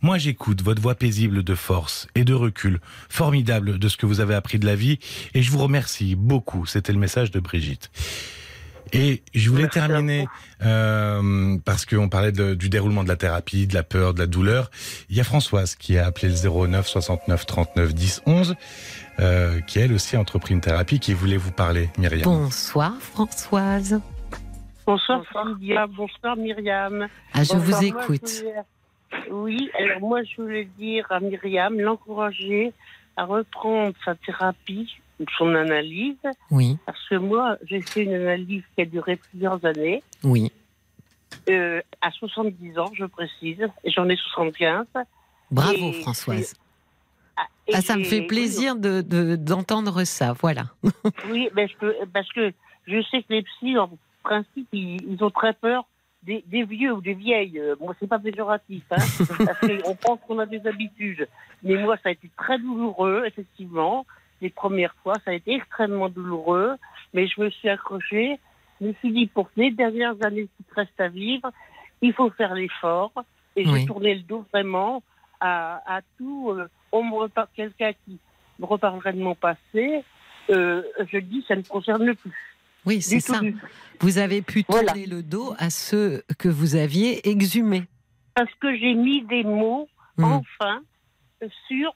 [0.00, 4.20] Moi, j'écoute votre voix paisible de force et de recul, formidable de ce que vous
[4.20, 4.98] avez appris de la vie,
[5.32, 6.66] et je vous remercie beaucoup.
[6.66, 7.90] C'était le message de Brigitte.
[8.92, 10.28] Et je voulais Merci terminer
[10.64, 14.26] euh, parce qu'on parlait de- du déroulement de la thérapie, de la peur, de la
[14.26, 14.70] douleur.
[15.10, 16.34] Il y a Françoise qui a appelé le
[16.66, 18.54] 09 69 39 10 11,
[19.20, 22.22] euh, qui elle aussi a entrepris une thérapie, qui voulait vous parler, Myriam?
[22.24, 24.00] Bonsoir Françoise.
[24.86, 27.08] Bonsoir Cynthia, bonsoir Myriam.
[27.32, 28.28] Ah, je Bonsoir, vous moi, écoute.
[28.28, 32.72] je voulais- Oui, alors moi je voulais dire à Myriam, l'encourager
[33.16, 34.94] à reprendre sa thérapie,
[35.36, 36.16] son analyse,
[36.50, 40.50] Oui, parce que moi j'ai fait une analyse qui a duré plusieurs années, oui.
[41.50, 44.86] euh, à 70 ans je précise, j'en ai 75.
[45.50, 46.54] Bravo Et Françoise.
[47.36, 50.32] Ah, Ah, ça me fait plaisir de de- d'entendre ça.
[50.32, 50.64] Voilà.
[51.28, 52.52] Oui, je peux, parce que
[52.86, 53.90] je sais que les psys, en
[54.22, 55.86] principe, ils, ils ont très peur
[56.22, 57.60] des, des vieux ou des vieilles.
[57.80, 58.96] Moi, c'est pas péjoratif, hein,
[59.44, 61.28] parce qu'on pense qu'on a des habitudes.
[61.62, 64.06] Mais moi, ça a été très douloureux, effectivement.
[64.44, 66.76] Les premières fois, ça a été extrêmement douloureux,
[67.14, 68.38] mais je me suis accrochée.
[68.78, 71.50] Je me suis dit, pour les dernières années qui te restent à vivre,
[72.02, 73.10] il faut faire l'effort.
[73.56, 73.80] Et Oui.
[73.80, 75.02] j'ai tourné le dos vraiment
[75.40, 76.50] à, à tout.
[76.50, 78.18] euh, on me reparle quelqu'un qui
[78.58, 80.04] me reparlerait de mon passé.
[80.50, 82.32] Euh, je dis, ça ne me concerne plus.
[82.84, 83.38] Oui, c'est ça.
[83.38, 83.54] tout.
[84.00, 84.92] Vous avez pu Voilà.
[84.92, 87.84] tourner le dos à ceux que vous aviez exhumés.
[88.34, 89.88] Parce que j'ai mis des mots,
[90.18, 90.24] Hmm.
[90.24, 90.82] enfin,
[91.66, 91.94] sur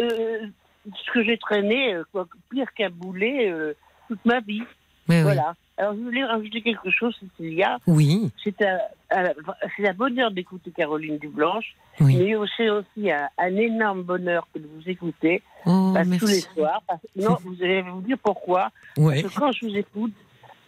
[0.00, 0.46] euh,
[0.84, 3.74] ce que j'ai traîné, euh, quoi, pire qu'un boulet, euh,
[4.08, 4.62] toute ma vie.
[5.08, 5.22] Oui.
[5.22, 5.54] Voilà.
[5.76, 7.78] Alors, je voulais rajouter quelque chose, Cécilia.
[7.86, 8.78] Oui, C'est un,
[9.10, 9.32] un-
[9.76, 12.16] c'est un bonheur d'écouter Caroline Dublanche, oui.
[12.16, 16.80] mais c'est aussi un, un énorme bonheur que de vous écouter Oh, tous les soirs.
[16.86, 18.70] parce- non, vous allez vous dire pourquoi.
[18.96, 19.22] Ouais.
[19.22, 20.12] Parce que quand je vous écoute,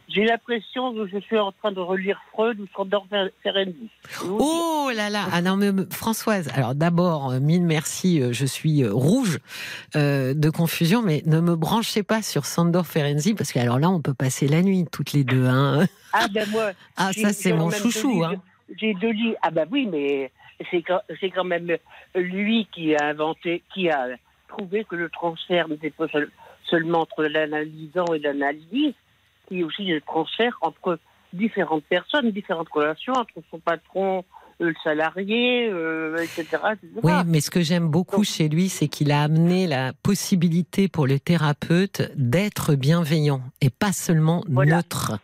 [0.09, 3.07] j'ai l'impression que je suis en train de relire Freud ou Sandor
[3.43, 3.89] Ferenczi.
[4.29, 8.83] Oh là là Ah non, mais Françoise, alors d'abord, euh, mille merci, euh, je suis
[8.85, 9.39] euh, rouge
[9.97, 13.91] euh, de confusion, mais ne me branchez pas sur Sandor Ferenczi, parce que alors là,
[13.91, 15.47] on peut passer la nuit toutes les deux.
[15.47, 15.87] Hein.
[16.13, 18.23] Ah ben moi, Ah, ça, c'est mon chouchou.
[18.25, 18.35] Hein.
[18.81, 19.37] J'ai deux livres.
[19.43, 20.31] Ah ben oui, mais
[20.71, 21.77] c'est quand, c'est quand même
[22.15, 24.07] lui qui a inventé, qui a
[24.49, 26.31] trouvé que le transfert n'était pas seul-
[26.71, 28.21] seulement entre l'analysant et
[29.47, 30.99] l'analyse, qui est aussi le transfert entre
[31.33, 34.25] différentes personnes, différentes relations, entre son patron,
[34.61, 36.43] euh, le salarié, euh, etc.,
[36.73, 36.89] etc.
[37.03, 41.07] Oui, mais ce que j'aime beaucoup chez lui, c'est qu'il a amené la possibilité pour
[41.07, 44.77] le thérapeute d'être bienveillant et pas seulement Voilà.
[44.77, 45.19] neutre.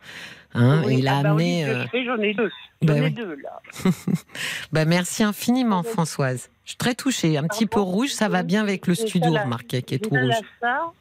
[0.55, 1.65] Hein, Oui, il a ah au amené.
[1.65, 2.51] euh, j'en ai deux.
[2.83, 3.59] J'en ben ai deux, là.
[4.71, 6.51] bah, merci infiniment, Françoise.
[6.65, 7.37] Je suis très touchée.
[7.37, 10.35] Un petit peu rouge, ça va bien avec le studio, remarquez, qui est tout rouge.
[10.61, 10.91] Thalassa-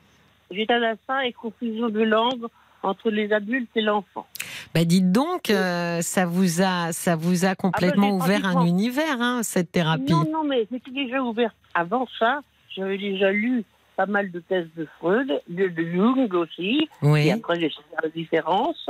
[0.50, 2.46] J'ai Thalassa et confusion de langue
[2.82, 4.26] entre les adultes et l'enfant.
[4.74, 9.20] Bah dites donc, euh, ça vous a, ça vous a complètement Ah ouvert un univers,
[9.20, 10.12] hein, cette thérapie.
[10.12, 11.54] Non, non, mais c'était déjà ouvert.
[11.74, 12.40] Avant ça,
[12.74, 13.64] j'avais déjà lu
[13.96, 17.26] pas mal de thèses de Freud, de, de Jung aussi, Oui.
[17.28, 18.88] et après j'ai fait la différence.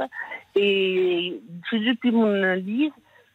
[0.55, 2.93] Et c'est depuis mon analyse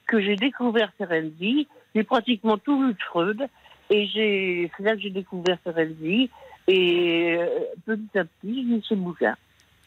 [0.07, 1.67] que j'ai découvert Ferenczi.
[1.93, 3.47] J'ai pratiquement tout lu de Freud,
[3.89, 4.09] et
[4.77, 6.29] c'est là que j'ai découvert Ferenczi.
[6.69, 7.45] Et euh,
[7.85, 9.35] petit à petit, j'ai lu ce bouquin.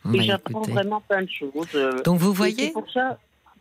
[0.05, 1.53] Bah, et j'apprends vraiment plein de choses.
[1.75, 3.19] euh, Donc vous voyez, c'est pour ça,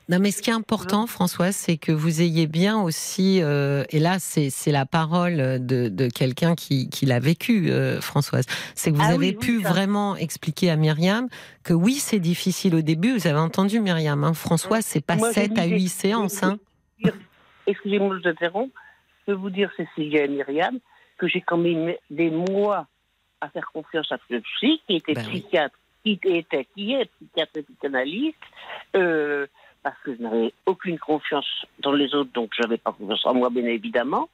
[0.08, 4.00] non mais ce qui est important, Françoise, c'est que vous ayez bien aussi, euh, et
[4.00, 8.96] là c'est la parole de, de quelqu'un qui, qui l'a vécu, euh, Françoise, c'est que
[8.96, 11.28] vous Ah avez oui, pu vraiment expliquer à Myriam
[11.64, 13.16] que oui c'est difficile au début.
[13.18, 15.90] Vous avez entendu Myriam, hein, Françoise, c'est pas Moi, j'ai 7 mis à des- 8
[15.90, 16.42] séances.
[16.42, 16.58] Hein.
[17.68, 18.74] excusez-moi de vous interrompre,
[19.28, 20.80] je peux vous dire, Cécilia et Myriam,
[21.18, 22.88] que j'ai quand même des mois
[23.42, 25.46] à faire confiance à ce psy, qui était Ben oui.
[26.18, 28.36] Qui était, qui est psychiatre et psychanalyste,
[28.96, 29.46] euh,
[29.84, 31.48] parce que je n'avais aucune confiance
[31.80, 34.30] dans les autres, donc je n'avais pas confiance en moi, bien évidemment,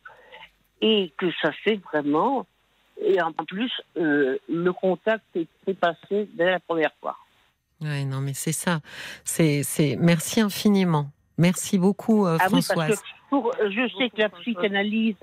[0.81, 2.45] et que ça s'est vraiment,
[3.03, 7.17] et en plus, euh, le contact s'est passé dès la première fois.
[7.81, 8.79] Ouais, non mais c'est ça.
[9.25, 11.07] C'est c'est merci infiniment.
[11.37, 12.87] Merci beaucoup euh, Ah oui, Françoise.
[12.87, 15.17] parce que pour, je sais que la psychanalyse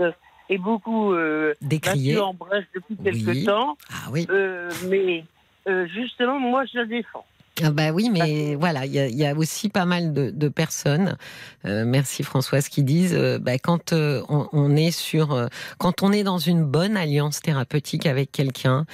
[0.51, 3.25] est beaucoup euh, battue en brèche depuis Oui.
[3.25, 4.27] quelque temps, Ah oui.
[4.29, 5.25] euh, mais
[5.69, 7.25] euh, justement, moi, je la défends.
[7.63, 10.31] Ah bah oui, mais voilà, il y, a- il y a aussi pas mal de,
[10.31, 11.19] de personnes,
[11.67, 16.13] euh, merci Françoise, qui disent euh, bah, quand euh, on, on est sur, quand on
[16.13, 18.87] est dans une bonne alliance thérapeutique avec quelqu'un,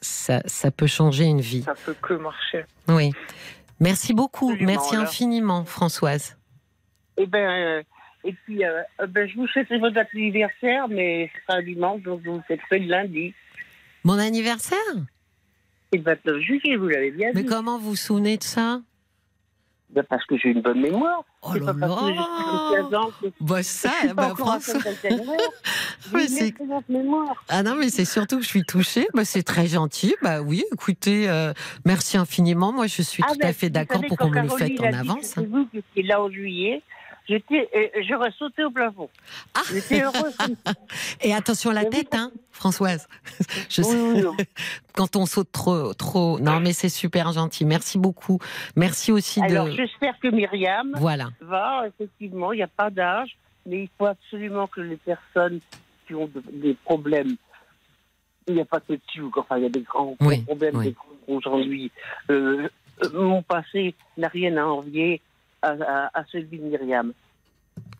[0.00, 1.62] ça, ça peut changer une vie.
[1.62, 2.64] Ça peut que marcher.
[2.88, 3.12] Oui.
[3.80, 6.38] Merci beaucoup, Absolument, merci infiniment, Françoise.
[7.18, 7.82] Et ben,
[8.24, 8.62] et puis,
[9.08, 12.78] ben, je vous souhaite votre date d'anniversaire, mais c'est un dimanche, donc vous faites le
[12.78, 13.34] lundi.
[14.04, 14.78] Mon anniversaire?
[15.92, 17.48] C'est le 29 juillet, vous l'avez bien Mais dit.
[17.48, 18.80] comment vous vous souvenez de ça?
[19.90, 21.24] Ben, parce que j'ai une bonne mémoire.
[21.40, 24.28] Oh là pas parce que j'ai là 15 ans que Bah ça, je suis pas
[24.28, 24.80] bah François.
[26.12, 27.42] J'ai une mémoire.
[27.48, 29.08] Ah non, mais c'est surtout que je suis touchée.
[29.14, 30.14] Bah, c'est très gentil.
[30.20, 31.54] Bah oui, écoutez, euh,
[31.86, 32.70] merci infiniment.
[32.72, 34.86] Moi, je suis Ah, tout ben, à fait d'accord pour qu'on me le Caroline fasse
[34.86, 35.24] a en avance.
[35.34, 36.82] C'est vous qui étiez là en juillet.
[37.28, 39.10] J'étais, euh, j'aurais sauté au plafond.
[39.54, 39.60] Ah.
[39.70, 40.36] J'étais heureuse.
[41.20, 43.06] Et attention la tête, hein, Françoise.
[43.68, 44.44] Je sais, Oui, oui, oui.
[44.94, 46.38] quand on saute trop, trop.
[46.40, 47.64] Non, mais c'est super gentil.
[47.66, 48.38] Merci beaucoup.
[48.76, 49.72] Merci aussi Alors, de.
[49.72, 51.28] j'espère que Myriam Voilà.
[51.40, 53.36] va, effectivement, il n'y a pas d'âge,
[53.66, 55.60] mais il faut absolument que les personnes
[56.06, 57.36] qui ont de- des problèmes,
[58.46, 60.84] il n'y a pas que dessus, enfin, il y a des grands Oui, problèmes oui.
[60.86, 61.04] des grands.
[61.50, 61.88] Euh,
[62.30, 62.68] euh,
[63.12, 65.20] mon passé n'a rien à envier
[65.62, 67.12] à, à- à celui de Myriam.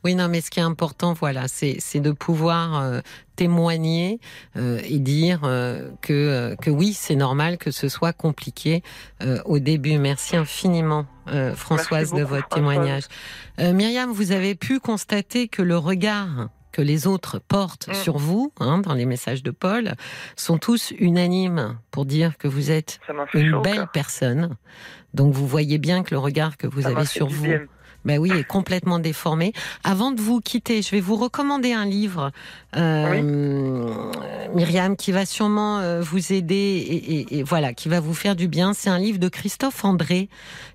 [0.05, 3.01] Oui, non, mais ce qui est important, voilà, c'est c'est de pouvoir euh,
[3.37, 4.21] témoigner
[4.57, 8.83] euh, et dire euh, que, euh, que oui, c'est normal que ce soit compliqué
[9.23, 9.99] euh, au début.
[9.99, 12.55] Merci infiniment, euh, Françoise, Merci de votre Françoise.
[12.55, 13.03] témoignage.
[13.61, 17.95] Euh, Myriam, vous avez pu constater que le regard que les autres portent Mm.
[17.95, 19.95] sur vous, hein, dans les messages de Paul,
[20.37, 23.01] sont tous unanimes pour dire que vous êtes
[23.35, 23.61] une chaud.
[23.61, 24.57] belle personne.
[25.15, 27.61] Donc vous voyez bien que le regard que vous Ça avez sur vous bien.
[28.05, 29.53] ben oui, est complètement déformé.
[29.85, 32.31] Avant de vous quitter, je vais vous recommander un livre,
[32.77, 33.21] euh,
[34.55, 38.37] Myriam, qui va sûrement euh, vous aider et, et- et voilà, qui va vous faire
[38.37, 38.73] du bien.
[38.75, 40.29] C'est un livre de Christophe André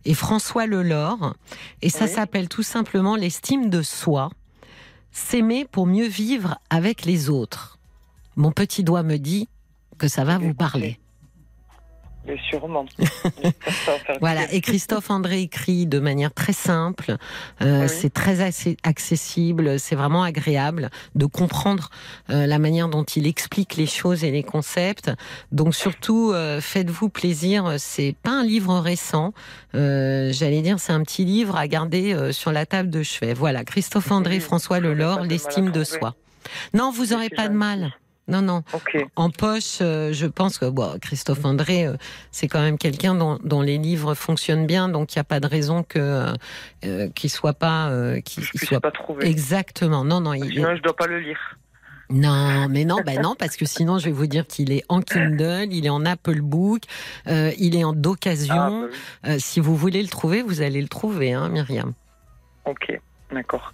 [0.06, 1.36] et François Lelore,
[1.82, 2.12] et ça Oui.
[2.12, 4.30] s'appelle tout simplement l'estime de soi,
[5.14, 7.80] s'aimer pour mieux vivre avec les autres.
[8.36, 9.48] Mon petit doigt me dit
[9.98, 11.00] que ça va vous parler.
[12.26, 12.86] Mais sûrement.
[14.22, 17.18] Voilà, et Christophe André écrit de manière très simple,
[17.62, 17.90] euh, Oui.
[17.90, 18.40] c'est très
[18.84, 21.90] accessible, c'est vraiment agréable de comprendre
[22.30, 25.12] euh, la manière dont il explique les choses et les concepts.
[25.52, 29.34] Donc surtout, euh, faites-vous plaisir, c'est pas un livre récent,
[29.76, 33.34] euh, j'allais dire c'est un petit livre à garder euh, sur la table de chevet.
[33.34, 36.16] Voilà, Christophe André, François Lelore, l'estime de soi.
[36.74, 37.94] Non, vous C'est aurez pas de mal.
[38.28, 38.64] Non, non.
[39.18, 41.98] En poche, euh, je pense que bon, Christophe André, euh,
[42.32, 45.42] c'est quand même quelqu'un dont, dont les livres fonctionnent bien, donc il n'y a pas
[45.42, 46.34] de raison que
[46.86, 49.28] euh, qu'il soit pas, euh, qu'il soit pas trouver.
[49.28, 50.06] exactement.
[50.06, 51.58] Non, non, il, Sinon, je dois pas le lire.
[52.10, 55.02] non, mais non, bah non, parce que sinon je vais vous dire qu'il est en
[55.02, 56.84] Kindle, il est en Apple Book,
[57.28, 58.56] il est en Ah, d'occasion.
[58.56, 58.88] bah
[59.26, 59.32] oui.
[59.32, 61.92] Euh, si vous voulez le trouver, vous allez le trouver, hein, Myriam.
[62.66, 62.98] Ok,
[63.34, 63.74] d'accord.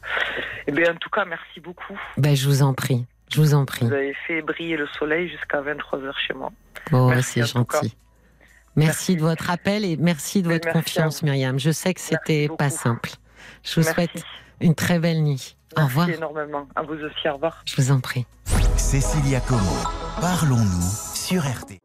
[0.68, 2.00] Eh bien, en tout cas, merci beaucoup.
[2.18, 3.86] Ben, je vous en prie, je vous en prie.
[3.86, 6.52] Vous avez fait briller le soleil jusqu'à 23h chez moi.
[6.92, 7.78] Bon, Merci, c'est gentil.
[7.82, 7.96] Merci,
[8.76, 9.16] Merci.
[9.18, 11.24] de votre appel et merci de votre merci confiance.
[11.24, 11.60] Myriam.
[11.60, 13.10] Je sais que c'était Merci pas simple.
[13.64, 13.94] Je vous merci.
[13.94, 14.24] souhaite
[14.62, 15.56] une très belle nuit.
[15.76, 16.10] Au Merci revoir.
[16.10, 16.68] énormément.
[16.76, 17.62] À vous aussi, au revoir.
[17.66, 18.26] Je vous en prie.
[18.78, 19.76] Cécilia Como,
[20.22, 21.80] parlons-nous sur RT.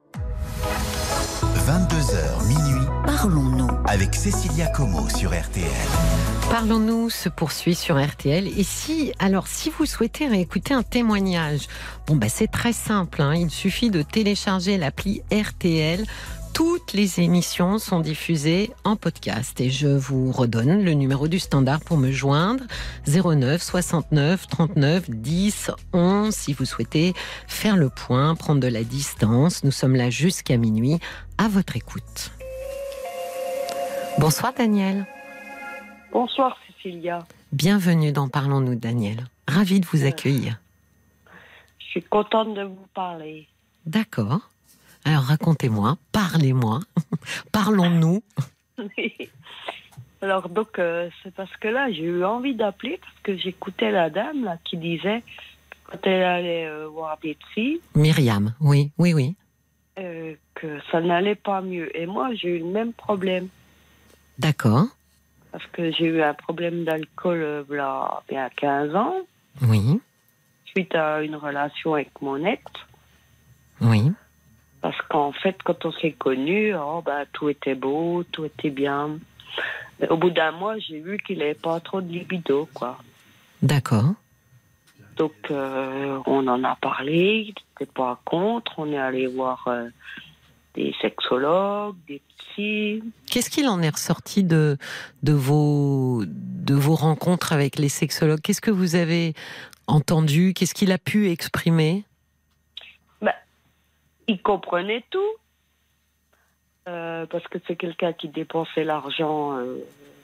[1.66, 3.68] 22h minuit Parlons-nous.
[3.86, 5.64] avec Cécilia Como sur RTL.
[6.50, 8.46] Parlons-nous se poursuit sur RTL.
[8.46, 11.66] Et si, alors, si vous souhaitez réécouter un témoignage,
[12.06, 13.22] bon, bah, c'est très simple.
[13.22, 13.34] hein.
[13.34, 16.04] Il suffit de télécharger l'appli RTL.
[16.52, 19.60] Toutes les émissions sont diffusées en podcast.
[19.60, 22.62] Et je vous redonne le numéro du standard pour me joindre.
[23.08, 27.14] 09 69 39 10 11 si vous souhaitez
[27.48, 29.64] faire le point, prendre de la distance.
[29.64, 31.00] Nous sommes là jusqu'à minuit
[31.36, 32.30] à votre écoute.
[34.20, 35.06] Bonsoir Daniel.
[36.14, 37.26] Bonsoir, Cécilia.
[37.50, 39.26] Bienvenue dans Parlons-nous, Daniel.
[39.48, 40.60] Ravi de vous accueillir.
[41.80, 43.48] Je suis contente de vous parler.
[43.84, 44.48] D'accord.
[45.04, 46.78] Alors racontez-moi, parlez-moi,
[47.52, 48.22] parlons-nous.
[50.22, 54.08] Alors, donc, euh, c'est parce que là, j'ai eu envie d'appeler parce que j'écoutais la
[54.08, 55.24] dame là, qui disait
[55.82, 59.34] quand elle allait euh, voir psys, Myriam, oui, oui, oui.
[59.98, 61.94] euh, que ça n'allait pas mieux.
[61.98, 63.48] Et moi, j'ai eu le même problème.
[64.38, 64.86] D'accord,
[65.54, 67.62] Parce que j'ai eu un problème d'alcool euh,
[68.28, 69.14] il y a 15 ans,
[69.62, 70.00] oui,
[70.64, 72.60] suite à une relation avec mon ex.
[73.80, 74.10] oui.
[74.80, 79.20] Parce qu'en fait, quand on s'est connus, oh, bah, tout était beau, tout était bien.
[80.00, 82.98] Mais au bout d'un mois, j'ai vu qu'il n'avait pas trop de libido, quoi.
[83.62, 84.12] D'accord,
[85.16, 88.72] Donc, euh, on en a parlé, il n'était pas contre.
[88.78, 89.88] On est allé voir euh,
[90.74, 93.02] des sexologues, des psys.
[93.30, 94.76] Qu'est-ce qu'il en est ressorti de,
[95.22, 98.40] de, vos, de vos rencontres avec les sexologues?
[98.40, 99.34] Qu'est-ce que vous avez
[99.86, 100.52] entendu?
[100.54, 102.04] Qu'est-ce qu'il a pu exprimer?
[104.26, 105.20] Ils comprenaient tout.
[106.88, 109.78] Euh, parce que c'est quelqu'un qui dépensait l'argent euh,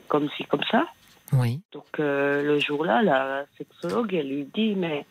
[0.08, 0.86] comme ci, comme ça.
[1.32, 5.06] Oui, Donc euh, le jour-là, la sexologue, elle lui dit, mais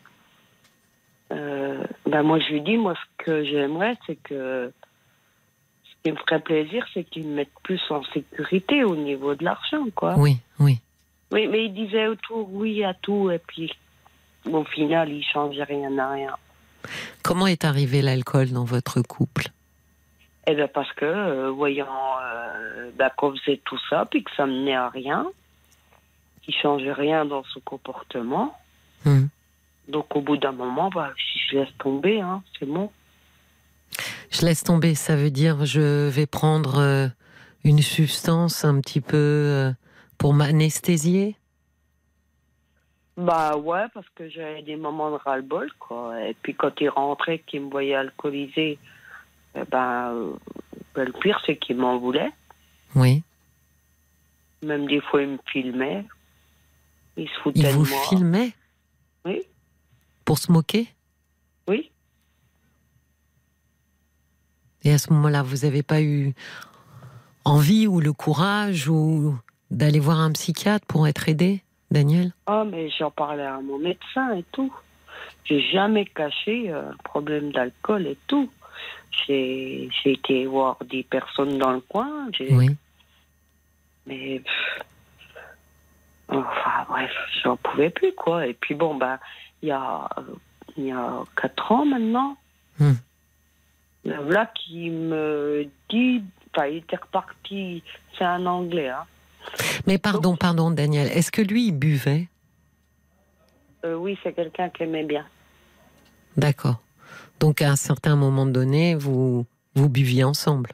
[1.32, 4.72] euh, ben moi je lui dis, moi ce que j'aimerais, c'est que
[6.02, 9.86] qui me ferait plaisir, c'est qu'ils me mettent plus en sécurité au niveau de l'argent,
[9.94, 10.14] quoi.
[10.16, 10.80] Oui, oui.
[11.32, 13.72] Oui, mais il disait autour oui à tout, et puis
[14.50, 16.36] au final, il changeait rien à rien.
[17.22, 19.48] Comment est arrivé l'alcool dans votre couple?
[20.46, 21.86] Eh bien, parce que, euh, voyant
[22.22, 25.26] euh, bah, qu'on faisait tout ça, puis que ça menait à rien,
[26.42, 28.56] qu'il changeait rien dans son comportement,
[29.04, 29.28] Hmm.
[29.88, 32.90] donc au bout d'un moment, bah, si je laisse tomber, hein, c'est bon.
[34.30, 37.08] Je laisse tomber, ça veut dire je vais prendre euh,
[37.64, 39.72] une substance un petit peu euh,
[40.18, 41.36] pour m'anesthésier?
[43.16, 46.22] Bah ouais, parce que j'avais des moments de ras-le-bol, quoi.
[46.26, 48.78] Et puis quand il rentrait, qu'il me voyait alcoolisé,
[49.54, 50.32] eh ben, euh,
[50.94, 52.32] ben, le pire, c'est qu'il m'en voulait.
[52.94, 53.22] Oui.
[54.62, 56.04] Même des fois, il me filmait.
[57.16, 58.02] Il se foutait Il de vous moi.
[58.08, 58.52] filmait?
[59.26, 59.42] Oui,
[60.24, 60.88] pour se moquer
[61.66, 61.90] oui.
[64.84, 66.32] Et à ce moment-là, vous n'avez pas eu
[67.44, 69.36] envie ou le courage ou
[69.70, 72.32] d'aller voir un psychiatre pour être aidé, Daniel?
[72.46, 74.72] Ah, mais j'en parlais à mon médecin et tout.
[75.44, 78.50] J'ai jamais caché euh, le problème d'alcool et tout.
[79.26, 82.28] J'ai été voir des personnes dans le coin.
[82.50, 82.70] Oui.
[84.06, 84.40] Mais.
[84.40, 84.84] pff,
[86.32, 87.10] Enfin, bref,
[87.42, 88.46] j'en pouvais plus, quoi.
[88.46, 89.18] Et puis, bon, bah,
[89.62, 90.22] il y a, euh,
[90.76, 92.36] il y a quatre ans maintenant,
[92.78, 92.94] Hmm.
[94.04, 96.22] Voilà qui me dit.
[96.54, 97.82] Enfin, il était reparti.
[98.16, 99.04] C'est un anglais, hein.
[99.86, 102.28] Mais pardon, pardon, Daniel, est-ce que lui, il buvait?
[103.84, 105.24] Euh, oui, c'est quelqu'un qui aimait bien.
[106.36, 106.80] D'accord.
[107.38, 110.70] Donc à un certain moment donné, vous, vous buviez ensemble?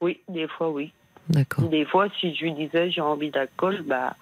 [0.00, 0.92] Oui, des fois, oui.
[1.28, 1.68] D'accord.
[1.68, 4.16] Des fois, si je lui disais j'ai envie d'alcool, bah,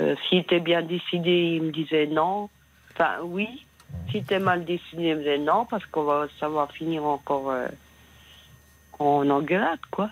[0.00, 2.48] euh, s'il était bien décidé, il me disait non.
[2.92, 3.66] Enfin, oui.
[4.10, 7.66] S'il était mal il me disait non, parce qu'on va, ça va finir encore euh,
[8.98, 10.10] en engueulade, quoi.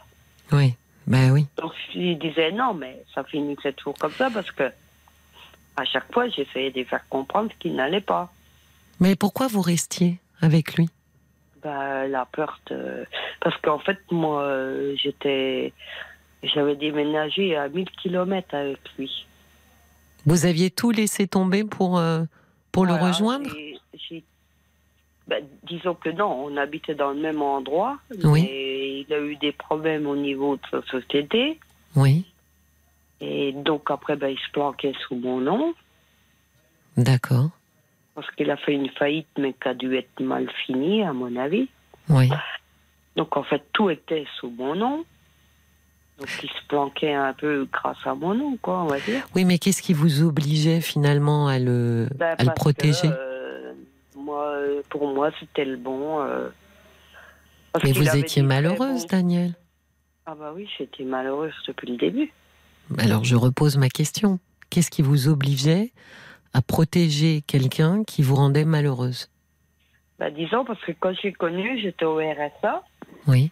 [0.52, 0.74] Oui,
[1.06, 1.46] ben oui.
[1.56, 4.70] Donc, il disait non, mais ça finissait toujours comme ça, parce que
[5.76, 8.32] à chaque fois, j'essayais de faire comprendre qu'il n'allait pas.
[9.00, 10.88] Mais pourquoi vous restiez avec lui?
[11.62, 13.06] Bah, la peur de...
[13.40, 15.72] Parce qu'en fait, moi, euh, j'étais...
[16.42, 19.26] J'avais déménagé à 1000 km avec lui.
[20.24, 22.22] Vous aviez tout laissé tomber pour, euh,
[22.72, 23.50] pour le rejoindre
[25.26, 28.42] ben, Disons que non, on habitait dans le même endroit, Oui.
[28.42, 31.58] mais il a eu des problèmes au niveau de sa société.
[31.96, 32.24] Oui,
[33.20, 35.74] Et donc après, ben, il se planquait sous mon nom,
[36.96, 37.50] d'accord.
[38.14, 41.34] parce qu'il a fait une faillite, mais qui a dû être mal finie, à mon
[41.36, 41.68] avis.
[42.08, 42.28] Oui.
[43.16, 45.04] Donc en fait, tout était sous mon nom.
[46.20, 49.26] Donc il se planquait un peu grâce à mon nom, quoi, on va dire.
[49.34, 53.72] Oui, mais qu'est-ce qui vous obligeait finalement à le, Ben, à le protéger que, euh,
[54.16, 56.20] moi, euh, pour moi, c'était le bon.
[56.20, 56.50] euh,
[57.82, 59.54] Mais vous étiez malheureuse, Daniel.
[60.26, 62.32] Ah bah oui, j'étais malheureuse depuis le début.
[62.98, 64.38] Alors je repose ma question.
[64.68, 65.90] Qu'est-ce qui vous obligeait
[66.52, 69.30] à protéger quelqu'un qui vous rendait malheureuse?
[70.18, 72.82] Bah disons, parce que quand j'ai connu, j'étais au RSA.
[73.26, 73.50] Oui.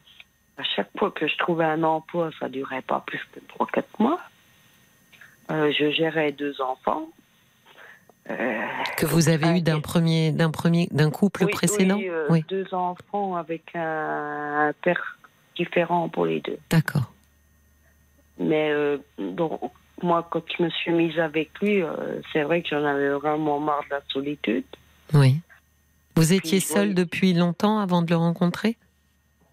[0.59, 4.21] À chaque fois que je trouvais un emploi, ça durait pas plus que 3-4 mois.
[5.51, 7.09] Euh, je gérais deux enfants.
[8.29, 8.61] Euh,
[8.99, 12.45] Que vous avez eu d'un premier, d'un premier, d'un couple oui, précédent oui, euh, Oui.
[12.49, 15.17] deux enfants avec un, un père
[15.57, 16.59] différent pour les deux.
[16.69, 17.11] D'accord.
[18.39, 18.73] Mais
[19.19, 19.61] donc,
[20.03, 21.83] moi, quand je me suis mise avec lui,
[22.33, 24.65] c'est vrai que j'en avais vraiment marre de la solitude.
[25.15, 25.41] Oui.
[26.15, 28.77] Vous étiez seule depuis longtemps avant de le rencontrer?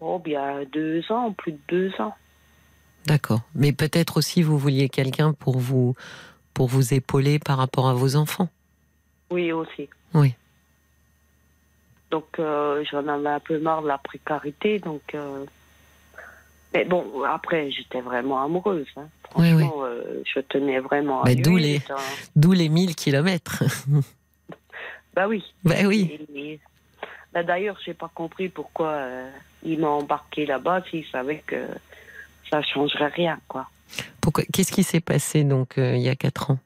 [0.00, 2.14] Oh, bien deux ans, plus de deux ans.
[3.06, 3.40] D'accord.
[3.54, 5.94] Mais peut-être aussi vous vouliez quelqu'un pour vous,
[6.54, 8.48] pour vous épauler par rapport à vos enfants.
[9.30, 9.88] Oui, aussi.
[10.14, 10.34] Oui.
[12.10, 14.78] Donc, euh, j'en avais un peu marre de la précarité.
[14.78, 15.44] Donc, euh,
[16.72, 18.86] mais bon, après, j'étais vraiment amoureuse.
[18.96, 19.08] hein.
[19.36, 19.62] Oui, oui.
[19.64, 21.42] Franchement, euh, je tenais vraiment à Bah, lui.
[21.42, 21.96] d'où les- un-
[22.36, 23.62] D'où les 1000 kilomètres.
[25.14, 25.42] Bah oui.
[25.64, 26.18] bah oui.
[26.34, 26.60] Et-
[27.32, 28.94] bah, D'ailleurs, j'ai pas compris pourquoi
[29.66, 31.66] il m'a embarqué là-bas s'il savait que
[32.48, 33.68] ça changerait rien, quoi.
[34.20, 36.58] Pourquoi Qu'est-ce qui s'est passé donc euh, il y a 4 ans?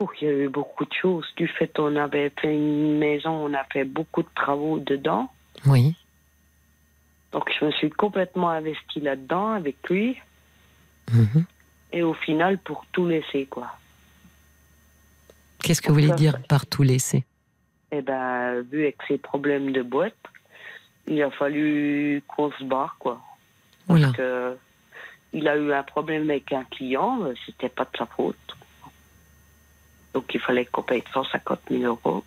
[0.00, 1.26] Il y a eu beaucoup de choses.
[1.36, 5.30] Du fait qu'on avait fait une maison, on a fait beaucoup de travaux dedans.
[5.66, 5.96] Oui.
[7.32, 10.16] Donc je me suis complètement investie là-dedans avec lui.
[11.12, 11.44] Mhm.
[11.92, 13.72] Et au final, pour tout laisser, quoi.
[15.62, 17.24] Qu'est-ce que vous voulez dire par tout laisser?
[17.90, 20.14] Et ben, vu avec ses problèmes de boîte,
[21.08, 23.20] il a fallu qu'on se barre, quoi.
[23.86, 24.12] Voilà.
[24.12, 24.56] que
[25.32, 28.36] il a eu un problème avec un client, euh, c'était pas de sa faute.
[30.14, 32.24] Donc il fallait qu'on paye 150 000 euros.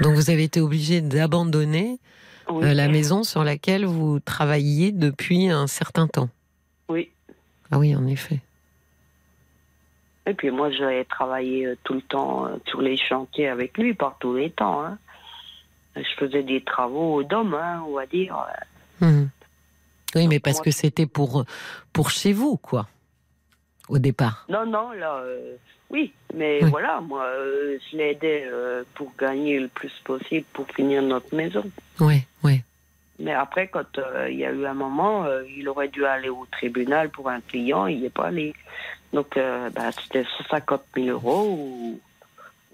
[0.00, 1.98] Donc vous avez été obligé d'abandonner
[2.48, 2.64] Oui.
[2.64, 6.30] euh, la maison sur laquelle vous travailliez depuis un certain temps.
[6.88, 7.10] Oui.
[7.70, 8.40] Ah oui, en effet.
[10.26, 14.16] Et puis moi, j'avais travaillé euh, tout le temps sur les chantiers avec lui, par
[14.18, 14.82] tous les temps.
[14.84, 14.98] hein.
[15.96, 18.36] Je faisais des travaux d'homme, hein, on va dire.
[19.00, 19.30] Mhm.
[20.14, 21.44] Oui, mais parce moi, que c'était pour,
[21.92, 22.86] pour chez vous, quoi,
[23.88, 24.46] au départ.
[24.48, 25.56] Non, non, là, euh,
[25.90, 26.12] oui.
[26.34, 26.70] Mais Oui.
[26.70, 31.64] voilà, moi, euh, je l'aidais euh, pour gagner le plus possible pour finir notre maison.
[32.00, 32.62] Oui, oui.
[33.18, 33.98] Mais après, quand
[34.28, 35.24] il y a eu un moment,
[35.56, 38.54] il aurait dû aller au tribunal pour un client, il n'y est pas allé.
[39.14, 41.98] Donc, bah, c'était 150 000 euros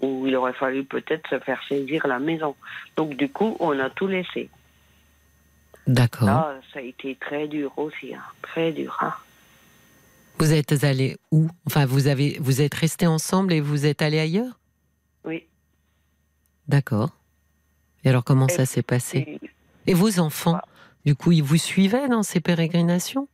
[0.03, 2.55] où il aurait fallu peut-être se faire saisir la maison.
[2.97, 4.49] Donc, du coup, on a tout laissé.
[5.87, 6.27] D'accord.
[6.27, 8.97] Là, ça a été très dur aussi, hein, très dur.
[9.01, 9.13] hein.
[10.39, 11.47] Vous êtes allés où?
[11.67, 14.59] Enfin, vous avez, vous êtes restés ensemble et vous êtes allés ailleurs?
[15.25, 15.45] Oui.
[16.67, 17.11] D'accord.
[18.03, 19.39] Et alors, comment Et ça s'est passé?
[19.85, 20.59] Et- vos enfants,
[21.05, 23.27] du coup, ils vous suivaient dans ces pérégrinations?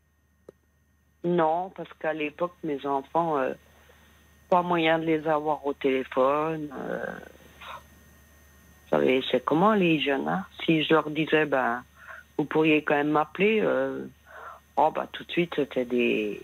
[1.23, 3.53] Non, parce qu'à l'époque, mes enfants, euh,
[4.49, 6.69] pas moyen de les avoir au téléphone.
[6.77, 7.05] euh,
[8.91, 10.45] vous savez, c'est comment les jeunes, hein?
[10.65, 11.83] Si je leur disais, ben,
[12.37, 14.05] vous pourriez quand même m'appeler, euh,
[14.77, 16.41] oh, bah, tout de suite, c'était des.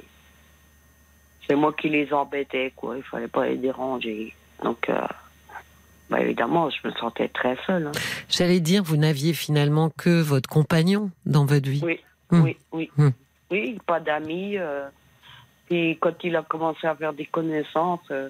[1.48, 2.98] C'est moi qui les embêtais, quoi.
[2.98, 4.34] Il fallait pas les déranger.
[4.64, 5.02] Donc, euh,
[6.10, 7.88] bah, évidemment, je me sentais très seule.
[7.88, 7.92] hein.
[8.30, 11.82] J'allais dire, vous n'aviez finalement que votre compagnon dans votre vie.
[11.84, 12.00] Oui,
[12.32, 12.42] Hmm.
[12.42, 12.92] oui, oui.
[12.98, 13.10] Hmm.
[13.52, 14.58] Oui, pas d'amis.
[14.58, 14.88] euh,
[15.66, 18.30] puis quand il a commencé à faire des connaissances, euh,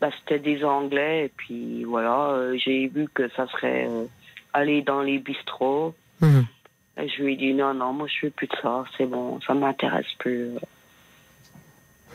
[0.00, 1.26] bah, c'était des Anglais.
[1.26, 4.06] Et puis voilà, euh, j'ai vu que ça serait euh,
[4.52, 5.94] aller dans les bistrots.
[6.20, 6.46] Mhm.
[6.98, 9.40] Et je lui ai dit non, non, moi je fais plus de ça, c'est bon,
[9.40, 10.50] ça m'intéresse plus.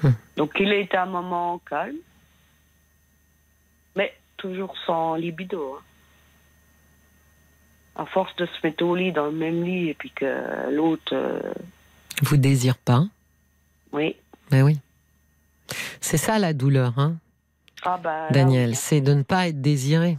[0.04, 0.12] Hmm.
[0.38, 1.96] Donc il a été un moment calme,
[3.96, 5.78] mais toujours sans libido.
[5.80, 5.84] hein.
[7.96, 11.16] À force de se mettre au lit, dans le même lit, et puis que l'autre,
[12.22, 13.06] Vous désirez pas
[13.96, 14.18] oui.
[14.52, 14.80] Ben oui.
[16.02, 17.16] C'est ça la douleur, hein,
[17.84, 18.76] Ah bah, Daniel, oui.
[18.76, 20.18] c'est de ne pas être désiré.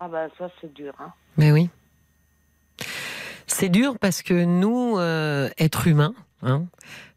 [0.00, 0.92] Ah bah ça c'est dur.
[1.00, 1.12] Hein.
[1.36, 1.68] Mais oui.
[3.46, 6.64] C'est dur parce que nous, euh, êtres humains, hein,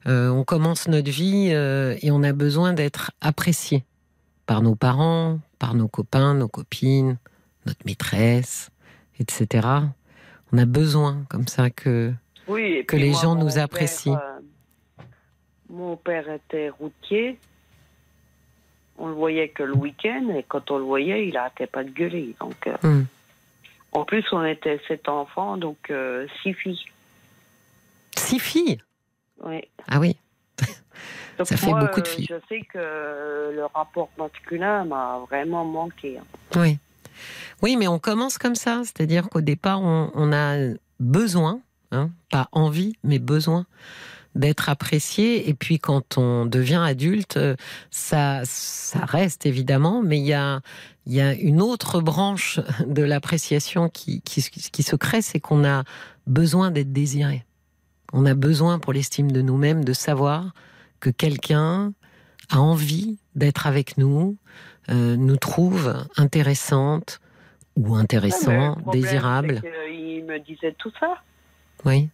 [0.07, 3.83] euh, on commence notre vie euh, et on a besoin d'être apprécié
[4.45, 7.17] par nos parents, par nos copains, nos copines,
[7.65, 8.69] notre maîtresse,
[9.19, 9.67] etc.
[10.51, 12.13] On a besoin comme ça que
[12.47, 14.15] Oui, Que les gens nous apprécient.
[14.15, 14.34] euh,
[15.69, 17.37] mon père était routier.
[18.97, 21.89] On le voyait que le week-end et quand on le voyait, il arrêtait pas de
[21.89, 22.33] gueuler.
[22.39, 23.03] Donc, euh, Hmm.
[23.91, 26.85] en plus, on était sept enfants, donc euh, six filles.
[28.15, 28.81] six filles?
[29.43, 29.61] Oui.
[29.89, 30.15] Ah oui.
[31.37, 32.27] Donc Ça fait beaucoup de euh, filles.
[32.29, 36.17] Je sais que le rapport masculin m'a vraiment manqué.
[36.17, 36.23] hein.
[36.55, 36.77] Oui.
[37.61, 40.55] Oui, mais on commence comme ça, c'est-à-dire qu'au départ, on, on a
[41.01, 41.59] besoin,
[41.91, 43.65] hein, pas envie, mais besoin
[44.35, 45.49] d'être apprécié.
[45.49, 47.55] Et puis quand on devient adulte, euh,
[47.89, 50.61] ça, ça reste évidemment, mais il y a,
[51.05, 55.65] il y a une autre branche de l'appréciation qui, qui, qui se crée, c'est qu'on
[55.65, 55.83] a
[56.27, 57.45] besoin d'être désiré.
[58.13, 60.53] On a besoin pour l'estime de nous-mêmes de savoir
[60.99, 61.93] que quelqu'un
[62.49, 64.37] a envie d'être avec nous,
[64.89, 67.19] euh, nous trouve intéressante
[67.75, 69.61] ou intéressant, désirable.
[69.61, 71.15] qu'il me disait tout ça,
[71.83, 72.09] Oui.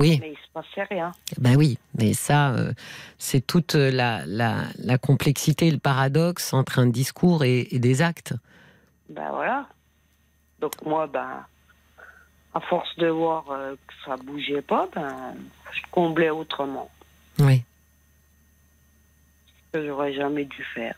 [0.00, 1.12] Oui, mais il se passait rien.
[1.38, 2.72] ben oui, mais ça, euh,
[3.18, 8.34] c'est toute la, la, la complexité, le paradoxe entre un discours et, et des actes.
[9.10, 9.68] Ben voilà.
[10.60, 11.44] Donc moi, ben,
[12.54, 15.34] à force de voir euh, que ça bougeait pas, ben,
[15.72, 16.90] je comblais autrement,
[17.38, 17.62] Oui.
[19.72, 20.94] ce que j'aurais jamais dû faire.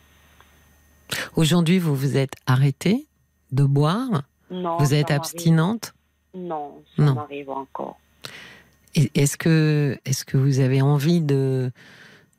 [1.36, 3.06] Aujourd'hui, vous vous êtes arrêtée
[3.50, 4.78] de boire, Non.
[4.78, 5.92] vous êtes abstinente?
[6.34, 7.98] Non, ça m'arrive encore.
[8.94, 11.70] Est-ce que, est que vous avez envie de,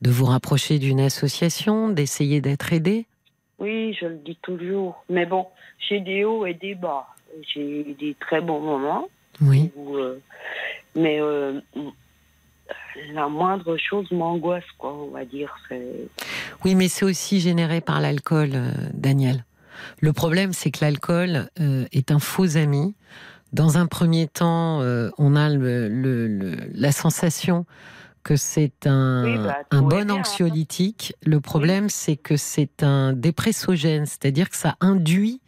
[0.01, 3.05] de vous rapprocher d'une association, d'essayer d'être aidé?
[3.59, 5.03] Oui, je le dis toujours.
[5.09, 5.47] Mais bon,
[5.89, 7.07] j'ai des hauts et des bas.
[7.53, 9.07] J'ai des très bons moments.
[9.41, 9.71] Oui.
[9.75, 10.21] où, euh,
[10.95, 11.59] mais euh,
[13.13, 15.55] la moindre chose m'angoisse, quoi, on va dire.
[16.63, 19.43] Oui, mais c'est aussi généré par l'alcool, euh, Daniel.
[20.01, 21.49] Le problème, c'est que l'alcool
[21.91, 22.93] est un faux ami.
[23.53, 27.65] Dans un premier temps, euh, on a le, le- le- la sensation
[28.23, 30.19] que c'est un, Oui, bah, un bon bien, hein.
[30.19, 31.13] anxiolytique.
[31.25, 35.39] Le problème, c'est que c'est un dépressogène, c'est-à-dire que ça induit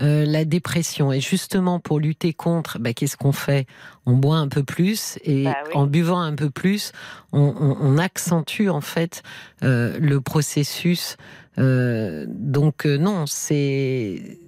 [0.00, 1.12] euh, la dépression.
[1.12, 3.66] Et justement, pour lutter contre, bah, qu'est-ce qu'on fait?
[4.06, 5.72] On boit un peu plus et Bah oui.
[5.74, 6.92] en buvant un peu plus,
[7.32, 9.22] on, on- on accentue en fait
[9.62, 11.16] euh, le processus.
[11.58, 14.38] Euh, donc euh, non, c'est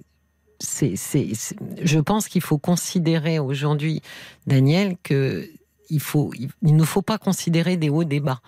[0.59, 4.01] c'est, c'est, c'est- je pense qu'il faut considérer aujourd'hui,
[4.47, 5.47] Daniel, que
[5.89, 6.31] il faut,
[6.61, 8.41] il ne faut pas considérer des hauts, des bas.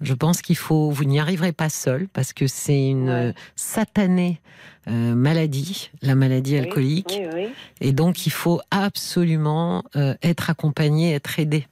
[0.00, 3.34] Je pense qu'il faut, vous n'y arriverez pas seul parce que c'est une Ouais.
[3.54, 4.40] satanée
[4.88, 7.48] euh, maladie, la maladie Oui, alcoolique, Oui, oui.
[7.80, 11.66] et donc il faut absolument euh, être accompagné, être aidé.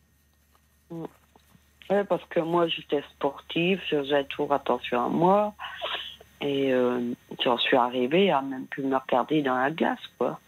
[1.91, 5.55] Ouais, parce que moi, j'étais sportive, je faisais toujours attention à moi.
[6.45, 10.39] Et euh, j'en suis arrivée à même plus me regarder dans la glace, quoi.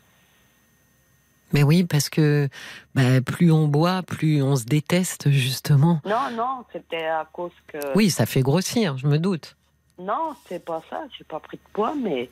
[1.52, 2.48] Mais oui, parce que
[2.94, 6.00] bah, plus on boit, plus on se déteste justement.
[6.04, 7.78] Non, non, c'était à cause que.
[7.94, 9.56] Oui, ça fait grossir, je me doute.
[9.98, 12.28] Non, c'est pas ça, j'ai pas pris de poids, mais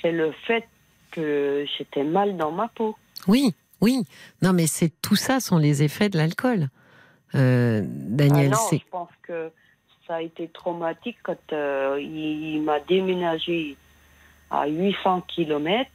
[0.00, 0.68] c'est le fait
[1.10, 2.96] que j'étais mal dans ma peau.
[3.26, 4.04] Oui, oui.
[4.42, 6.68] Non, mais c'est tout ça sont les effets de l'alcool.
[7.34, 9.50] Euh, Daniel, Ah non, c'est je pense que
[10.10, 13.76] ça a été traumatique quand euh, il, il m'a déménagé
[14.50, 15.88] à 800 km.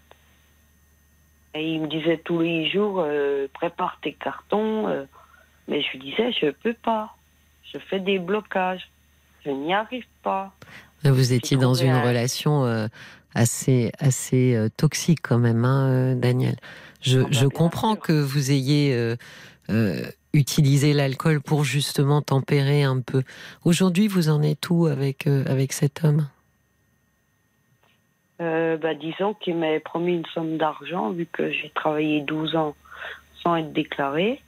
[1.54, 4.88] Et il me disait tous les jours, euh, prépare tes cartons.
[4.88, 5.04] euh.
[5.68, 7.14] mais je lui disais, je peux pas.
[7.74, 8.88] Je fais des blocages.
[9.46, 10.54] Je n'y arrive pas.
[11.04, 12.88] vous étiez dans une un- relation euh,
[13.34, 16.56] assez assez toxique quand même, hein, Daniel.
[17.02, 19.16] Je, Ah bah, je comprends que vous ayez
[20.36, 23.24] utilisé l'alcool pour justement tempérer un peu.
[23.64, 26.28] Aujourd'hui, vous en êtes où avec euh, avec cet homme?
[28.42, 32.76] Euh, bah, disons qu'il m'avait promis une somme d'argent vu que j'ai travaillé 12 ans
[33.42, 34.42] sans être déclaré.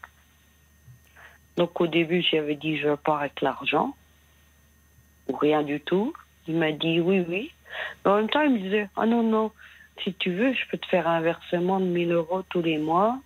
[1.56, 3.96] Donc au début, j'avais dit je pars avec l'argent
[5.30, 6.14] ou rien du tout.
[6.48, 7.52] Il m'a dit oui, oui.
[8.04, 9.52] Mais en même temps, il me disait ah non, non,
[10.04, 13.20] si tu veux, je peux te faire un versement de 1000 euros tous les mois.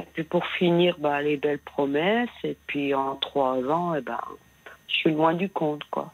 [0.00, 2.28] Et puis pour finir, bah, les belles promesses.
[2.44, 4.18] Et puis en trois ans, eh ben,
[4.88, 6.12] je suis loin du compte, quoi.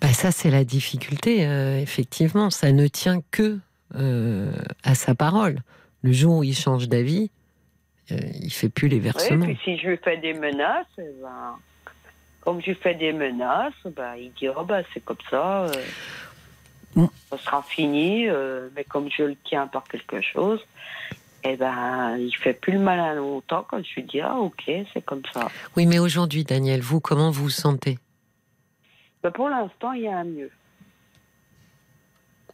[0.00, 2.50] Bah, ça, c'est la difficulté, euh, effectivement.
[2.50, 3.58] Ça ne tient que
[3.94, 4.52] euh,
[4.84, 5.58] à sa parole.
[6.02, 7.30] Le jour où il change d'avis,
[8.12, 9.46] euh, il fait plus les Oui, versements.
[9.46, 11.56] puis si je lui fais des menaces, eh ben,
[12.42, 15.66] comme je lui fais des menaces, ben, il dit oh, ben, c'est comme ça,
[16.96, 17.08] euh, Mm.
[17.30, 20.60] ça sera fini, euh, mais comme je le tiens par quelque chose,
[21.44, 25.04] eh ben, il fait plus le malin longtemps quand je lui dis ah ok, c'est
[25.04, 25.48] comme ça.
[25.76, 27.98] Oui, mais aujourd'hui, Daniel, vous, comment vous vous sentez?
[29.22, 30.50] Ben, pour l'instant, il y a un mieux.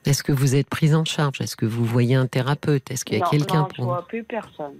[0.05, 1.41] Est-ce que vous êtes prise en charge?
[1.41, 2.91] Est-ce que vous voyez un thérapeute?
[2.91, 4.75] Est-ce qu'il y a quelqu'un non, je pour vois plus personne.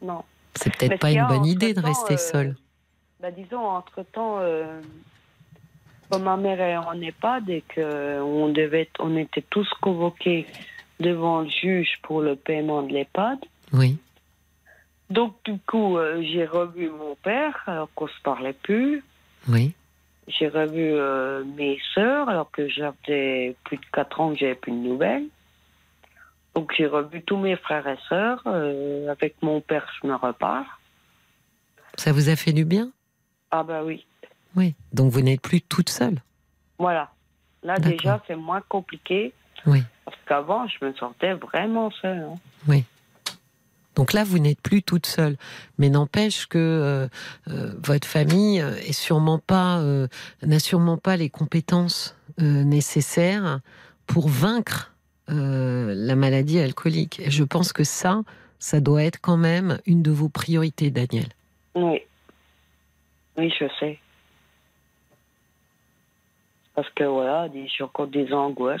[0.00, 0.22] Non.
[0.54, 2.56] C'est peut-être pas ce une bonne idée de rester euh, seule.
[3.20, 4.80] bah, disons, entre-temps, euh,
[6.10, 10.46] ma mère est en EHPAD et qu'on devait, on était tous convoqués
[11.00, 13.38] devant le juge pour le paiement de l'EHPAD.
[13.72, 13.98] Oui.
[15.10, 19.02] Donc, du coup, euh, j'ai revu mon père alors qu'on se parlait plus.
[19.48, 19.74] Oui.
[20.28, 24.72] J'ai revu euh, mes sœurs alors que j'avais plus de 4 ans que j'avais plus
[24.72, 25.26] de nouvelles.
[26.54, 28.42] Donc, j'ai revu tous mes frères et sœurs.
[28.46, 30.80] euh, avec mon père, je me repars.
[31.96, 32.90] Ça vous a fait du bien?
[33.50, 34.06] Ah, bah oui.
[34.56, 34.74] Oui.
[34.92, 36.18] Donc vous n'êtes plus toute seule.
[36.78, 37.10] Voilà.
[37.62, 39.32] Là, déjà, c'est moins compliqué.
[39.66, 39.82] Oui.
[40.04, 42.26] Parce qu'avant, je me sentais vraiment seule.
[42.68, 42.80] hein.
[43.94, 45.36] Donc là, vous n'êtes plus toute seule.
[45.78, 47.08] Mais n'empêche que euh,
[47.48, 50.08] euh, votre famille euh, est sûrement pas, euh,
[50.42, 53.60] n'a sûrement pas les compétences nécessaires
[54.06, 54.92] pour vaincre
[55.28, 57.20] la maladie alcoolique.
[57.20, 58.22] Et je pense que ça,
[58.58, 61.28] ça doit être quand même une de vos priorités, Daniel.
[61.76, 62.00] Oui.
[63.38, 63.98] Oui, je sais.
[66.74, 68.80] Parce que voilà, des- j'ai encore des angoisses.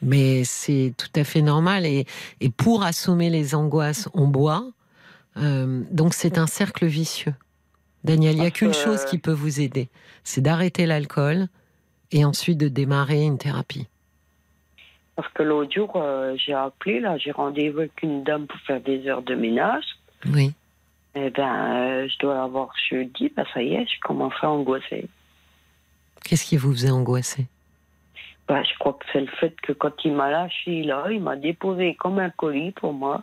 [0.00, 1.86] Mais c'est tout à fait normal.
[1.86, 2.06] Et,
[2.40, 4.64] et pour assommer les angoisses, on boit.
[5.36, 7.34] Euh, donc c'est un cercle vicieux.
[8.04, 9.88] Daniel, il n'y a qu'une chose qui peut vous aider.
[10.24, 11.46] C'est d'arrêter l'alcool
[12.10, 13.86] et ensuite de démarrer une thérapie.
[15.14, 18.80] Parce que l'autre jour, euh, j'ai appelé, là, j'ai rendez-vous avec une dame pour faire
[18.80, 19.84] des heures de ménage.
[20.26, 20.52] Oui.
[21.14, 25.06] Eh ben, euh, je dois l'avoir jeudi, ben ça y est, je commence à angoisser.
[26.24, 27.46] Qu'est-ce qui vous faisait angoisser?
[28.48, 31.36] Ben, je crois que c'est le fait que quand il m'a lâché là, il m'a
[31.36, 33.22] déposé comme un colis pour moi.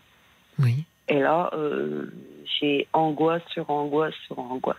[0.60, 0.86] Oui.
[1.08, 2.12] Et là, euh,
[2.60, 4.78] j'ai angoisse sur angoisse sur angoisse.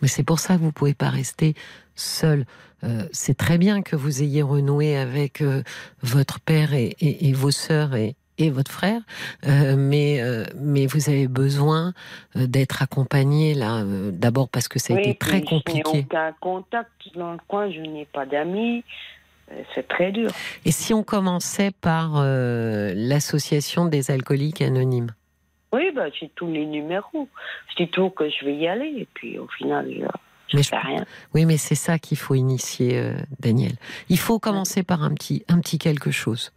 [0.00, 1.54] Mais c'est pour ça que vous pouvez pas rester
[1.94, 2.44] seul.
[2.82, 5.62] Euh, c'est très bien que vous ayez renoué avec euh,
[6.02, 9.00] votre père et, et- et vos sœurs et, et votre frère,
[9.46, 11.92] euh, mais euh, mais vous avez besoin
[12.36, 13.80] euh, d'être accompagné là.
[13.82, 16.06] euh, D'abord parce que ça a Oui, été très puis Je n'ai compliqué.
[16.08, 18.84] aucun contact dans le coin, je n'ai pas d'amis.
[19.74, 20.30] C'est très dur.
[20.64, 22.22] Et si on commençait par
[22.94, 25.10] l'association des alcooliques anonymes?
[25.72, 27.28] Oui, ben, j'ai tous les numéros.
[27.70, 29.86] Je dis toujours que je vais y aller, et puis au final,
[30.48, 31.04] je Mais je- rien.
[31.34, 33.72] Oui, mais c'est ça qu'il faut initier, Daniel.
[34.08, 36.52] Il faut commencer par un petit, un petit quelque chose.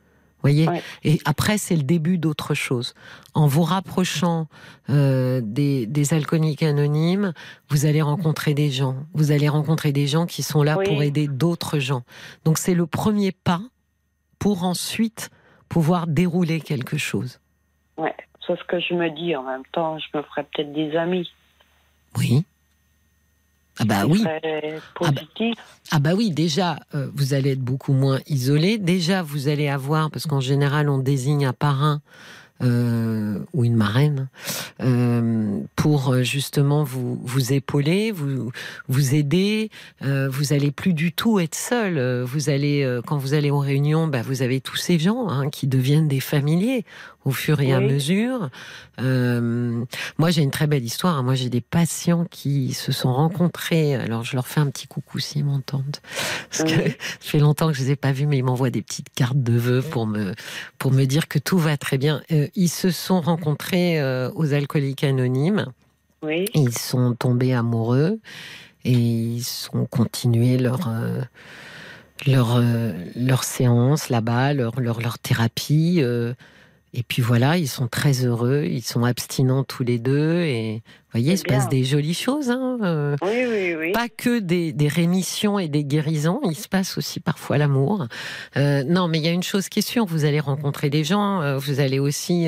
[0.50, 0.82] Voyez Ouais.
[1.04, 2.94] Et après, c'est le début d'autre chose.
[3.34, 4.48] En vous rapprochant
[4.90, 7.34] euh, des, des alcooliques anonymes,
[7.70, 8.96] vous allez rencontrer des gens.
[9.14, 10.86] Vous allez rencontrer des gens qui sont là Oui.
[10.86, 12.04] pour aider d'autres gens.
[12.46, 13.62] Donc c'est le premier pas
[14.40, 15.30] pour ensuite
[15.70, 17.40] pouvoir dérouler quelque chose.
[17.98, 18.14] Ouais,
[18.46, 19.36] c'est ce que je me dis.
[19.36, 21.30] En même temps, je me ferais peut-être des amis.
[22.18, 22.46] Oui.
[23.80, 24.20] Ah bah oui.
[24.20, 25.58] seraient positifs.
[25.92, 28.78] Ah bah oui, déjà, euh, vous allez être beaucoup moins isolé.
[28.78, 32.02] Déjà, vous allez avoir, parce qu'en général, on désigne un parrain
[32.64, 34.30] euh, ou une marraine
[34.82, 38.52] euh, pour euh, justement vous vous épauler, vous
[38.88, 39.70] vous aider.
[40.04, 42.24] Euh, vous allez plus du tout être seul.
[42.24, 45.68] Vous allez quand vous allez aux réunions, bah, vous avez tous ces gens hein, qui
[45.68, 46.86] deviennent des familiers
[47.26, 48.50] au fur et à mesure.
[49.00, 51.24] Moi, j'ai une très belle histoire.
[51.24, 53.96] Moi, j'ai des patients qui se sont rencontrés.
[53.96, 55.98] Alors, je leur fais un petit coucou s'ils m'entendent.
[56.50, 58.84] Parce que ça fait longtemps que je les ai pas vus, mais ils m'envoient des
[58.84, 60.34] petites cartes de vœux pour me,
[60.78, 62.22] pour me dire que tout va très bien.
[62.32, 65.66] Euh, ils se sont rencontrés euh, aux alcooliques anonymes.
[66.24, 66.46] Oui.
[66.54, 68.20] Ils sont tombés amoureux
[68.84, 71.22] et ils ont continué leur, euh,
[72.26, 76.02] leur, euh, leur séance là-bas, leur, leur, leur thérapie.
[76.98, 80.40] Et puis voilà, ils sont très heureux, ils sont abstinents tous les deux.
[80.44, 81.58] Et vous voyez, il se bien.
[81.58, 82.50] passe des jolies choses.
[82.50, 83.92] Hein, euh, Oui, oui, oui.
[83.92, 88.08] pas que des, des rémissions et des guérisons, il se passe aussi parfois l'amour.
[88.56, 91.04] Euh, non, mais il y a une chose qui est sûre, vous allez rencontrer des
[91.04, 92.48] gens, euh, vous allez aussi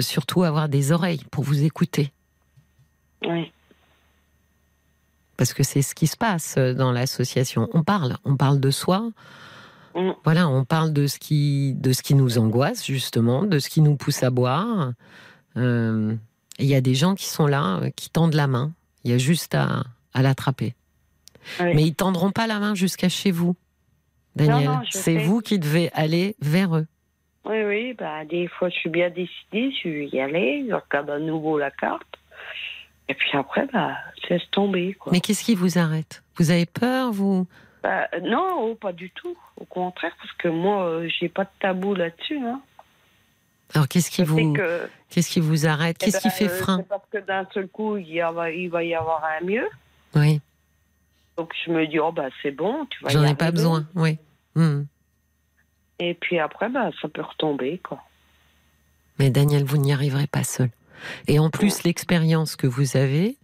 [0.00, 2.12] surtout avoir des oreilles pour vous écouter.
[3.26, 3.50] Oui.
[5.36, 7.68] Parce que c'est ce qui se passe dans l'association.
[7.72, 9.10] On parle, on parle de soi.
[9.98, 10.14] Mm.
[10.24, 13.80] Voilà, on parle de ce qui, de ce qui nous angoisse justement, de ce qui
[13.80, 14.92] nous pousse à boire.
[15.56, 16.14] Euh,
[16.58, 18.72] il y a des gens qui sont là, euh, qui tendent la main.
[19.04, 19.84] Il y a juste à,
[20.14, 20.74] à l'attraper.
[21.60, 21.74] Oui.
[21.74, 23.56] Mais ils tendront pas la main jusqu'à chez vous,
[24.36, 24.70] Daniel.
[24.90, 26.86] C'est vous qui devez aller vers eux.
[27.44, 31.08] Oui, oui, bah, des fois, je suis bien décidée, je vais y aller, je regarde
[31.08, 32.02] à nouveau la carte.
[33.08, 35.12] Et puis après, bah, je laisse tomber, quoi.
[35.12, 36.22] Mais qu'est-ce qui vous arrête?
[36.36, 37.46] Vous avez peur, vous?
[37.82, 39.36] Bah, non, oh, pas du tout.
[39.56, 42.38] Au contraire, parce que moi, euh, j'ai pas de tabou là-dessus.
[42.38, 42.60] Hein.
[43.74, 45.96] Alors qu'est-ce qui vous, que, qu'est-ce qui vous arrête?
[46.00, 46.82] Eh Qu'est-ce qui ben, fait euh, frein?
[46.88, 49.68] parce que d'un seul coup, il, y a- il va y avoir un mieux.
[50.14, 50.40] Oui,
[51.36, 53.86] Donc je me dis, oh, bah, c'est bon, tu vas j'en ai pas besoin.
[53.94, 54.18] Oui.
[54.54, 54.84] Hmm.
[55.98, 58.00] Et puis après, bah, ça peut retomber, quoi.
[59.18, 60.70] Mais Daniel, vous n'y arriverez pas seul.
[61.26, 63.36] Et en plus, l'expérience que vous avez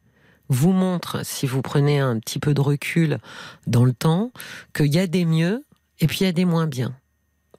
[0.48, 3.18] vous montre, si vous prenez un petit peu de recul
[3.66, 4.30] dans le temps,
[4.74, 5.64] qu'il y a des mieux
[6.00, 6.94] et puis il y a des moins bien.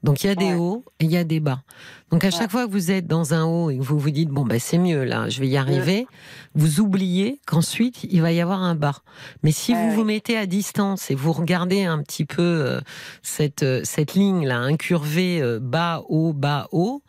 [0.04, 0.54] Donc il y a des Ouais.
[0.54, 1.64] hauts et il y a des bas.
[2.12, 4.30] Donc à chaque fois que vous êtes dans un haut et que vous vous dites
[4.30, 6.06] bon ben c'est mieux là, je vais y arriver,
[6.54, 9.02] vous oubliez qu'ensuite il va y avoir un bas.
[9.42, 12.82] Mais si vous vous mettez à distance et vous regardez un petit peu euh,
[13.24, 17.02] cette euh, cette ligne là incurvée euh, bas haut bas haut,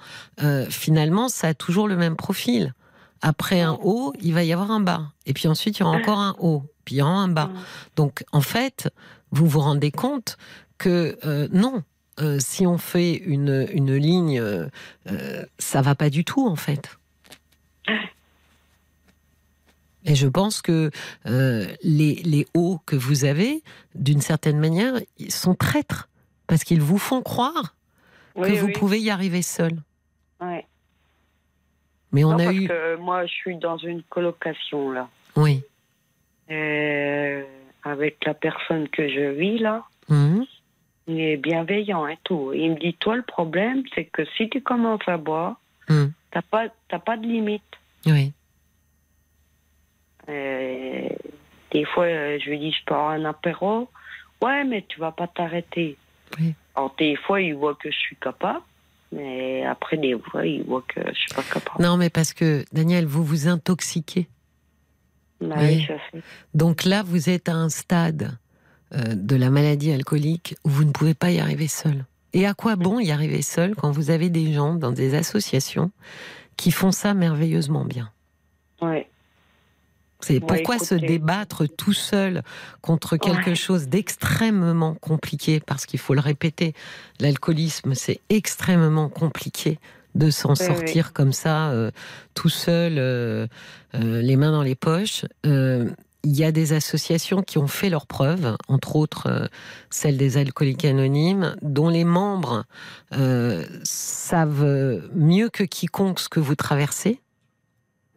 [0.70, 2.72] finalement ça a toujours le même profil.
[3.22, 5.12] Après un haut, il va y avoir un bas.
[5.24, 6.62] Et puis ensuite, il y aura encore un haut.
[6.84, 7.50] Puis il y aura un bas.
[7.96, 8.92] Donc, en fait,
[9.30, 10.36] vous vous rendez compte
[10.78, 11.82] que euh, non,
[12.20, 14.68] euh, si on fait une, une ligne, euh,
[15.10, 16.98] euh, ça va pas du tout, en fait.
[20.04, 20.90] Et je pense que
[21.26, 23.62] euh, les, les hauts que vous avez,
[23.94, 26.08] d'une certaine manière, ils sont traîtres.
[26.46, 27.74] Parce qu'ils vous font croire
[28.36, 29.82] que Oui, vous pouvez y arriver seul.
[30.40, 30.64] Ouais.
[32.16, 32.66] Mais on Non, a parce eu.
[32.66, 35.06] que moi, je suis dans une colocation, là.
[35.36, 35.62] Oui.
[36.50, 37.42] Euh,
[37.84, 39.84] avec la personne que je vis, là.
[40.08, 40.46] Mhm.
[41.08, 42.52] Il est bienveillant et tout.
[42.54, 45.56] Il me dit, toi, le problème, c'est que si tu commences à boire,
[45.90, 46.10] Mhm.
[46.30, 47.62] t'as pas, t'as pas de limite.
[48.06, 48.32] Oui.
[50.28, 51.08] Euh,
[51.72, 53.88] des fois, euh, je lui dis, je pars un apéro.
[54.42, 55.96] Ouais, mais tu vas pas t'arrêter.
[56.40, 56.54] Oui.
[56.74, 58.62] Alors, des fois, il voit que je suis capable.
[59.12, 61.82] Mais après, des fois, il voit que je suis pas capable.
[61.82, 64.28] Non, mais parce que, Daniel, vous vous intoxiquez.
[65.40, 65.86] Bah Oui.
[66.14, 66.20] oui.
[66.54, 68.36] Donc là, vous êtes à un stade
[68.94, 72.04] euh, de la maladie alcoolique où vous ne pouvez pas y arriver seul.
[72.32, 75.90] Et à quoi bon y arriver seul quand vous avez des gens dans des associations
[76.56, 78.10] qui font ça merveilleusement bien?
[78.82, 79.08] Ouais.
[80.20, 82.42] C'est Ouais, pourquoi se débattre tout seul
[82.80, 83.54] contre quelque Ouais.
[83.54, 86.72] chose d'extrêmement compliqué, parce qu'il faut le répéter,
[87.20, 89.78] l'alcoolisme, c'est extrêmement compliqué
[90.14, 91.90] de s'en Oui, sortir comme ça, euh,
[92.34, 93.46] tout seul, euh,
[93.94, 95.26] euh, les mains dans les poches.
[96.28, 99.48] Il y a des associations qui ont fait leurs preuves, entre autres
[99.90, 102.64] celle des alcooliques anonymes, dont les membres
[103.84, 107.20] savent mieux que quiconque ce que vous traversez.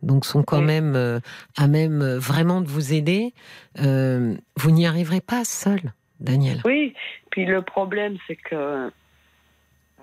[0.01, 0.65] Donc sont quand Oui.
[0.65, 1.19] même euh,
[1.57, 3.33] à même euh, vraiment de vous aider.
[3.79, 5.81] Euh, vous n'y arriverez pas seul,
[6.19, 6.61] Daniel.
[6.65, 6.93] Oui,
[7.31, 8.91] puis le problème, c'est que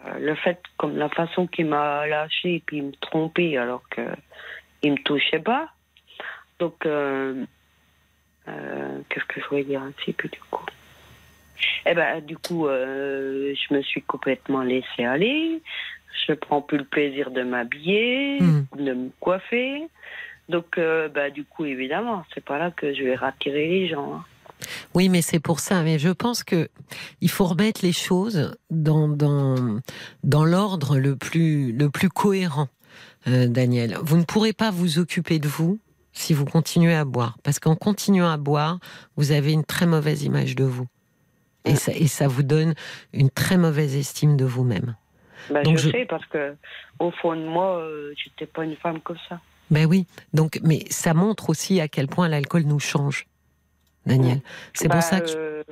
[0.07, 4.03] Euh, le fait, comme la façon qu'il m'a lâché et puis me trompé alors que
[4.83, 5.69] il me touchait pas.
[6.61, 6.75] Donc,
[9.09, 10.65] qu'est-ce que je voulais dire ainsi puis du coup?
[11.87, 15.61] Eh ben, du coup, je me suis complètement laissée aller.
[16.27, 18.65] Je prends plus le plaisir de m'habiller, Hmm.
[18.77, 19.89] de me coiffer.
[20.49, 24.15] Donc, euh, bah, du coup, évidemment, c'est pas là que je vais rattirer les gens.
[24.15, 24.25] hein.
[24.95, 25.83] Oui, mais c'est pour ça.
[25.83, 26.69] Mais je pense que
[27.21, 29.81] il faut remettre les choses dans dans
[30.25, 32.69] dans l'ordre le plus le plus cohérent,
[33.29, 33.99] euh, Daniel.
[34.03, 35.79] Vous ne pourrez pas vous occuper de vous
[36.13, 38.79] si vous continuez à boire, parce qu'en continuant à boire,
[39.17, 40.87] vous avez une très mauvaise image de vous,
[41.67, 42.73] et ça et ça vous donne
[43.13, 44.97] une très mauvaise estime de vous-même.
[45.51, 46.55] Bah, Donc, je, je- sais parce que
[46.99, 49.41] au fond de moi, euh, j'étais pas une femme comme ça.
[49.71, 50.07] Ben oui.
[50.33, 53.27] Donc, mais ça montre aussi à quel point l'alcool nous change,
[54.07, 54.41] Daniel.
[54.75, 55.63] C'est Bah, pour ça que je- euh,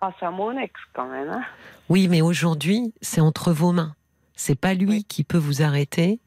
[0.00, 1.28] grâce à mon ex quand même.
[1.30, 1.42] Hein.
[1.88, 3.94] Oui, mais aujourd'hui, c'est entre vos mains.
[4.36, 6.18] C'est pas lui qui peut vous arrêter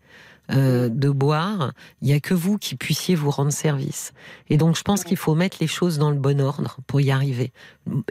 [0.52, 1.74] euh, de boire.
[2.02, 4.14] Il y a que vous qui puissiez vous rendre service.
[4.50, 7.12] Et donc, je pense qu'il faut mettre les choses dans le bon ordre pour y
[7.12, 7.52] arriver.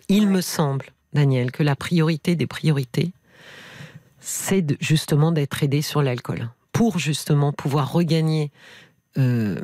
[0.08, 3.12] Il me semble, Daniel, que la priorité des priorités,
[4.28, 8.50] c'est justement d'être aidé sur l'alcool pour justement pouvoir regagner.
[9.16, 9.60] euh,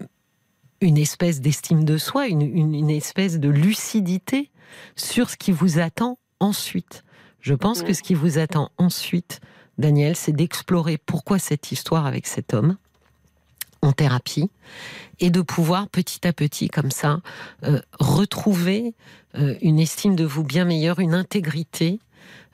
[0.80, 4.50] une espèce d'estime de soi, une, une- une espèce de lucidité
[4.96, 7.04] sur ce qui vous attend ensuite.
[7.40, 9.40] Je pense que ce qui vous attend ensuite,
[9.78, 12.76] Daniel, c'est d'explorer pourquoi cette histoire avec cet homme
[13.80, 14.50] en thérapie
[15.20, 17.20] et de pouvoir petit à petit, comme ça,
[17.62, 18.94] euh, retrouver
[19.36, 22.00] euh, une estime de vous bien meilleure, une intégrité,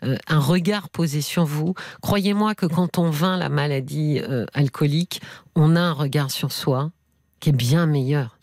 [0.05, 1.75] euh, un regard posé sur vous.
[2.03, 5.20] Croyez-moi que quand on vainc la maladie euh, alcoolique,
[5.55, 6.91] on a un regard sur soi
[7.41, 8.39] qui est bien meilleur.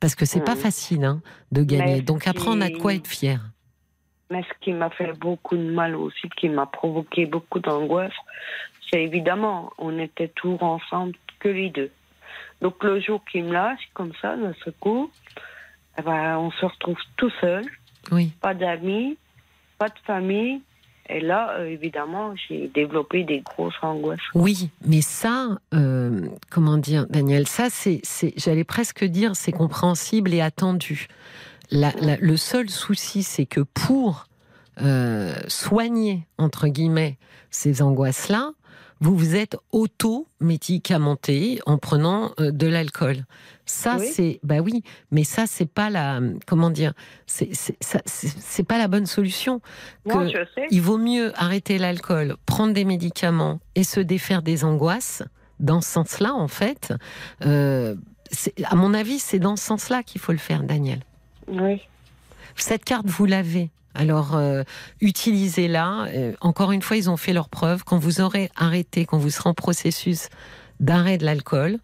[0.00, 0.60] Parce que c'est pas Mhm.
[0.60, 1.20] facile hein,
[1.52, 1.96] de gagner.
[1.96, 3.40] Mais Donc après, on a de quoi qui- être fier.
[4.30, 8.12] Mais ce qui m'a fait beaucoup de mal aussi, qui m'a provoqué beaucoup d'angoisse,
[8.88, 11.90] c'est évidemment, on était toujours ensemble, que les deux.
[12.62, 15.10] Donc le jour qu'il me lâche, comme ça, d'un coup,
[15.98, 17.64] eh ben, on se retrouve tout seul,
[18.12, 18.32] Oui.
[18.40, 19.16] pas d'amis,
[19.78, 20.60] pas de famille.
[21.12, 24.20] Et là, euh, évidemment, j'ai développé des grosses angoisses.
[24.34, 28.00] Oui, mais ça, euh, comment dire, Daniel, ça, c'est,
[28.36, 31.08] j'allais presque dire, c'est compréhensible et attendu.
[31.72, 34.26] Le seul souci, c'est que pour
[34.82, 37.18] euh, soigner, entre guillemets,
[37.50, 38.52] ces angoisses-là,
[39.00, 43.24] vous vous êtes auto-médicamenté en prenant euh, de l'alcool.
[43.66, 44.06] Ça, Oui.
[44.12, 46.92] c'est, bah oui, mais ça, c'est pas la, comment dire,
[47.26, 47.48] c'est,
[48.66, 49.60] pas la bonne solution.
[50.06, 50.66] Non, Que- je sais.
[50.70, 55.22] Il vaut mieux arrêter l'alcool, prendre des médicaments et se défaire des angoisses.
[55.60, 56.92] Dans ce sens-là, en fait,
[57.44, 57.94] euh,
[58.64, 61.00] à mon avis, c'est dans ce sens-là qu'il faut le faire, Daniel.
[61.48, 61.80] Oui.
[62.56, 63.70] Cette carte, vous l'avez.
[63.94, 64.62] Alors, euh,
[65.00, 66.06] utilisez-la.
[66.08, 67.84] Euh, encore une fois, ils ont fait leur preuve.
[67.84, 70.28] Quand vous aurez arrêté, quand vous serez en processus
[70.78, 71.78] d'arrêt de l'alcool,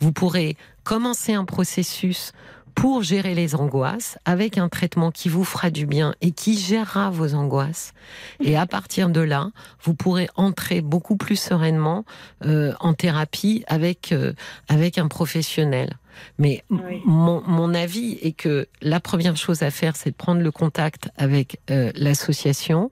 [0.00, 2.32] vous pourrez commencer un processus
[2.74, 7.10] pour gérer les angoisses avec un traitement qui vous fera du bien et qui gérera
[7.10, 7.92] vos angoisses.
[8.40, 9.50] Et à partir de là,
[9.82, 12.04] vous pourrez entrer beaucoup plus sereinement
[12.44, 14.32] euh, en thérapie avec, euh,
[14.68, 15.96] avec un professionnel.
[16.38, 17.00] Mais Oui.
[17.04, 21.10] mon, mon avis est que la première chose à faire, c'est de prendre le contact
[21.16, 22.90] avec euh, l'association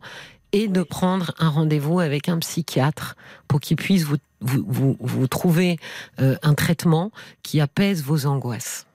[0.52, 3.16] et de prendre un rendez-vous avec un psychiatre
[3.46, 5.78] pour qu'il puisse vous, vous, vous, vous trouver
[6.20, 8.86] euh, un traitement qui apaise vos angoisses.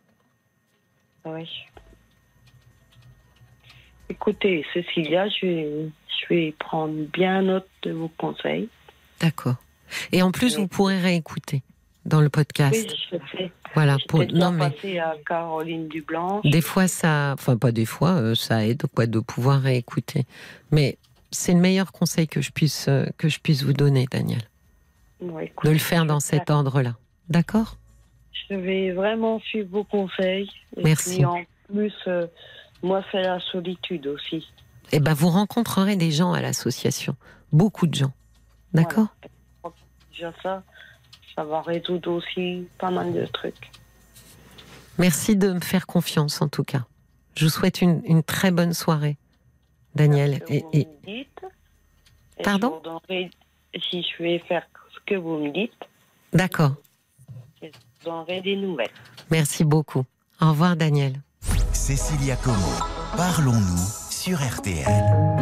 [1.26, 1.48] Oui.
[4.10, 8.70] Écoutez, Cécilia, je vais, je vais prendre bien note de vos conseils.
[9.20, 9.56] D'accord.
[10.12, 10.62] Et en plus, Oui.
[10.62, 11.64] vous pourrez réécouter
[12.06, 12.88] dans le podcast.
[12.90, 13.52] Oui, je sais.
[13.74, 13.98] Voilà.
[14.08, 14.24] Pour...
[14.34, 16.46] Non, mais à Caroline Dublanche.
[16.46, 20.26] des fois, ça, enfin pas des fois, euh, ça aide quoi de pouvoir réécouter.
[20.72, 20.98] Mais
[21.32, 24.42] c'est le meilleur conseil que je puisse euh, que je puisse vous donner, Daniel,
[25.42, 26.96] écoute, de le faire dans cet ordre-là.
[27.30, 27.78] D'accord?
[28.50, 30.50] Je vais vraiment suivre vos conseils.
[30.78, 31.16] Et Merci.
[31.16, 32.28] puis en plus, euh,
[32.84, 34.48] moi, c'est la solitude aussi.
[34.92, 37.16] Eh ben, vous rencontrerez des gens à l'association,
[37.52, 38.14] beaucoup de gens.
[38.74, 39.08] D'accord?
[39.64, 39.76] Voilà.
[40.12, 40.64] Déjà ça,
[41.36, 43.72] ça va résoudre aussi pas mal de trucs.
[44.98, 46.86] Merci de me faire confiance en tout cas.
[47.36, 49.18] Je vous souhaite une, une très bonne soirée,
[49.94, 50.36] Daniel.
[50.36, 51.46] Ce que Et, vous et- me dites.
[52.38, 53.32] Et Pardon je vous donnerai-
[53.92, 54.64] Si je vais faire
[54.94, 55.74] ce que vous me dites,
[56.32, 56.76] d'accord.
[57.62, 58.88] je vous donnerai des nouvelles.
[59.30, 60.06] Merci beaucoup.
[60.42, 61.20] Au revoir, Daniel.
[61.74, 62.56] Cécilia Como,
[63.18, 64.86] parlons-nous sur RTL.
[64.86, 65.35] RTL.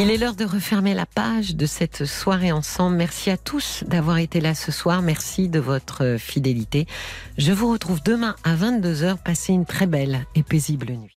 [0.00, 2.96] Il est l'heure de refermer la page de cette soirée ensemble.
[2.96, 5.02] Merci à tous d'avoir été là ce soir.
[5.02, 6.86] Merci de votre fidélité.
[7.38, 9.18] Je vous retrouve demain à 22h.
[9.24, 11.13] Passez une très belle et paisible nuit.